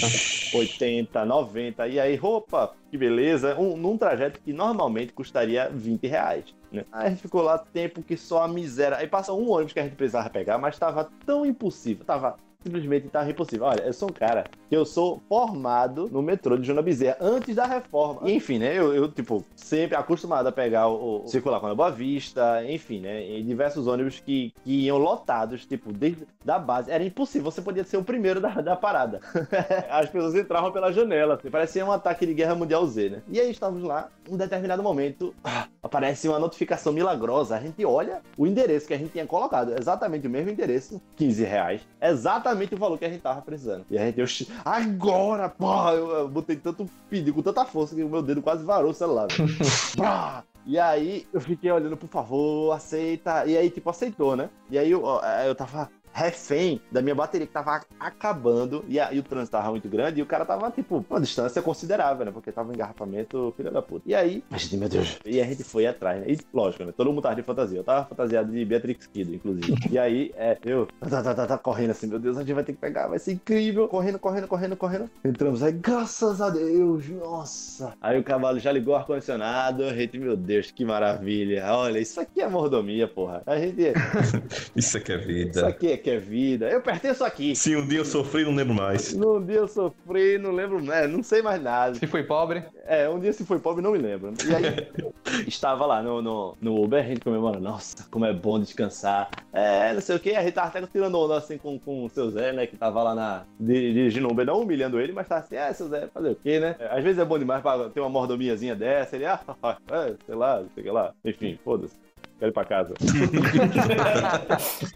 80, 0.56 1.24
90. 1.24 1.88
E 1.88 2.00
aí, 2.00 2.16
roupa, 2.16 2.72
que 2.90 2.98
beleza. 2.98 3.58
Um, 3.58 3.76
num 3.76 3.96
trajeto 3.96 4.40
que 4.40 4.52
normalmente 4.52 5.12
custaria 5.12 5.68
20 5.68 6.06
reais. 6.06 6.44
Né? 6.72 6.84
Aí 6.92 7.06
a 7.06 7.10
gente 7.10 7.22
ficou 7.22 7.42
lá 7.42 7.58
tempo 7.58 8.02
que 8.02 8.16
só 8.16 8.42
a 8.42 8.48
miséria. 8.48 8.96
Aí 8.96 9.06
passa 9.06 9.32
um 9.32 9.50
ônibus 9.50 9.72
que 9.72 9.80
a 9.80 9.82
gente 9.82 9.96
precisava 9.96 10.28
pegar, 10.30 10.58
mas 10.58 10.78
tava 10.78 11.08
tão 11.24 11.44
impossível. 11.44 12.04
Tava 12.04 12.36
simplesmente 12.62 13.08
tava 13.08 13.30
impossível. 13.30 13.66
Olha, 13.66 13.82
eu 13.82 13.92
sou 13.92 14.10
um 14.10 14.12
cara 14.12 14.44
que 14.68 14.76
eu 14.76 14.84
sou 14.84 15.20
formado 15.28 16.08
no 16.10 16.22
metrô 16.22 16.56
de 16.56 16.66
Joana 16.66 16.82
Bezerra 16.82 17.16
antes 17.20 17.56
da 17.56 17.66
reforma. 17.66 18.28
E, 18.28 18.34
enfim, 18.34 18.58
né? 18.58 18.76
Eu, 18.76 18.94
eu, 18.94 19.10
tipo, 19.10 19.44
sempre 19.56 19.96
acostumado 19.96 20.46
a 20.46 20.52
pegar 20.52 20.88
o, 20.88 21.24
o 21.24 21.28
circular 21.28 21.60
com 21.60 21.66
a 21.66 21.74
Boa 21.74 21.90
Vista, 21.90 22.64
enfim, 22.68 23.00
né? 23.00 23.22
Em 23.22 23.44
diversos 23.44 23.86
ônibus 23.86 24.20
que, 24.20 24.52
que 24.64 24.86
iam 24.86 24.98
lotados, 24.98 25.66
tipo, 25.66 25.92
desde 25.92 26.26
da 26.44 26.58
base. 26.58 26.90
Era 26.90 27.02
impossível, 27.02 27.50
você 27.50 27.62
podia 27.62 27.84
ser 27.84 27.96
o 27.96 28.04
primeiro 28.04 28.40
da, 28.40 28.48
da 28.60 28.76
parada. 28.76 29.20
As 29.90 30.08
pessoas 30.08 30.34
entravam 30.34 30.70
pela 30.70 30.92
janela. 30.92 31.34
Assim, 31.34 31.50
parecia 31.50 31.84
um 31.84 31.92
ataque 31.92 32.26
de 32.26 32.34
guerra 32.34 32.54
mundial 32.54 32.86
Z, 32.86 33.08
né? 33.08 33.22
E 33.28 33.40
aí 33.40 33.50
estávamos 33.50 33.82
lá, 33.82 34.08
um 34.28 34.36
determinado 34.36 34.82
momento, 34.82 35.34
ah, 35.42 35.66
aparece 35.82 36.28
uma 36.28 36.38
notificação 36.38 36.92
milagrosa. 36.92 37.56
A 37.56 37.60
gente 37.60 37.84
olha 37.84 38.20
o 38.36 38.46
endereço 38.46 38.86
que 38.86 38.94
a 38.94 38.98
gente 38.98 39.12
tinha 39.12 39.26
colocado, 39.26 39.74
exatamente 39.78 40.26
o 40.26 40.30
mesmo 40.30 40.50
endereço, 40.50 41.00
15 41.16 41.44
reais. 41.44 41.80
Exatamente 42.00 42.49
o 42.52 42.78
valor 42.78 42.98
que 42.98 43.04
a 43.04 43.10
gente 43.10 43.20
tava 43.20 43.40
precisando. 43.42 43.84
E 43.90 43.98
a 43.98 44.06
gente, 44.06 44.20
eu, 44.20 44.56
agora, 44.64 45.48
porra, 45.48 45.92
eu, 45.92 46.10
eu 46.10 46.28
botei 46.28 46.56
tanto 46.56 46.88
pedido, 47.08 47.34
com 47.34 47.42
tanta 47.42 47.64
força 47.64 47.94
que 47.94 48.02
o 48.02 48.08
meu 48.08 48.22
dedo 48.22 48.42
quase 48.42 48.64
varou 48.64 48.90
o 48.90 48.94
celular. 48.94 49.28
Pá! 49.96 50.44
E 50.66 50.78
aí 50.78 51.26
eu 51.32 51.40
fiquei 51.40 51.70
olhando, 51.70 51.96
por 51.96 52.08
favor, 52.08 52.72
aceita. 52.72 53.46
E 53.46 53.56
aí, 53.56 53.70
tipo, 53.70 53.88
aceitou, 53.88 54.36
né? 54.36 54.50
E 54.70 54.78
aí 54.78 54.90
eu, 54.90 55.02
eu 55.46 55.54
tava 55.54 55.90
refém 56.12 56.80
da 56.90 57.00
minha 57.02 57.14
bateria 57.14 57.46
que 57.46 57.52
tava 57.52 57.80
acabando 57.98 58.84
e, 58.88 58.98
a- 58.98 59.12
e 59.12 59.18
o 59.18 59.22
trânsito 59.22 59.52
tava 59.52 59.70
muito 59.70 59.88
grande 59.88 60.20
e 60.20 60.22
o 60.22 60.26
cara 60.26 60.44
tava, 60.44 60.70
tipo, 60.70 61.04
uma 61.08 61.20
distância 61.20 61.62
considerável, 61.62 62.24
né? 62.26 62.32
Porque 62.32 62.52
tava 62.52 62.70
um 62.70 62.74
engarrafamento, 62.74 63.52
filho 63.56 63.70
da 63.70 63.80
puta. 63.82 64.02
E 64.06 64.14
aí, 64.14 64.42
gente, 64.56 64.76
meu 64.76 64.88
Deus, 64.88 65.18
e 65.24 65.40
a 65.40 65.44
gente 65.44 65.64
foi 65.64 65.86
atrás, 65.86 66.20
né? 66.20 66.26
E 66.32 66.38
lógico, 66.52 66.84
né? 66.84 66.92
Todo 66.96 67.08
mundo 67.12 67.22
tava 67.22 67.34
de 67.36 67.42
fantasia. 67.42 67.78
Eu 67.78 67.84
tava 67.84 68.06
fantasiado 68.06 68.50
de 68.52 68.64
Beatrix 68.64 69.06
Kiddo, 69.06 69.34
inclusive. 69.34 69.74
E 69.90 69.98
aí, 69.98 70.32
é, 70.36 70.58
eu 70.64 70.86
tá, 71.00 71.22
tá, 71.22 71.34
tá, 71.34 71.46
tá, 71.46 71.58
correndo 71.58 71.90
assim, 71.90 72.06
meu 72.06 72.18
Deus, 72.18 72.36
a 72.36 72.40
gente 72.40 72.52
vai 72.52 72.64
ter 72.64 72.72
que 72.72 72.78
pegar, 72.78 73.08
vai 73.08 73.18
ser 73.18 73.32
incrível. 73.32 73.88
Correndo, 73.88 74.18
correndo, 74.18 74.46
correndo, 74.48 74.76
correndo. 74.76 75.10
Entramos 75.24 75.62
aí, 75.62 75.72
graças 75.72 76.40
a 76.40 76.50
Deus, 76.50 77.08
nossa. 77.08 77.94
Aí 78.00 78.18
o 78.18 78.24
cavalo 78.24 78.58
já 78.58 78.72
ligou 78.72 78.94
o 78.94 78.96
ar-condicionado, 78.96 79.84
a 79.84 79.94
gente, 79.94 80.18
meu 80.18 80.36
Deus, 80.36 80.70
que 80.70 80.84
maravilha. 80.84 81.64
Olha, 81.72 81.98
isso 81.98 82.20
aqui 82.20 82.40
é 82.40 82.48
mordomia, 82.48 83.06
porra. 83.08 83.42
A 83.46 83.58
gente, 83.58 83.92
Isso 84.74 84.96
aqui 84.98 85.12
é 85.12 85.16
isso 85.16 85.26
vida. 85.26 85.68
aqui 85.68 85.92
é 85.92 85.96
que 86.00 86.10
é 86.10 86.18
vida. 86.18 86.68
Eu 86.68 86.80
pertenço 86.80 87.24
aqui. 87.24 87.54
Se 87.54 87.76
um 87.76 87.86
dia 87.86 87.98
eu 87.98 88.04
sofri, 88.04 88.44
não 88.44 88.54
lembro 88.54 88.74
mais. 88.74 89.12
Num 89.14 89.44
dia 89.44 89.56
eu 89.58 89.68
sofri, 89.68 90.38
não 90.38 90.50
lembro, 90.52 90.82
né? 90.82 91.06
Não 91.06 91.22
sei 91.22 91.42
mais 91.42 91.62
nada. 91.62 91.94
Se 91.94 92.06
foi 92.06 92.22
pobre, 92.24 92.64
É, 92.86 93.08
um 93.08 93.20
dia 93.20 93.32
se 93.32 93.44
foi 93.44 93.58
pobre, 93.58 93.82
não 93.82 93.92
me 93.92 93.98
lembro. 93.98 94.32
E 94.44 94.54
aí, 94.54 94.88
estava 95.46 95.86
lá 95.86 96.02
no, 96.02 96.20
no, 96.20 96.56
no 96.60 96.82
Uber, 96.82 97.04
a 97.04 97.06
gente 97.08 97.20
comemorando, 97.20 97.62
nossa, 97.62 98.06
como 98.10 98.24
é 98.24 98.32
bom 98.32 98.58
descansar. 98.58 99.30
É, 99.52 99.92
não 99.92 100.00
sei 100.00 100.16
o 100.16 100.20
que, 100.20 100.34
a 100.34 100.42
gente 100.42 100.54
tava 100.54 100.68
até 100.68 100.86
tirando 100.86 101.18
onda 101.18 101.36
assim 101.36 101.58
com, 101.58 101.78
com 101.78 102.04
o 102.04 102.08
seu 102.08 102.30
Zé, 102.30 102.52
né? 102.52 102.66
Que 102.66 102.76
tava 102.76 103.02
lá 103.02 103.14
na, 103.14 103.44
di- 103.58 103.92
dirigindo 103.92 104.28
o 104.28 104.32
Uber, 104.32 104.46
não 104.46 104.60
humilhando 104.62 104.98
ele, 105.00 105.12
mas 105.12 105.28
tava 105.28 105.42
assim, 105.42 105.56
é, 105.56 105.72
seu 105.72 105.88
Zé, 105.88 106.08
fazer 106.12 106.30
o 106.30 106.36
quê, 106.36 106.58
né? 106.60 106.76
É, 106.78 106.96
Às 106.96 107.04
vezes 107.04 107.18
é 107.18 107.24
bom 107.24 107.38
demais 107.38 107.62
pra 107.62 107.88
ter 107.90 108.00
uma 108.00 108.08
mordomiazinha 108.08 108.74
dessa, 108.74 109.16
ele, 109.16 109.26
ah, 109.26 109.40
é, 109.90 110.14
sei 110.26 110.34
lá, 110.34 110.60
não 110.60 110.68
sei 110.74 110.82
o 110.82 110.86
que 110.86 110.90
lá. 110.90 111.12
Enfim, 111.24 111.58
foda-se. 111.64 111.94
Quero 112.40 112.50
ir 112.50 112.54
pra 112.54 112.64
casa. 112.64 112.94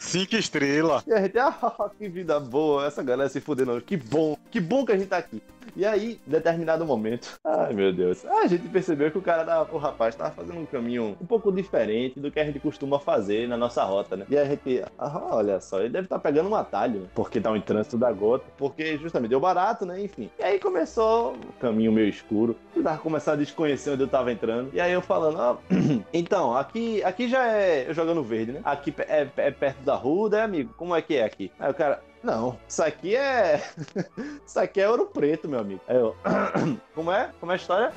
Cinco 0.00 0.34
estrelas. 0.34 1.06
E 1.06 1.12
a 1.12 1.20
gente, 1.20 1.38
ah, 1.38 1.90
que 1.98 2.08
vida 2.08 2.40
boa, 2.40 2.86
essa 2.86 3.02
galera 3.02 3.28
se 3.28 3.38
fudendo. 3.38 3.78
Que 3.82 3.98
bom, 3.98 4.34
que 4.50 4.58
bom 4.58 4.86
que 4.86 4.92
a 4.92 4.96
gente 4.96 5.08
tá 5.08 5.18
aqui. 5.18 5.42
E 5.76 5.84
aí, 5.84 6.20
em 6.26 6.30
determinado 6.30 6.84
momento, 6.84 7.38
ai 7.44 7.72
meu 7.72 7.92
Deus, 7.92 8.24
a 8.24 8.46
gente 8.46 8.68
percebeu 8.68 9.10
que 9.10 9.18
o 9.18 9.22
cara, 9.22 9.42
da, 9.42 9.62
o 9.62 9.78
rapaz, 9.78 10.14
tava 10.14 10.30
fazendo 10.30 10.60
um 10.60 10.66
caminho 10.66 11.16
um 11.20 11.26
pouco 11.26 11.50
diferente 11.50 12.18
do 12.20 12.30
que 12.30 12.38
a 12.38 12.44
gente 12.44 12.60
costuma 12.60 12.98
fazer 12.98 13.48
na 13.48 13.56
nossa 13.56 13.82
rota, 13.84 14.16
né? 14.16 14.26
E 14.28 14.38
a 14.38 14.44
gente, 14.44 14.82
ah, 14.98 15.28
olha 15.32 15.60
só, 15.60 15.80
ele 15.80 15.90
deve 15.90 16.06
estar 16.06 16.18
pegando 16.18 16.48
um 16.48 16.54
atalho, 16.54 17.08
porque 17.14 17.40
tá 17.40 17.50
um 17.50 17.60
trânsito 17.60 17.98
da 17.98 18.12
gota, 18.12 18.44
porque 18.56 18.96
justamente 18.98 19.30
deu 19.30 19.40
barato, 19.40 19.84
né? 19.84 20.00
Enfim. 20.00 20.30
E 20.38 20.44
aí 20.44 20.58
começou 20.58 21.34
o 21.34 21.52
caminho 21.60 21.92
meio 21.92 22.08
escuro, 22.08 22.56
eu 22.74 22.82
tava 22.82 22.98
começando 22.98 23.34
a 23.34 23.42
desconhecer 23.42 23.90
onde 23.90 24.02
eu 24.02 24.08
tava 24.08 24.32
entrando. 24.32 24.70
E 24.72 24.80
aí 24.80 24.92
eu 24.92 25.02
falando, 25.02 25.38
ó, 25.38 25.56
então, 26.12 26.56
aqui, 26.56 27.02
aqui 27.02 27.28
já 27.28 27.46
é. 27.46 27.88
Eu 27.88 27.94
jogando 27.94 28.22
verde, 28.22 28.52
né? 28.52 28.60
Aqui 28.64 28.94
é, 28.98 29.28
é 29.36 29.50
perto 29.50 29.82
da 29.82 29.94
rua, 29.94 30.30
né, 30.30 30.42
amigo? 30.42 30.72
Como 30.76 30.94
é 30.94 31.02
que 31.02 31.16
é 31.16 31.24
aqui? 31.24 31.50
Aí 31.58 31.70
o 31.70 31.74
cara. 31.74 32.00
Não, 32.24 32.58
isso 32.66 32.82
aqui 32.82 33.14
é. 33.14 33.62
isso 34.46 34.58
aqui 34.58 34.80
é 34.80 34.88
ouro 34.88 35.06
preto, 35.12 35.46
meu 35.48 35.60
amigo. 35.60 35.80
Aí 35.86 35.96
eu. 35.96 36.16
Como 36.94 37.12
é? 37.12 37.30
Como 37.38 37.52
é 37.52 37.54
a 37.54 37.56
história? 37.56 37.92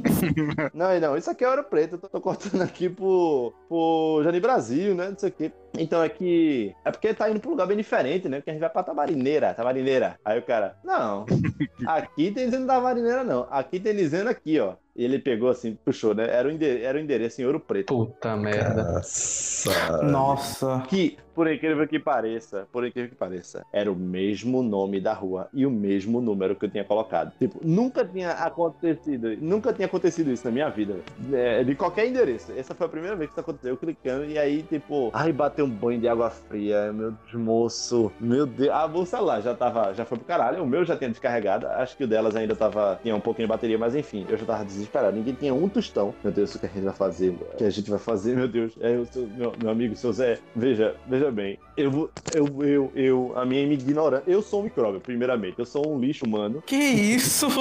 não, 0.72 0.98
não, 1.00 1.16
isso 1.16 1.30
aqui 1.30 1.44
é 1.44 1.48
ouro 1.50 1.62
preto. 1.64 1.94
Eu 1.96 1.98
tô, 1.98 2.08
tô 2.08 2.20
cortando 2.20 2.62
aqui 2.62 2.88
pro, 2.88 3.52
pro 3.68 4.22
Jani 4.24 4.40
Brasil, 4.40 4.94
né? 4.94 5.10
Não 5.10 5.18
sei 5.18 5.28
o 5.28 5.32
quê. 5.32 5.52
Então 5.78 6.02
é 6.02 6.08
que. 6.08 6.74
É 6.84 6.90
porque 6.90 7.12
tá 7.12 7.28
indo 7.30 7.40
pra 7.40 7.48
um 7.48 7.52
lugar 7.52 7.66
bem 7.66 7.76
diferente, 7.76 8.28
né? 8.28 8.38
Porque 8.38 8.50
a 8.50 8.52
gente 8.54 8.60
vai 8.60 8.70
pra 8.70 8.82
Tamarineira. 8.82 9.52
Tamarineira. 9.52 10.18
Aí 10.24 10.38
o 10.38 10.42
cara. 10.42 10.76
Não. 10.82 11.26
Aqui 11.86 12.30
tem 12.30 12.46
dizendo 12.46 12.66
Tamarineira, 12.66 13.22
não. 13.22 13.46
Aqui 13.50 13.78
tem 13.78 13.94
dizendo 13.94 14.28
aqui, 14.30 14.58
ó. 14.58 14.74
E 14.96 15.04
ele 15.04 15.18
pegou 15.20 15.48
assim, 15.48 15.76
puxou, 15.84 16.12
né? 16.12 16.26
Era 16.28 16.48
o, 16.48 16.50
ende- 16.50 16.82
era 16.82 16.98
o 16.98 17.00
endereço 17.00 17.40
em 17.40 17.44
ouro 17.44 17.60
preto. 17.60 17.86
puta 17.94 18.36
merda. 18.36 18.94
Nossa. 18.94 20.02
Nossa. 20.02 20.82
Que, 20.88 21.16
por 21.38 21.48
incrível 21.48 21.86
que 21.86 22.00
pareça, 22.00 22.66
por 22.72 22.84
incrível 22.84 23.10
que 23.10 23.14
pareça, 23.14 23.64
era 23.72 23.92
o 23.92 23.94
mesmo 23.94 24.60
nome 24.60 25.00
da 25.00 25.12
rua 25.12 25.48
e 25.52 25.64
o 25.64 25.70
mesmo 25.70 26.20
número 26.20 26.56
que 26.56 26.64
eu 26.64 26.68
tinha 26.68 26.82
colocado. 26.82 27.32
Tipo, 27.38 27.60
nunca 27.62 28.04
tinha 28.04 28.32
acontecido, 28.32 29.36
nunca 29.40 29.72
tinha 29.72 29.86
acontecido 29.86 30.32
isso 30.32 30.44
na 30.44 30.50
minha 30.50 30.68
vida. 30.68 30.96
É, 31.32 31.62
de 31.62 31.76
qualquer 31.76 32.08
endereço. 32.08 32.50
Essa 32.56 32.74
foi 32.74 32.88
a 32.88 32.90
primeira 32.90 33.14
vez 33.14 33.30
que 33.30 33.34
isso 33.34 33.40
aconteceu, 33.40 33.70
eu 33.70 33.76
clicando 33.76 34.24
e 34.24 34.36
aí, 34.36 34.64
tipo, 34.64 35.12
ai, 35.14 35.32
bateu 35.32 35.64
um 35.64 35.70
banho 35.70 36.00
de 36.00 36.08
água 36.08 36.28
fria, 36.28 36.92
meu 36.92 37.14
moço, 37.34 38.10
meu 38.18 38.44
Deus. 38.44 38.70
A 38.70 38.88
bolsa 38.88 39.20
lá 39.20 39.40
já 39.40 39.54
tava, 39.54 39.92
já 39.94 40.04
foi 40.04 40.18
pro 40.18 40.26
caralho, 40.26 40.64
o 40.64 40.66
meu 40.66 40.84
já 40.84 40.96
tinha 40.96 41.08
descarregado, 41.08 41.68
acho 41.68 41.96
que 41.96 42.02
o 42.02 42.08
delas 42.08 42.34
ainda 42.34 42.56
tava, 42.56 42.98
tinha 43.00 43.14
um 43.14 43.20
pouquinho 43.20 43.46
de 43.46 43.50
bateria, 43.50 43.78
mas 43.78 43.94
enfim, 43.94 44.26
eu 44.28 44.36
já 44.36 44.44
tava 44.44 44.64
desesperado. 44.64 45.16
Ninguém 45.16 45.34
tinha 45.34 45.54
um 45.54 45.68
tostão. 45.68 46.12
Meu 46.24 46.32
Deus, 46.32 46.52
o 46.56 46.58
que 46.58 46.66
a 46.66 46.68
gente 46.68 46.82
vai 46.82 46.94
fazer? 46.94 47.28
O 47.28 47.56
que 47.56 47.62
a 47.62 47.70
gente 47.70 47.88
vai 47.88 48.00
fazer, 48.00 48.34
meu 48.34 48.48
Deus? 48.48 48.72
É, 48.80 48.96
o 48.96 49.06
seu, 49.06 49.24
meu, 49.28 49.52
meu 49.56 49.70
amigo, 49.70 49.94
seu 49.94 50.12
Zé, 50.12 50.40
veja, 50.56 50.96
veja 51.06 51.27
bem, 51.30 51.58
eu 51.76 51.90
vou, 51.90 52.10
eu, 52.34 52.62
eu, 52.62 52.92
eu, 52.94 53.32
a 53.36 53.44
minha 53.44 53.62
ignorância, 53.62 54.24
eu 54.26 54.42
sou 54.42 54.60
um 54.60 54.64
micróbio, 54.64 55.00
primeiramente, 55.00 55.58
eu 55.58 55.66
sou 55.66 55.92
um 55.92 55.98
lixo 55.98 56.24
humano, 56.24 56.62
Que 56.66 56.76
isso? 56.76 57.46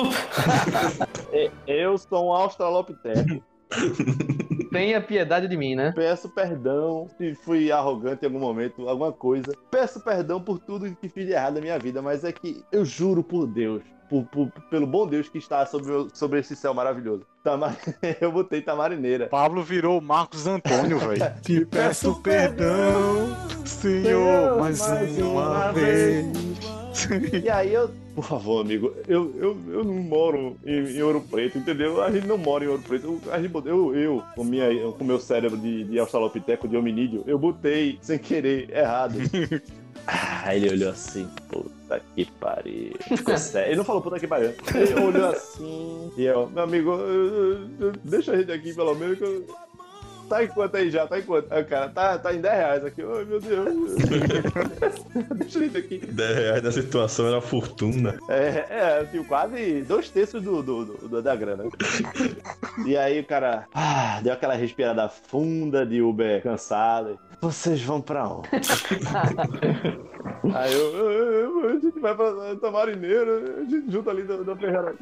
É, 1.30 1.52
eu 1.68 1.98
sou 1.98 2.28
um 2.28 2.32
australopiteco, 2.32 3.44
Tenha 4.72 5.02
piedade 5.02 5.48
de 5.48 5.58
mim, 5.58 5.76
né? 5.76 5.92
peço 5.94 6.30
perdão 6.30 7.08
se 7.18 7.36
fui 7.36 7.72
arrogante 7.72 8.24
em 8.24 8.28
algum 8.28 8.40
momento, 8.40 8.88
alguma 8.88 9.12
coisa, 9.12 9.54
peço 9.70 10.00
perdão 10.04 10.42
por 10.42 10.60
tudo 10.60 10.94
que 10.96 11.10
fiz 11.10 11.26
de 11.26 11.34
errado 11.34 11.56
na 11.56 11.62
minha 11.62 11.78
vida, 11.78 12.02
mas 12.02 12.24
é 12.24 12.32
que 12.32 12.64
eu 12.72 12.86
juro 12.86 13.24
por 13.24 13.46
Deus, 13.46 13.84
por- 14.10 14.24
por- 14.26 14.52
pelo 14.70 14.88
bom 14.88 15.08
Deus 15.08 15.30
que 15.30 15.38
está 15.38 15.66
sobre, 15.66 15.92
o- 15.92 16.10
sobre 16.14 16.40
esse 16.40 16.56
céu 16.56 16.74
maravilhoso. 16.74 17.24
Tamar... 17.44 17.76
eu 18.22 18.32
botei 18.32 18.62
tamarineira. 18.62 19.28
Pablo 19.28 19.64
virou 19.64 20.00
Marcos 20.02 20.48
Antônio, 20.48 21.00
velho. 21.00 21.34
Te 21.42 21.66
peço 21.66 22.16
perdão, 22.22 23.36
Senhor, 23.66 24.60
mais, 24.60 24.82
uma 25.20 25.72
vez. 25.72 26.26
E 27.44 27.48
aí 27.50 27.74
eu, 27.74 27.92
por 28.16 28.24
favor, 28.24 28.62
amigo, 28.62 28.92
eu, 29.08 29.32
eu, 29.38 29.58
eu 29.72 29.84
não 29.84 29.94
moro 29.94 30.58
em, 30.66 30.98
em 30.98 31.02
Ouro 31.04 31.22
Preto, 31.22 31.60
entendeu? 31.60 32.02
A 32.02 32.10
gente 32.10 32.26
não 32.26 32.38
mora 32.40 32.66
em 32.66 32.68
Ouro 32.68 32.82
Preto. 32.82 33.22
A 33.32 33.40
gente 33.40 33.54
eu, 33.68 33.96
eu, 33.96 34.24
com, 34.36 34.44
minha, 34.44 34.68
com 34.98 35.04
meu 35.04 35.20
cérebro 35.20 35.58
de, 35.58 35.84
de 35.84 36.00
australopiteco, 36.00 36.68
de 36.68 36.76
hominídeo, 36.76 37.24
eu 37.28 37.38
botei 37.38 38.00
sem 38.02 38.18
querer, 38.18 38.72
errado. 38.76 39.14
Aí 40.06 40.58
ele 40.58 40.70
olhou 40.76 40.92
assim, 40.92 41.28
puta 41.50 42.02
que 42.16 42.26
pariu. 42.40 42.94
Ele 43.66 43.76
não 43.76 43.84
falou 43.84 44.02
puta 44.02 44.20
que 44.20 44.28
pariu. 44.28 44.54
Ele 44.74 45.00
olhou 45.02 45.30
assim. 45.30 46.12
E 46.18 46.24
eu, 46.24 46.50
meu 46.50 46.64
amigo, 46.64 46.98
deixa 48.04 48.34
a 48.34 48.38
gente 48.38 48.52
aqui 48.52 48.74
pelo 48.74 48.96
menos 48.96 49.18
que 49.18 49.24
eu. 49.24 49.46
Tá 50.30 50.44
em 50.44 50.48
quanto 50.48 50.76
aí 50.78 50.90
já? 50.92 51.08
Tá 51.08 51.20
em 51.20 51.22
quanto? 51.24 51.46
O 51.46 51.66
cara, 51.66 51.90
tá, 51.90 52.18
tá 52.18 52.34
em 52.34 52.42
10 52.42 52.54
reais 52.56 52.86
aqui. 52.86 53.02
Ai, 53.02 53.26
meu 53.26 53.40
Deus. 53.40 53.96
Deixa 55.38 55.60
eu 55.60 55.66
aqui. 55.80 55.98
10 56.06 56.36
reais 56.38 56.64
na 56.64 56.72
situação 56.72 57.28
era 57.28 57.36
uma 57.36 57.42
fortuna. 57.42 58.18
É, 58.30 58.66
é, 58.70 59.00
assim, 59.02 59.24
quase 59.24 59.82
dois 59.84 60.10
terços 60.10 60.42
do, 60.42 60.62
do, 60.62 60.86
do- 60.86 61.08
do- 61.08 61.22
da 61.22 61.36
grana. 61.36 61.64
E 62.86 62.98
aí 62.98 63.20
o 63.20 63.26
cara 63.26 63.66
ah, 63.74 64.20
deu 64.22 64.34
aquela 64.34 64.56
respirada 64.56 65.08
funda 65.10 65.86
de 65.86 66.02
Uber 66.02 66.42
cansado. 66.44 67.18
Vocês 67.40 67.82
vão 67.84 68.02
pra 68.02 68.28
onde? 68.28 68.50
aí 70.56 70.74
eu, 70.74 70.96
eu- 70.98 71.32
eu- 71.34 71.70
a 71.70 71.80
gente 71.80 72.00
vai 72.00 72.16
pra 72.16 72.56
Tamarineira, 72.60 73.62
a 73.62 73.64
gente 73.70 73.92
junta 73.92 74.10
ali 74.10 74.24
da, 74.24 74.38
da 74.38 74.56
Ferrara. 74.56 74.96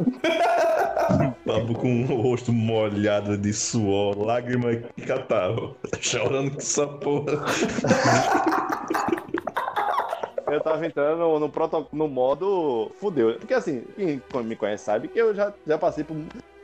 Pablo 1.45 1.75
com 1.75 2.01
o 2.03 2.21
rosto 2.21 2.51
molhado 2.51 3.37
de 3.37 3.53
suor, 3.53 4.17
lágrima 4.19 4.75
que 4.75 5.11
catava. 5.17 5.75
Chorando 5.99 6.51
com 6.51 6.57
essa 6.57 6.87
porra. 6.87 7.43
Eu 10.47 10.61
tava 10.61 10.85
entrando 10.85 11.17
no, 11.19 11.39
no, 11.39 11.49
proto- 11.49 11.87
no 11.91 12.07
modo 12.07 12.91
fudeu. 12.99 13.33
Porque 13.39 13.53
assim, 13.53 13.83
quem 13.95 14.21
me 14.43 14.55
conhece 14.55 14.83
sabe 14.85 15.07
que 15.07 15.17
eu 15.19 15.33
já, 15.33 15.51
já 15.65 15.77
passei 15.77 16.03
por 16.03 16.15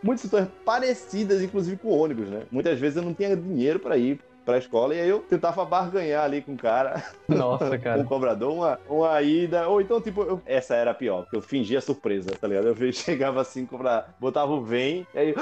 muitas 0.04 0.22
situações 0.22 0.52
parecidas, 0.64 1.42
inclusive 1.42 1.78
com 1.78 1.90
ônibus, 1.90 2.30
né? 2.30 2.44
Muitas 2.52 2.80
vezes 2.80 2.98
eu 2.98 3.04
não 3.04 3.14
tinha 3.14 3.36
dinheiro 3.36 3.80
pra 3.80 3.98
ir 3.98 4.20
pra 4.46 4.58
escola 4.58 4.96
e 4.96 5.00
aí 5.02 5.08
eu 5.10 5.20
tentava 5.20 5.64
barganhar 5.66 6.24
ali 6.24 6.42
com 6.42 6.54
o 6.54 6.58
cara, 6.58 7.04
Nossa, 7.28 7.70
com 7.70 7.76
o 7.76 7.80
cara. 7.82 8.04
cobrador, 8.04 8.52
uma, 8.54 8.80
uma 8.90 9.22
ida. 9.22 9.68
Ou 9.68 9.82
então, 9.82 10.00
tipo, 10.00 10.22
eu- 10.24 10.42
essa 10.46 10.76
era 10.76 10.92
a 10.92 10.96
pior, 10.96 11.24
porque 11.24 11.38
eu 11.38 11.42
fingia 11.42 11.82
surpresa, 11.82 12.30
tá 12.40 12.48
ligado? 12.48 12.68
Eu 12.68 12.76
chegava 12.94 13.42
assim, 13.42 13.66
pra, 13.66 14.06
botava 14.20 14.52
o 14.52 14.64
vem, 14.64 15.06
e 15.14 15.18
aí. 15.20 15.36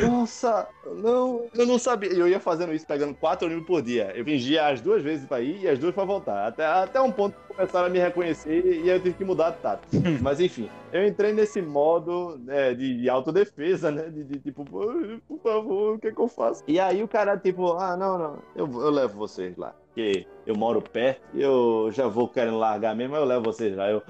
Nossa, 0.00 0.68
não, 0.96 1.46
eu 1.54 1.66
não 1.66 1.78
sabia. 1.78 2.10
Eu 2.10 2.26
ia 2.26 2.40
fazendo 2.40 2.72
isso, 2.72 2.86
pegando 2.86 3.14
quatro 3.14 3.46
ônibus 3.46 3.66
por 3.66 3.82
dia. 3.82 4.12
Eu 4.14 4.24
fingia 4.24 4.68
as 4.68 4.80
duas 4.80 5.02
vezes 5.02 5.26
pra 5.26 5.40
ir 5.40 5.62
e 5.62 5.68
as 5.68 5.78
duas 5.78 5.94
pra 5.94 6.04
voltar. 6.04 6.46
Até, 6.46 6.64
até 6.64 7.00
um 7.00 7.12
ponto 7.12 7.36
que 7.36 7.54
começaram 7.54 7.86
a 7.86 7.90
me 7.90 7.98
reconhecer 7.98 8.64
e 8.64 8.90
aí 8.90 8.96
eu 8.96 9.02
tive 9.02 9.16
que 9.16 9.24
mudar 9.24 9.50
de 9.50 9.58
tato. 9.58 9.86
Mas 10.22 10.40
enfim, 10.40 10.70
eu 10.92 11.06
entrei 11.06 11.32
nesse 11.32 11.60
modo 11.60 12.38
né, 12.38 12.74
de, 12.74 13.02
de 13.02 13.08
autodefesa, 13.08 13.90
né? 13.90 14.08
De, 14.08 14.24
de 14.24 14.38
tipo, 14.38 14.64
"Pô, 14.64 14.86
por 15.28 15.38
favor, 15.40 15.94
o 15.96 15.98
que 15.98 16.08
é 16.08 16.12
que 16.12 16.20
eu 16.20 16.28
faço? 16.28 16.64
E 16.66 16.80
aí 16.80 17.02
o 17.02 17.08
cara, 17.08 17.36
tipo, 17.36 17.72
ah, 17.74 17.96
não, 17.96 18.18
não, 18.18 18.38
eu, 18.56 18.66
eu 18.80 18.90
levo 18.90 19.18
vocês 19.18 19.56
lá. 19.56 19.74
Porque 19.88 20.26
eu 20.46 20.56
moro 20.56 20.80
perto 20.80 21.20
e 21.34 21.42
eu 21.42 21.90
já 21.92 22.06
vou 22.08 22.26
querendo 22.26 22.56
largar 22.56 22.96
mesmo, 22.96 23.14
aí 23.14 23.20
eu 23.20 23.26
levo 23.26 23.44
vocês 23.44 23.76
lá. 23.76 23.90
Eu, 23.90 24.02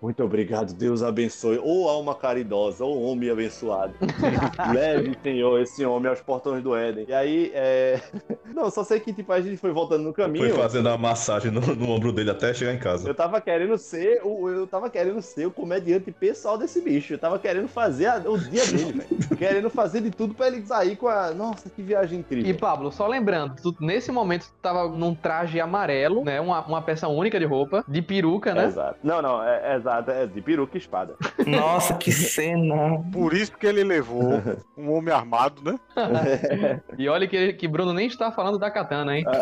muito 0.00 0.22
obrigado, 0.22 0.72
Deus 0.74 1.02
abençoe. 1.02 1.58
Ou 1.62 1.88
alma 1.88 2.14
caridosa, 2.14 2.84
ou 2.84 3.02
homem 3.02 3.30
abençoado. 3.30 3.94
Leve, 4.74 5.16
Senhor, 5.22 5.60
esse 5.60 5.84
homem 5.84 6.08
aos 6.10 6.20
portões 6.20 6.62
do 6.62 6.74
Éden. 6.74 7.06
E 7.08 7.12
aí, 7.12 7.50
é. 7.54 8.00
Não, 8.54 8.70
só 8.70 8.82
sei 8.84 9.00
que 9.00 9.12
tipo, 9.12 9.32
a 9.32 9.40
gente 9.40 9.56
foi 9.56 9.72
voltando 9.72 10.02
no 10.04 10.12
caminho. 10.12 10.50
Foi 10.50 10.62
fazendo 10.62 10.86
uma 10.88 10.98
massagem 10.98 11.50
no, 11.50 11.60
no 11.60 11.90
ombro 11.90 12.12
dele 12.12 12.30
até 12.30 12.52
chegar 12.52 12.74
em 12.74 12.78
casa. 12.78 13.08
Eu 13.08 13.14
tava 13.14 13.40
querendo 13.40 13.78
ser 13.78 14.20
o, 14.24 14.48
eu 14.48 14.66
tava 14.66 14.90
querendo 14.90 15.22
ser 15.22 15.46
o 15.46 15.50
comediante 15.50 16.10
pessoal 16.12 16.58
desse 16.58 16.80
bicho. 16.80 17.14
Eu 17.14 17.18
tava 17.18 17.38
querendo 17.38 17.68
fazer 17.68 18.06
a- 18.06 18.22
o 18.26 18.36
dia 18.38 18.64
dele, 18.66 18.92
velho. 18.92 19.08
querendo 19.38 19.70
fazer 19.70 20.00
de 20.02 20.10
tudo 20.10 20.34
pra 20.34 20.48
ele 20.48 20.60
sair 20.66 20.96
com 20.96 21.08
a. 21.08 21.30
Nossa, 21.30 21.70
que 21.70 21.80
viagem 21.80 22.18
incrível. 22.20 22.50
E 22.50 22.54
Pablo, 22.54 22.90
só 22.92 23.06
lembrando, 23.06 23.54
tu- 23.62 23.74
nesse 23.80 24.10
momento 24.12 24.42
tu 24.46 24.52
tava 24.60 24.88
num 24.88 25.14
traje 25.14 25.60
amarelo, 25.60 26.24
né? 26.24 26.40
Uma, 26.40 26.60
uma 26.66 26.82
peça 26.82 27.08
única 27.08 27.38
de 27.38 27.46
roupa, 27.46 27.84
de 27.88 28.02
peruca, 28.02 28.52
né? 28.52 28.66
Exato. 28.66 28.98
Não, 29.02 29.22
não, 29.22 29.42
é, 29.42 29.76
é 29.76 29.79
exato, 29.80 30.10
é 30.10 30.26
de 30.26 30.40
peruca 30.40 30.76
e 30.76 30.80
espada. 30.80 31.16
Nossa, 31.46 31.94
que 31.94 32.12
cena. 32.12 33.02
Por 33.12 33.34
isso 33.34 33.56
que 33.56 33.66
ele 33.66 33.82
levou 33.82 34.42
um 34.76 34.92
homem 34.92 35.12
armado, 35.12 35.62
né? 35.62 35.78
E 36.98 37.08
olha 37.08 37.26
que, 37.26 37.54
que 37.54 37.66
Bruno 37.66 37.92
nem 37.92 38.06
está 38.06 38.30
falando 38.30 38.58
da 38.58 38.70
katana, 38.70 39.16
hein? 39.16 39.24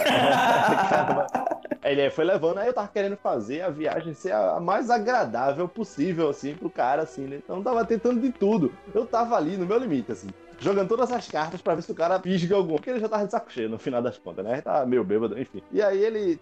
Ele 1.82 2.11
foi 2.11 2.24
levando, 2.24 2.59
aí 2.59 2.66
eu 2.66 2.72
tava 2.72 2.89
querendo 2.89 3.16
fazer 3.16 3.62
a 3.62 3.70
viagem 3.70 4.12
ser 4.12 4.32
a 4.32 4.61
mais 4.61 4.91
agradável 4.91 5.66
possível, 5.68 6.28
assim, 6.28 6.55
pro 6.55 6.68
cara, 6.68 7.03
assim, 7.03 7.22
né? 7.22 7.36
Então 7.36 7.62
tava 7.62 7.84
tentando 7.84 8.20
de 8.20 8.30
tudo. 8.30 8.72
Eu 8.95 9.07
tava 9.07 9.36
ali 9.36 9.57
no 9.57 9.64
meu 9.64 9.78
limite, 9.78 10.12
assim. 10.12 10.28
Jogando 10.59 10.89
todas 10.89 11.11
as 11.12 11.28
cartas 11.28 11.62
pra 11.62 11.74
ver 11.74 11.82
se 11.82 11.93
o 11.93 11.95
cara 11.95 12.18
pisga 12.18 12.57
algum. 12.57 12.74
Porque 12.76 12.91
ele 12.91 13.01
já 13.01 13.09
tava 13.09 13.24
de 13.24 13.30
saco 13.30 13.53
cheio 13.53 13.68
no 13.68 13.78
final 13.78 14.03
das 14.03 14.18
contas, 14.18 14.45
né? 14.45 14.55
Ele 14.55 14.62
tava 14.62 14.84
meio 14.86 15.05
bêbado, 15.05 15.39
enfim. 15.39 15.62
E 15.72 15.80
aí 15.80 16.03
ele. 16.03 16.41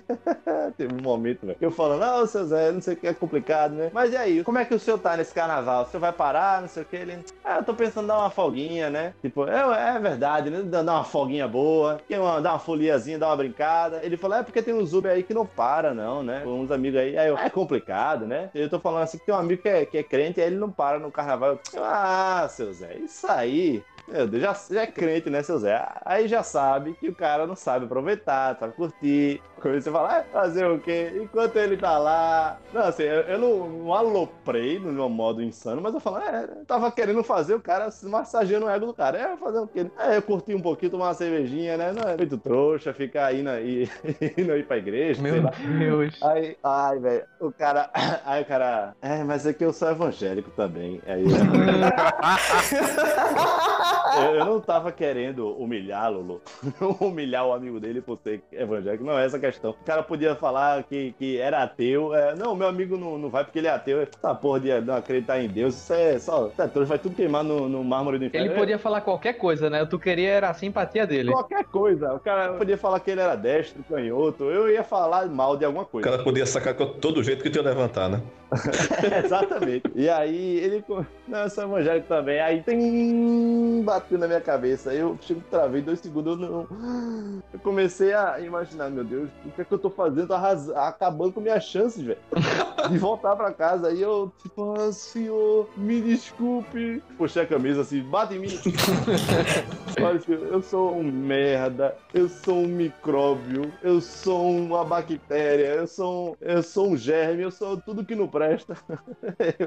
Teve 0.76 0.94
um 0.94 1.02
momento, 1.02 1.46
velho. 1.46 1.58
Eu 1.60 1.70
falando, 1.70 2.00
não, 2.00 2.26
seu 2.26 2.44
Zé, 2.46 2.72
não 2.72 2.80
sei 2.80 2.94
o 2.94 2.96
que 2.96 3.06
é 3.06 3.14
complicado, 3.14 3.74
né? 3.74 3.90
Mas 3.92 4.12
e 4.12 4.16
aí, 4.16 4.44
como 4.44 4.58
é 4.58 4.64
que 4.64 4.74
o 4.74 4.78
senhor 4.78 4.98
tá 4.98 5.16
nesse 5.16 5.34
carnaval? 5.34 5.84
O 5.84 5.86
senhor 5.86 6.00
vai 6.00 6.12
parar, 6.12 6.60
não 6.60 6.68
sei 6.68 6.82
o 6.82 6.86
que? 6.86 6.96
Ele, 6.96 7.18
ah, 7.44 7.58
eu 7.58 7.64
tô 7.64 7.74
pensando 7.74 8.04
em 8.04 8.08
dar 8.08 8.18
uma 8.18 8.30
folguinha, 8.30 8.90
né? 8.90 9.14
Tipo, 9.20 9.46
é, 9.46 9.96
é 9.96 9.98
verdade, 9.98 10.50
né? 10.50 10.62
Dar 10.62 10.82
uma 10.82 11.04
folguinha 11.04 11.48
boa, 11.48 12.00
dar 12.42 12.52
uma 12.52 12.58
foliazinha, 12.58 13.18
dar 13.18 13.28
uma 13.28 13.36
brincada. 13.36 14.00
Ele 14.02 14.16
falou, 14.16 14.38
é 14.38 14.42
porque 14.42 14.62
tem 14.62 14.74
uns 14.74 14.92
Uber 14.92 15.12
aí 15.12 15.22
que 15.22 15.34
não 15.34 15.46
para, 15.46 15.94
não, 15.94 16.22
né? 16.22 16.44
Uns 16.44 16.70
amigos 16.70 16.98
aí. 16.98 17.16
Aí 17.16 17.28
eu, 17.28 17.38
é 17.38 17.50
complicado, 17.50 18.26
né? 18.26 18.50
Eu 18.54 18.68
tô 18.68 18.78
falando 18.78 19.02
assim 19.02 19.18
que 19.18 19.26
tem 19.26 19.34
um 19.34 19.38
amigo 19.38 19.62
que 19.62 19.68
é, 19.68 19.86
que 19.86 19.98
é 19.98 20.02
crente, 20.02 20.40
aí 20.40 20.46
ele 20.46 20.56
não 20.56 20.70
para 20.70 20.98
no 20.98 21.10
carnaval. 21.10 21.58
Eu, 21.72 21.84
ah, 21.84 22.46
seu 22.50 22.72
Zé, 22.72 22.96
isso 22.96 23.26
aí. 23.28 23.82
Meu 24.08 24.26
Deus, 24.26 24.42
já, 24.42 24.56
já 24.74 24.82
é 24.82 24.86
crente, 24.86 25.28
né, 25.28 25.42
seu 25.42 25.58
Zé? 25.58 25.84
Aí 26.04 26.28
já 26.28 26.42
sabe 26.42 26.94
que 26.94 27.08
o 27.08 27.14
cara 27.14 27.46
não 27.46 27.56
sabe 27.56 27.84
aproveitar, 27.86 28.56
sabe 28.58 28.74
curtir. 28.74 29.42
Comecei 29.60 29.90
a 29.90 29.94
falar, 29.94 30.18
ah, 30.18 30.24
fazer 30.32 30.66
o 30.66 30.78
quê? 30.78 31.12
Enquanto 31.20 31.56
ele 31.56 31.76
tá 31.76 31.98
lá. 31.98 32.58
Não, 32.72 32.82
assim, 32.82 33.02
eu, 33.04 33.22
eu 33.22 33.38
não, 33.38 33.68
não 33.68 33.94
aloprei 33.94 34.78
no 34.78 34.92
meu 34.92 35.08
modo 35.08 35.42
insano, 35.42 35.80
mas 35.82 35.94
eu 35.94 36.00
falo, 36.00 36.18
é, 36.18 36.44
eu 36.44 36.64
tava 36.66 36.92
querendo 36.92 37.24
fazer 37.24 37.54
o 37.54 37.60
cara 37.60 37.90
se 37.90 38.06
massageando 38.06 38.66
o 38.66 38.68
ego 38.68 38.86
do 38.86 38.94
cara. 38.94 39.18
É, 39.18 39.36
fazer 39.36 39.58
o 39.58 39.66
quê? 39.66 39.90
É, 39.98 40.18
eu 40.18 40.22
curti 40.22 40.54
um 40.54 40.60
pouquinho, 40.60 40.92
tomar 40.92 41.06
uma 41.06 41.14
cervejinha, 41.14 41.76
né? 41.76 41.92
Não 41.92 42.08
é 42.08 42.16
muito 42.16 42.38
trouxa, 42.38 42.92
ficar 42.92 43.34
indo 43.34 43.48
aí, 43.48 43.90
indo 44.36 44.52
aí 44.52 44.62
pra 44.62 44.76
igreja, 44.76 45.20
sei 45.20 45.32
Meu 45.32 45.42
lá. 45.42 45.50
Deus. 45.78 46.22
Aí, 46.22 46.56
ai, 46.62 46.98
velho, 46.98 47.24
o 47.40 47.50
cara. 47.50 47.90
Aí 48.24 48.42
o 48.42 48.46
cara. 48.46 48.94
É, 49.00 49.24
mas 49.24 49.46
é 49.46 49.52
que 49.52 49.64
eu 49.64 49.72
sou 49.72 49.90
evangélico 49.90 50.50
também. 50.50 51.00
Aí. 51.06 51.24
eu, 54.34 54.44
não 54.44 54.60
tava 54.60 54.92
querendo 54.92 55.48
humilhar, 55.56 56.12
Lulu. 56.12 56.40
humilhar 57.00 57.46
o 57.46 57.52
amigo 57.52 57.80
dele 57.80 58.00
por 58.00 58.18
ser 58.22 58.42
evangélico. 58.52 59.04
Não 59.04 59.18
é 59.18 59.24
essa 59.24 59.36
a 59.36 59.40
questão. 59.40 59.70
O 59.70 59.84
cara 59.84 60.02
podia 60.02 60.34
falar 60.34 60.82
que, 60.84 61.12
que 61.18 61.38
era 61.38 61.62
ateu. 61.62 62.14
É, 62.14 62.34
não, 62.34 62.54
meu 62.54 62.68
amigo 62.68 62.96
não, 62.96 63.18
não 63.18 63.28
vai 63.28 63.44
porque 63.44 63.58
ele 63.58 63.68
é 63.68 63.70
ateu. 63.70 64.00
Essa 64.00 64.34
porra 64.34 64.60
de 64.60 64.80
não 64.80 64.96
acreditar 64.96 65.40
em 65.40 65.48
Deus, 65.48 65.74
isso 65.74 65.92
é 65.92 66.18
só. 66.18 66.48
Isso 66.48 66.62
é 66.62 66.68
trouxa, 66.68 66.88
vai 66.88 66.98
tudo 66.98 67.14
queimar 67.14 67.42
no, 67.42 67.68
no 67.68 67.82
mármore 67.84 68.18
do 68.18 68.24
inferno. 68.24 68.46
Ele 68.46 68.54
podia 68.54 68.78
falar 68.78 69.00
qualquer 69.00 69.34
coisa, 69.34 69.68
né? 69.70 69.84
Tu 69.84 69.98
queria 69.98 70.30
era 70.30 70.50
a 70.50 70.54
simpatia 70.54 71.06
dele. 71.06 71.30
Qualquer 71.32 71.64
coisa. 71.64 72.14
O 72.14 72.20
cara 72.20 72.54
podia 72.54 72.76
falar 72.76 73.00
que 73.00 73.10
ele 73.10 73.20
era 73.20 73.36
destro, 73.36 73.82
canhoto. 73.84 74.44
Eu 74.44 74.68
ia 74.68 74.84
falar 74.84 75.26
mal 75.26 75.56
de 75.56 75.64
alguma 75.64 75.84
O 75.84 75.86
coisa. 75.86 76.08
cara 76.08 76.22
podia 76.22 76.46
sacar 76.46 76.74
com 76.74 76.86
todo 76.86 77.22
jeito 77.22 77.42
que 77.42 77.50
tu 77.50 77.56
ia 77.56 77.62
levantar, 77.62 78.08
né? 78.08 78.20
Exatamente. 79.24 79.90
E 79.94 80.08
aí 80.08 80.58
ele. 80.58 80.84
Não, 81.26 81.40
eu 81.40 81.50
sou 81.50 81.64
evangélico 81.64 82.06
também. 82.06 82.40
Aí 82.40 82.62
tem. 82.62 83.82
Bateu 83.84 84.18
na 84.18 84.26
minha 84.26 84.40
cabeça. 84.40 84.92
Eu 84.94 85.18
chego, 85.20 85.42
travei 85.50 85.82
dois 85.82 86.00
segundos. 86.00 86.40
Eu, 86.40 86.66
não... 86.70 87.42
eu 87.52 87.58
comecei 87.60 88.12
a 88.12 88.38
imaginar, 88.40 88.90
meu 88.90 89.04
Deus, 89.04 89.28
o 89.44 89.50
que 89.50 89.62
é 89.62 89.64
que 89.64 89.72
eu 89.72 89.78
tô 89.78 89.90
fazendo? 89.90 90.32
Arras- 90.32 90.70
acabando 90.70 91.32
com 91.32 91.40
minhas 91.40 91.64
chances, 91.64 92.02
velho. 92.02 92.18
De 92.88 92.98
voltar 92.98 93.34
pra 93.34 93.52
casa. 93.52 93.88
Aí 93.88 94.00
eu, 94.00 94.32
tipo, 94.42 94.74
ah, 94.78 94.92
senhor, 94.92 95.68
me 95.76 96.00
desculpe. 96.00 97.02
Puxei 97.18 97.42
a 97.42 97.46
camisa 97.46 97.80
assim, 97.80 98.00
bate 98.02 98.34
em 98.34 98.38
mim. 98.38 98.48
Olha, 100.00 100.20
senhor, 100.20 100.46
eu 100.46 100.62
sou 100.62 100.96
um 100.96 101.02
merda. 101.02 101.96
Eu 102.14 102.28
sou 102.28 102.58
um 102.58 102.68
micróbio. 102.68 103.72
Eu 103.82 104.00
sou 104.00 104.50
uma 104.50 104.84
bactéria. 104.84 105.66
Eu 105.74 105.86
sou 105.86 106.30
um, 106.30 106.36
eu 106.40 106.62
sou 106.62 106.90
um 106.90 106.96
germe. 106.96 107.42
Eu 107.42 107.50
sou 107.50 107.76
tudo 107.76 108.04
que 108.04 108.14
não 108.14 108.28
presta. 108.36 108.76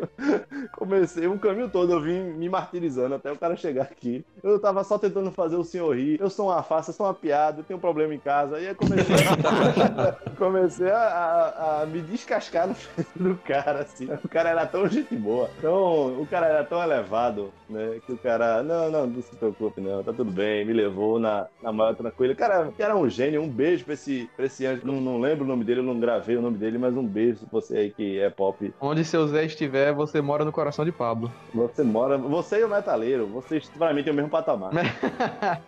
Comecei 0.77 1.25
o 1.27 1.39
caminho 1.39 1.69
todo, 1.69 1.91
eu 1.93 2.01
vim 2.01 2.21
me 2.21 2.47
martirizando 2.47 3.15
até 3.15 3.31
o 3.31 3.37
cara 3.37 3.55
chegar 3.55 3.83
aqui. 3.83 4.23
Eu 4.43 4.59
tava 4.59 4.83
só 4.83 4.97
tentando 4.99 5.31
fazer 5.31 5.55
o 5.55 5.63
senhor 5.63 5.95
rir. 5.95 6.19
Eu 6.19 6.29
sou 6.29 6.47
uma 6.49 6.61
farsa, 6.61 6.91
eu 6.91 6.95
sou 6.95 7.05
uma 7.07 7.13
piada, 7.13 7.59
eu 7.59 7.63
tenho 7.63 7.77
um 7.77 7.81
problema 7.81 8.13
em 8.13 8.19
casa. 8.19 8.57
Aí 8.57 8.67
eu 8.67 8.75
comecei, 8.75 9.15
comecei 10.37 10.89
a, 10.89 10.97
a- 10.99 11.81
a 11.81 11.85
me 11.85 12.01
descascar 12.01 12.67
no 12.67 12.75
do 13.29 13.35
cara, 13.37 13.79
assim. 13.81 14.07
O 14.23 14.29
cara 14.29 14.49
era 14.49 14.65
tão 14.65 14.87
gente 14.87 15.15
boa. 15.15 15.49
Então, 15.57 16.21
o 16.21 16.27
cara 16.29 16.45
era 16.47 16.63
tão 16.63 16.81
elevado, 16.81 17.51
né? 17.69 17.99
Que 18.05 18.13
o 18.13 18.17
cara, 18.17 18.61
não, 18.63 18.91
não, 18.91 19.07
não 19.07 19.21
se 19.21 19.35
preocupe, 19.35 19.81
não, 19.81 20.03
tá 20.03 20.13
tudo 20.13 20.31
bem. 20.31 20.65
Me 20.65 20.73
levou 20.73 21.19
na, 21.19 21.47
na 21.61 21.71
maior 21.71 21.95
tranquila. 21.95 22.33
O 22.33 22.35
cara, 22.35 22.71
cara 22.77 22.93
é 22.93 22.95
um 22.95 23.09
gênio. 23.09 23.41
Um 23.41 23.49
beijo 23.49 23.85
pra 23.85 23.93
esse, 23.93 24.29
pra 24.35 24.45
esse 24.45 24.65
anjo. 24.65 24.85
Não, 24.85 25.01
não 25.01 25.19
lembro 25.19 25.43
o 25.45 25.47
nome 25.47 25.63
dele, 25.63 25.79
eu 25.79 25.83
não 25.83 25.99
gravei 25.99 26.35
o 26.37 26.41
nome 26.41 26.57
dele, 26.57 26.77
mas 26.77 26.95
um 26.95 27.05
beijo 27.05 27.39
pra 27.39 27.47
você 27.51 27.77
aí 27.77 27.91
que 27.91 28.19
é 28.19 28.29
pop. 28.29 28.58
Onde 28.79 29.05
seu 29.05 29.27
Zé 29.27 29.45
estiver, 29.45 29.93
você 29.93 30.21
mora 30.21 30.43
no 30.43 30.51
coração 30.51 30.83
de 30.83 30.91
Pablo. 30.91 31.31
Você 31.53 31.83
mora. 31.83 32.17
Você 32.17 32.59
e 32.59 32.63
o 32.63 32.69
metaleiro, 32.69 33.25
vocês 33.27 33.69
pra 33.77 33.93
mim 33.93 34.03
têm 34.03 34.11
o 34.11 34.15
mesmo 34.15 34.29
patamar. 34.29 34.71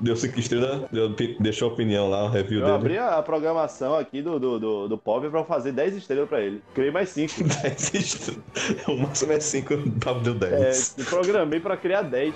Deu 0.00 0.14
cinco 0.14 0.38
estrelas, 0.38 0.82
deu- 0.92 1.14
deixou 1.40 1.70
a 1.70 1.72
opinião 1.72 2.10
lá, 2.10 2.24
o 2.24 2.28
review 2.28 2.60
Eu 2.60 2.66
dele. 2.66 2.76
abri 2.76 2.98
a 2.98 3.22
programação 3.22 3.94
aqui 3.94 4.20
do, 4.20 4.38
do, 4.38 4.58
do, 4.58 4.88
do 4.88 4.98
pop 4.98 5.26
pra 5.30 5.42
fazer 5.44 5.72
10 5.72 5.96
estrelas 5.96 6.28
pra 6.28 6.40
ele. 6.42 6.62
Criei 6.74 6.90
mais 6.90 7.08
5. 7.10 7.32
10 7.42 7.94
estrelas. 7.94 8.42
O 8.88 8.96
máximo 8.98 9.32
é 9.32 9.40
5, 9.40 9.74
o 9.74 9.90
Pablo 9.92 10.34
deu 10.34 10.48
É, 10.48 10.60
10. 10.64 10.96
programei 11.08 11.60
pra 11.60 11.76
criar 11.78 12.02
10. 12.02 12.34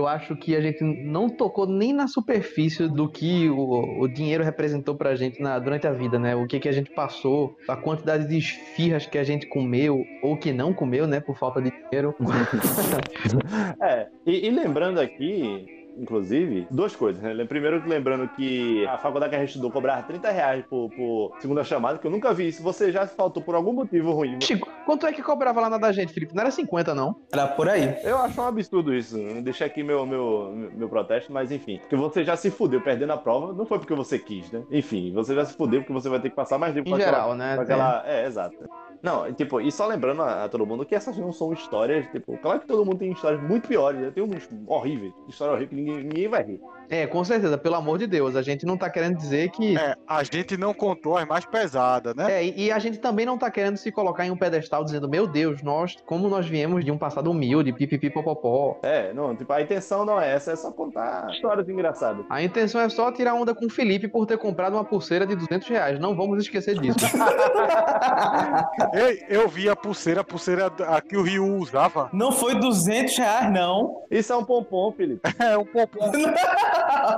Eu 0.00 0.06
acho 0.06 0.34
que 0.34 0.56
a 0.56 0.60
gente 0.60 0.82
não 0.82 1.28
tocou 1.28 1.66
nem 1.66 1.92
na 1.92 2.08
superfície 2.08 2.88
do 2.88 3.08
que 3.08 3.48
o, 3.50 4.00
o 4.00 4.08
dinheiro 4.08 4.42
representou 4.42 4.94
pra 4.94 5.14
gente 5.14 5.40
na, 5.42 5.58
durante 5.58 5.86
a 5.86 5.92
vida, 5.92 6.18
né? 6.18 6.34
O 6.34 6.46
que, 6.46 6.58
que 6.58 6.68
a 6.68 6.72
gente 6.72 6.90
passou, 6.90 7.54
a 7.68 7.76
quantidade 7.76 8.26
de 8.26 8.38
esfirras 8.38 9.06
que 9.06 9.18
a 9.18 9.24
gente 9.24 9.46
comeu 9.46 10.04
ou 10.22 10.36
que 10.36 10.52
não 10.52 10.72
comeu, 10.72 11.06
né? 11.06 11.20
Por 11.20 11.36
falta 11.36 11.60
de 11.60 11.70
dinheiro. 11.70 12.14
É, 13.82 14.06
e, 14.26 14.46
e 14.46 14.50
lembrando 14.50 15.00
aqui, 15.00 15.66
inclusive, 15.96 16.66
duas 16.70 16.94
coisas, 16.96 17.22
né? 17.22 17.44
Primeiro, 17.44 17.82
lembrando 17.86 18.28
que 18.28 18.86
a 18.86 18.98
faculdade 18.98 19.30
que 19.30 19.36
a 19.36 19.40
gente 19.40 19.48
estudou 19.50 19.70
cobrava 19.70 20.02
30 20.02 20.30
reais 20.30 20.64
por, 20.66 20.90
por 20.90 21.32
segunda 21.40 21.64
chamada, 21.64 21.98
que 21.98 22.06
eu 22.06 22.10
nunca 22.10 22.32
vi 22.32 22.48
isso. 22.48 22.62
Você 22.62 22.90
já 22.92 23.06
faltou 23.06 23.42
por 23.42 23.54
algum 23.54 23.72
motivo 23.72 24.12
ruim. 24.12 24.38
Chico, 24.42 24.68
quanto 24.84 25.06
é 25.06 25.12
que 25.12 25.22
cobrava 25.22 25.60
lá 25.60 25.70
na 25.70 25.78
da 25.78 25.92
gente, 25.92 26.12
Felipe? 26.12 26.34
Não 26.34 26.42
era 26.42 26.50
50, 26.50 26.94
não? 26.94 27.16
Era 27.32 27.46
por 27.48 27.68
aí. 27.68 27.96
Eu 28.02 28.18
acho 28.18 28.40
um 28.40 28.44
absurdo 28.46 28.94
isso. 28.94 29.16
Deixa 29.42 29.64
aqui 29.64 29.82
meu, 29.82 30.04
meu, 30.06 30.70
meu 30.74 30.88
protesto, 30.88 31.32
mas 31.32 31.50
enfim. 31.52 31.78
Porque 31.78 31.96
você 31.96 32.24
já 32.24 32.36
se 32.36 32.50
fudeu 32.50 32.80
perdendo 32.80 33.12
a 33.12 33.16
prova, 33.16 33.52
não 33.52 33.66
foi 33.66 33.78
porque 33.78 33.94
você 33.94 34.18
quis, 34.18 34.50
né? 34.50 34.62
Enfim, 34.70 35.12
você 35.12 35.34
já 35.34 35.44
se 35.44 35.54
fudeu 35.54 35.80
porque 35.80 35.92
você 35.92 36.08
vai 36.08 36.20
ter 36.20 36.30
que 36.30 36.36
passar 36.36 36.58
mais 36.58 36.74
tempo 36.74 36.88
Em 36.88 36.92
com 36.92 36.96
aquela- 36.96 37.10
geral, 37.12 37.34
né? 37.34 37.56
com 37.56 37.62
aquela... 37.62 38.02
É, 38.06 38.26
exato. 38.26 38.56
Não, 39.02 39.28
e, 39.28 39.32
tipo, 39.32 39.60
e 39.60 39.70
só 39.70 39.86
lembrando 39.86 40.22
a, 40.22 40.44
a 40.44 40.48
todo 40.48 40.66
mundo 40.66 40.86
que 40.86 40.94
essas 40.94 41.16
não 41.16 41.32
são 41.32 41.52
histórias, 41.52 42.06
tipo, 42.10 42.38
claro 42.38 42.60
que 42.60 42.66
todo 42.66 42.84
mundo 42.84 42.98
tem 42.98 43.12
histórias 43.12 43.42
muito 43.42 43.68
piores, 43.68 44.00
né? 44.00 44.10
Tem 44.10 44.22
uns 44.22 44.48
horríveis, 44.66 45.12
história 45.28 45.54
horrível 45.54 45.68
que 45.68 45.74
ninguém, 45.74 46.04
ninguém 46.04 46.28
vai 46.28 46.42
rir. 46.42 46.60
É, 46.88 47.06
com 47.06 47.22
certeza, 47.22 47.56
pelo 47.56 47.76
amor 47.76 47.98
de 47.98 48.06
Deus. 48.06 48.34
A 48.34 48.42
gente 48.42 48.66
não 48.66 48.76
tá 48.76 48.90
querendo 48.90 49.16
dizer 49.16 49.50
que. 49.50 49.76
É, 49.76 49.94
a 50.06 50.22
gente 50.24 50.56
não 50.56 50.74
contou 50.74 51.16
as 51.16 51.26
mais 51.26 51.44
pesadas, 51.44 52.14
né? 52.14 52.32
É, 52.32 52.44
e 52.44 52.70
e 52.70 52.72
a 52.72 52.78
gente 52.78 52.98
também 52.98 53.26
não 53.26 53.36
tá 53.36 53.50
querendo 53.50 53.76
se 53.76 53.90
colocar 53.90 54.24
em 54.24 54.30
um 54.30 54.36
pedestal 54.36 54.84
dizendo, 54.84 55.08
meu 55.08 55.26
Deus, 55.26 55.60
nós, 55.62 55.96
como 56.06 56.28
nós 56.28 56.46
viemos 56.46 56.84
de 56.84 56.92
um 56.92 56.98
passado 56.98 57.28
humilde, 57.30 57.72
pipipi 57.72 58.08
popopó. 58.10 58.78
É, 58.82 59.12
não, 59.12 59.34
tipo, 59.34 59.52
a 59.52 59.60
intenção 59.60 60.04
não 60.04 60.20
é 60.20 60.34
essa, 60.34 60.52
é 60.52 60.56
só 60.56 60.70
contar 60.70 61.28
histórias 61.32 61.68
engraçadas. 61.68 62.24
A 62.30 62.42
intenção 62.42 62.80
é 62.80 62.88
só 62.88 63.10
tirar 63.10 63.34
onda 63.34 63.54
com 63.54 63.66
o 63.66 63.70
Felipe 63.70 64.06
por 64.06 64.24
ter 64.24 64.38
comprado 64.38 64.74
uma 64.74 64.84
pulseira 64.84 65.26
de 65.26 65.34
200 65.34 65.66
reais. 65.68 65.98
Não 65.98 66.14
vamos 66.14 66.38
esquecer 66.38 66.78
disso. 66.78 66.98
Eu, 68.92 69.42
eu 69.42 69.48
vi 69.48 69.68
a 69.68 69.76
pulseira, 69.76 70.20
a 70.20 70.24
pulseira 70.24 70.66
a 70.66 71.00
que 71.00 71.16
o 71.16 71.22
Ryu 71.22 71.56
usava. 71.56 72.10
Não 72.12 72.32
foi 72.32 72.56
200 72.56 73.16
reais, 73.16 73.52
não. 73.52 74.02
Isso 74.10 74.32
é 74.32 74.36
um 74.36 74.44
pompom, 74.44 74.92
Felipe. 74.92 75.20
É 75.40 75.56
um 75.56 75.64
pompom. 75.64 76.10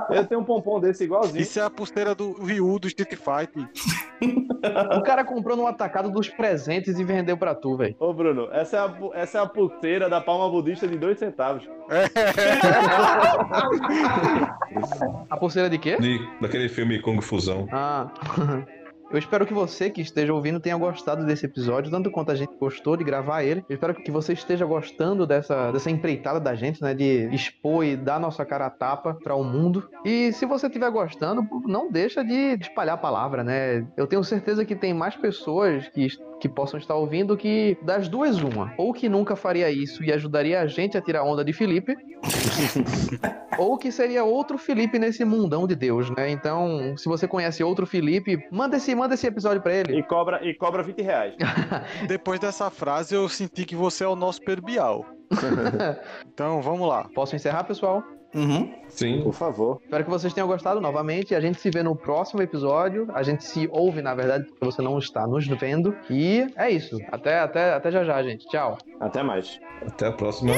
Eu 0.09 0.25
tenho 0.25 0.41
um 0.41 0.43
pompom 0.43 0.79
desse 0.79 1.03
igualzinho. 1.03 1.41
Isso 1.41 1.59
é 1.59 1.63
a 1.63 1.69
pulseira 1.69 2.15
do 2.15 2.33
Ryu 2.43 2.79
do 2.79 2.87
Street 2.87 3.15
Fighter. 3.15 3.67
o 4.97 5.01
cara 5.01 5.25
comprou 5.25 5.57
no 5.57 5.67
atacado 5.67 6.09
dos 6.09 6.29
presentes 6.29 6.97
e 6.97 7.03
vendeu 7.03 7.37
pra 7.37 7.53
tu, 7.53 7.75
velho. 7.75 7.95
Ô, 7.99 8.13
Bruno, 8.13 8.47
essa 8.51 8.77
é, 8.77 8.79
a, 8.79 8.93
essa 9.13 9.39
é 9.39 9.41
a 9.41 9.45
pulseira 9.45 10.09
da 10.09 10.21
palma 10.21 10.49
budista 10.49 10.87
de 10.87 10.97
dois 10.97 11.19
centavos. 11.19 11.67
A 15.29 15.37
pulseira 15.37 15.69
de 15.69 15.77
quê? 15.77 15.97
De, 15.99 16.19
daquele 16.41 16.69
filme 16.69 17.01
Kung 17.01 17.21
Fusão. 17.21 17.67
Ah. 17.71 18.07
Eu 19.13 19.19
espero 19.19 19.45
que 19.45 19.53
você 19.53 19.91
que 19.91 20.01
esteja 20.01 20.33
ouvindo 20.33 20.59
tenha 20.59 20.75
gostado 20.75 21.23
desse 21.23 21.45
episódio, 21.45 21.91
tanto 21.91 22.09
quanto 22.09 22.31
a 22.31 22.35
gente 22.35 22.51
gostou 22.59 22.97
de 22.97 23.03
gravar 23.03 23.43
ele. 23.43 23.63
Eu 23.69 23.75
espero 23.75 23.93
que 23.93 24.09
você 24.09 24.33
esteja 24.33 24.65
gostando 24.65 25.27
dessa, 25.27 25.71
dessa 25.71 25.91
empreitada 25.91 26.39
da 26.39 26.55
gente, 26.55 26.81
né? 26.81 26.95
De 26.95 27.29
expor 27.31 27.85
e 27.85 27.95
dar 27.95 28.19
nossa 28.19 28.43
cara 28.43 28.65
a 28.65 28.69
tapa 28.71 29.13
para 29.23 29.35
o 29.35 29.43
mundo. 29.43 29.87
E 30.03 30.33
se 30.33 30.47
você 30.47 30.65
estiver 30.65 30.89
gostando, 30.89 31.47
não 31.63 31.91
deixa 31.91 32.23
de 32.23 32.57
espalhar 32.59 32.95
a 32.95 32.97
palavra, 32.97 33.43
né? 33.43 33.85
Eu 33.95 34.07
tenho 34.07 34.23
certeza 34.23 34.65
que 34.65 34.75
tem 34.75 34.95
mais 34.95 35.15
pessoas 35.15 35.87
que, 35.89 36.07
que 36.41 36.49
possam 36.49 36.79
estar 36.79 36.95
ouvindo 36.95 37.37
que 37.37 37.77
das 37.83 38.07
duas 38.07 38.41
uma. 38.41 38.73
Ou 38.79 38.91
que 38.93 39.07
nunca 39.07 39.35
faria 39.35 39.69
isso 39.69 40.03
e 40.03 40.11
ajudaria 40.11 40.59
a 40.59 40.65
gente 40.65 40.97
a 40.97 41.01
tirar 41.01 41.23
onda 41.23 41.45
de 41.45 41.53
Felipe. 41.53 41.95
ou 43.57 43.77
que 43.77 43.91
seria 43.91 44.23
outro 44.23 44.57
Felipe 44.57 44.97
nesse 44.97 45.23
mundão 45.23 45.67
de 45.67 45.75
Deus, 45.75 46.09
né? 46.09 46.29
Então, 46.31 46.95
se 46.97 47.07
você 47.07 47.27
conhece 47.27 47.63
outro 47.63 47.85
Felipe, 47.85 48.45
manda 48.51 48.77
esse, 48.77 48.95
manda 49.03 49.15
esse 49.15 49.27
episódio 49.27 49.61
pra 49.61 49.73
ele. 49.73 49.97
E 49.97 50.03
cobra, 50.03 50.43
e 50.43 50.53
cobra 50.53 50.81
20 50.81 51.01
reais. 51.01 51.35
Depois 52.07 52.39
dessa 52.39 52.69
frase, 52.69 53.13
eu 53.13 53.27
senti 53.27 53.65
que 53.65 53.75
você 53.75 54.03
é 54.03 54.07
o 54.07 54.15
nosso 54.15 54.41
Pedro 54.41 54.63
Bial. 54.63 55.05
Então, 56.33 56.61
vamos 56.61 56.87
lá. 56.87 57.07
Posso 57.13 57.35
encerrar, 57.35 57.63
pessoal? 57.63 58.03
Uhum. 58.33 58.73
Sim. 58.87 59.21
Por 59.21 59.33
favor. 59.33 59.79
Espero 59.83 60.03
que 60.03 60.09
vocês 60.09 60.33
tenham 60.33 60.47
gostado 60.47 60.81
novamente. 60.81 61.35
A 61.35 61.39
gente 61.39 61.59
se 61.59 61.69
vê 61.69 61.83
no 61.83 61.95
próximo 61.95 62.41
episódio. 62.41 63.07
A 63.13 63.21
gente 63.21 63.43
se 63.43 63.69
ouve, 63.71 64.01
na 64.01 64.15
verdade, 64.15 64.45
porque 64.45 64.65
você 64.65 64.81
não 64.81 64.97
está 64.97 65.27
nos 65.27 65.47
vendo. 65.47 65.95
E 66.09 66.47
é 66.55 66.71
isso. 66.71 66.97
Até, 67.11 67.39
até, 67.39 67.73
até 67.73 67.91
já 67.91 68.03
já, 68.03 68.23
gente. 68.23 68.47
Tchau. 68.47 68.77
Até 68.99 69.21
mais. 69.21 69.59
Até 69.85 70.07
a 70.07 70.11
próxima. 70.11 70.53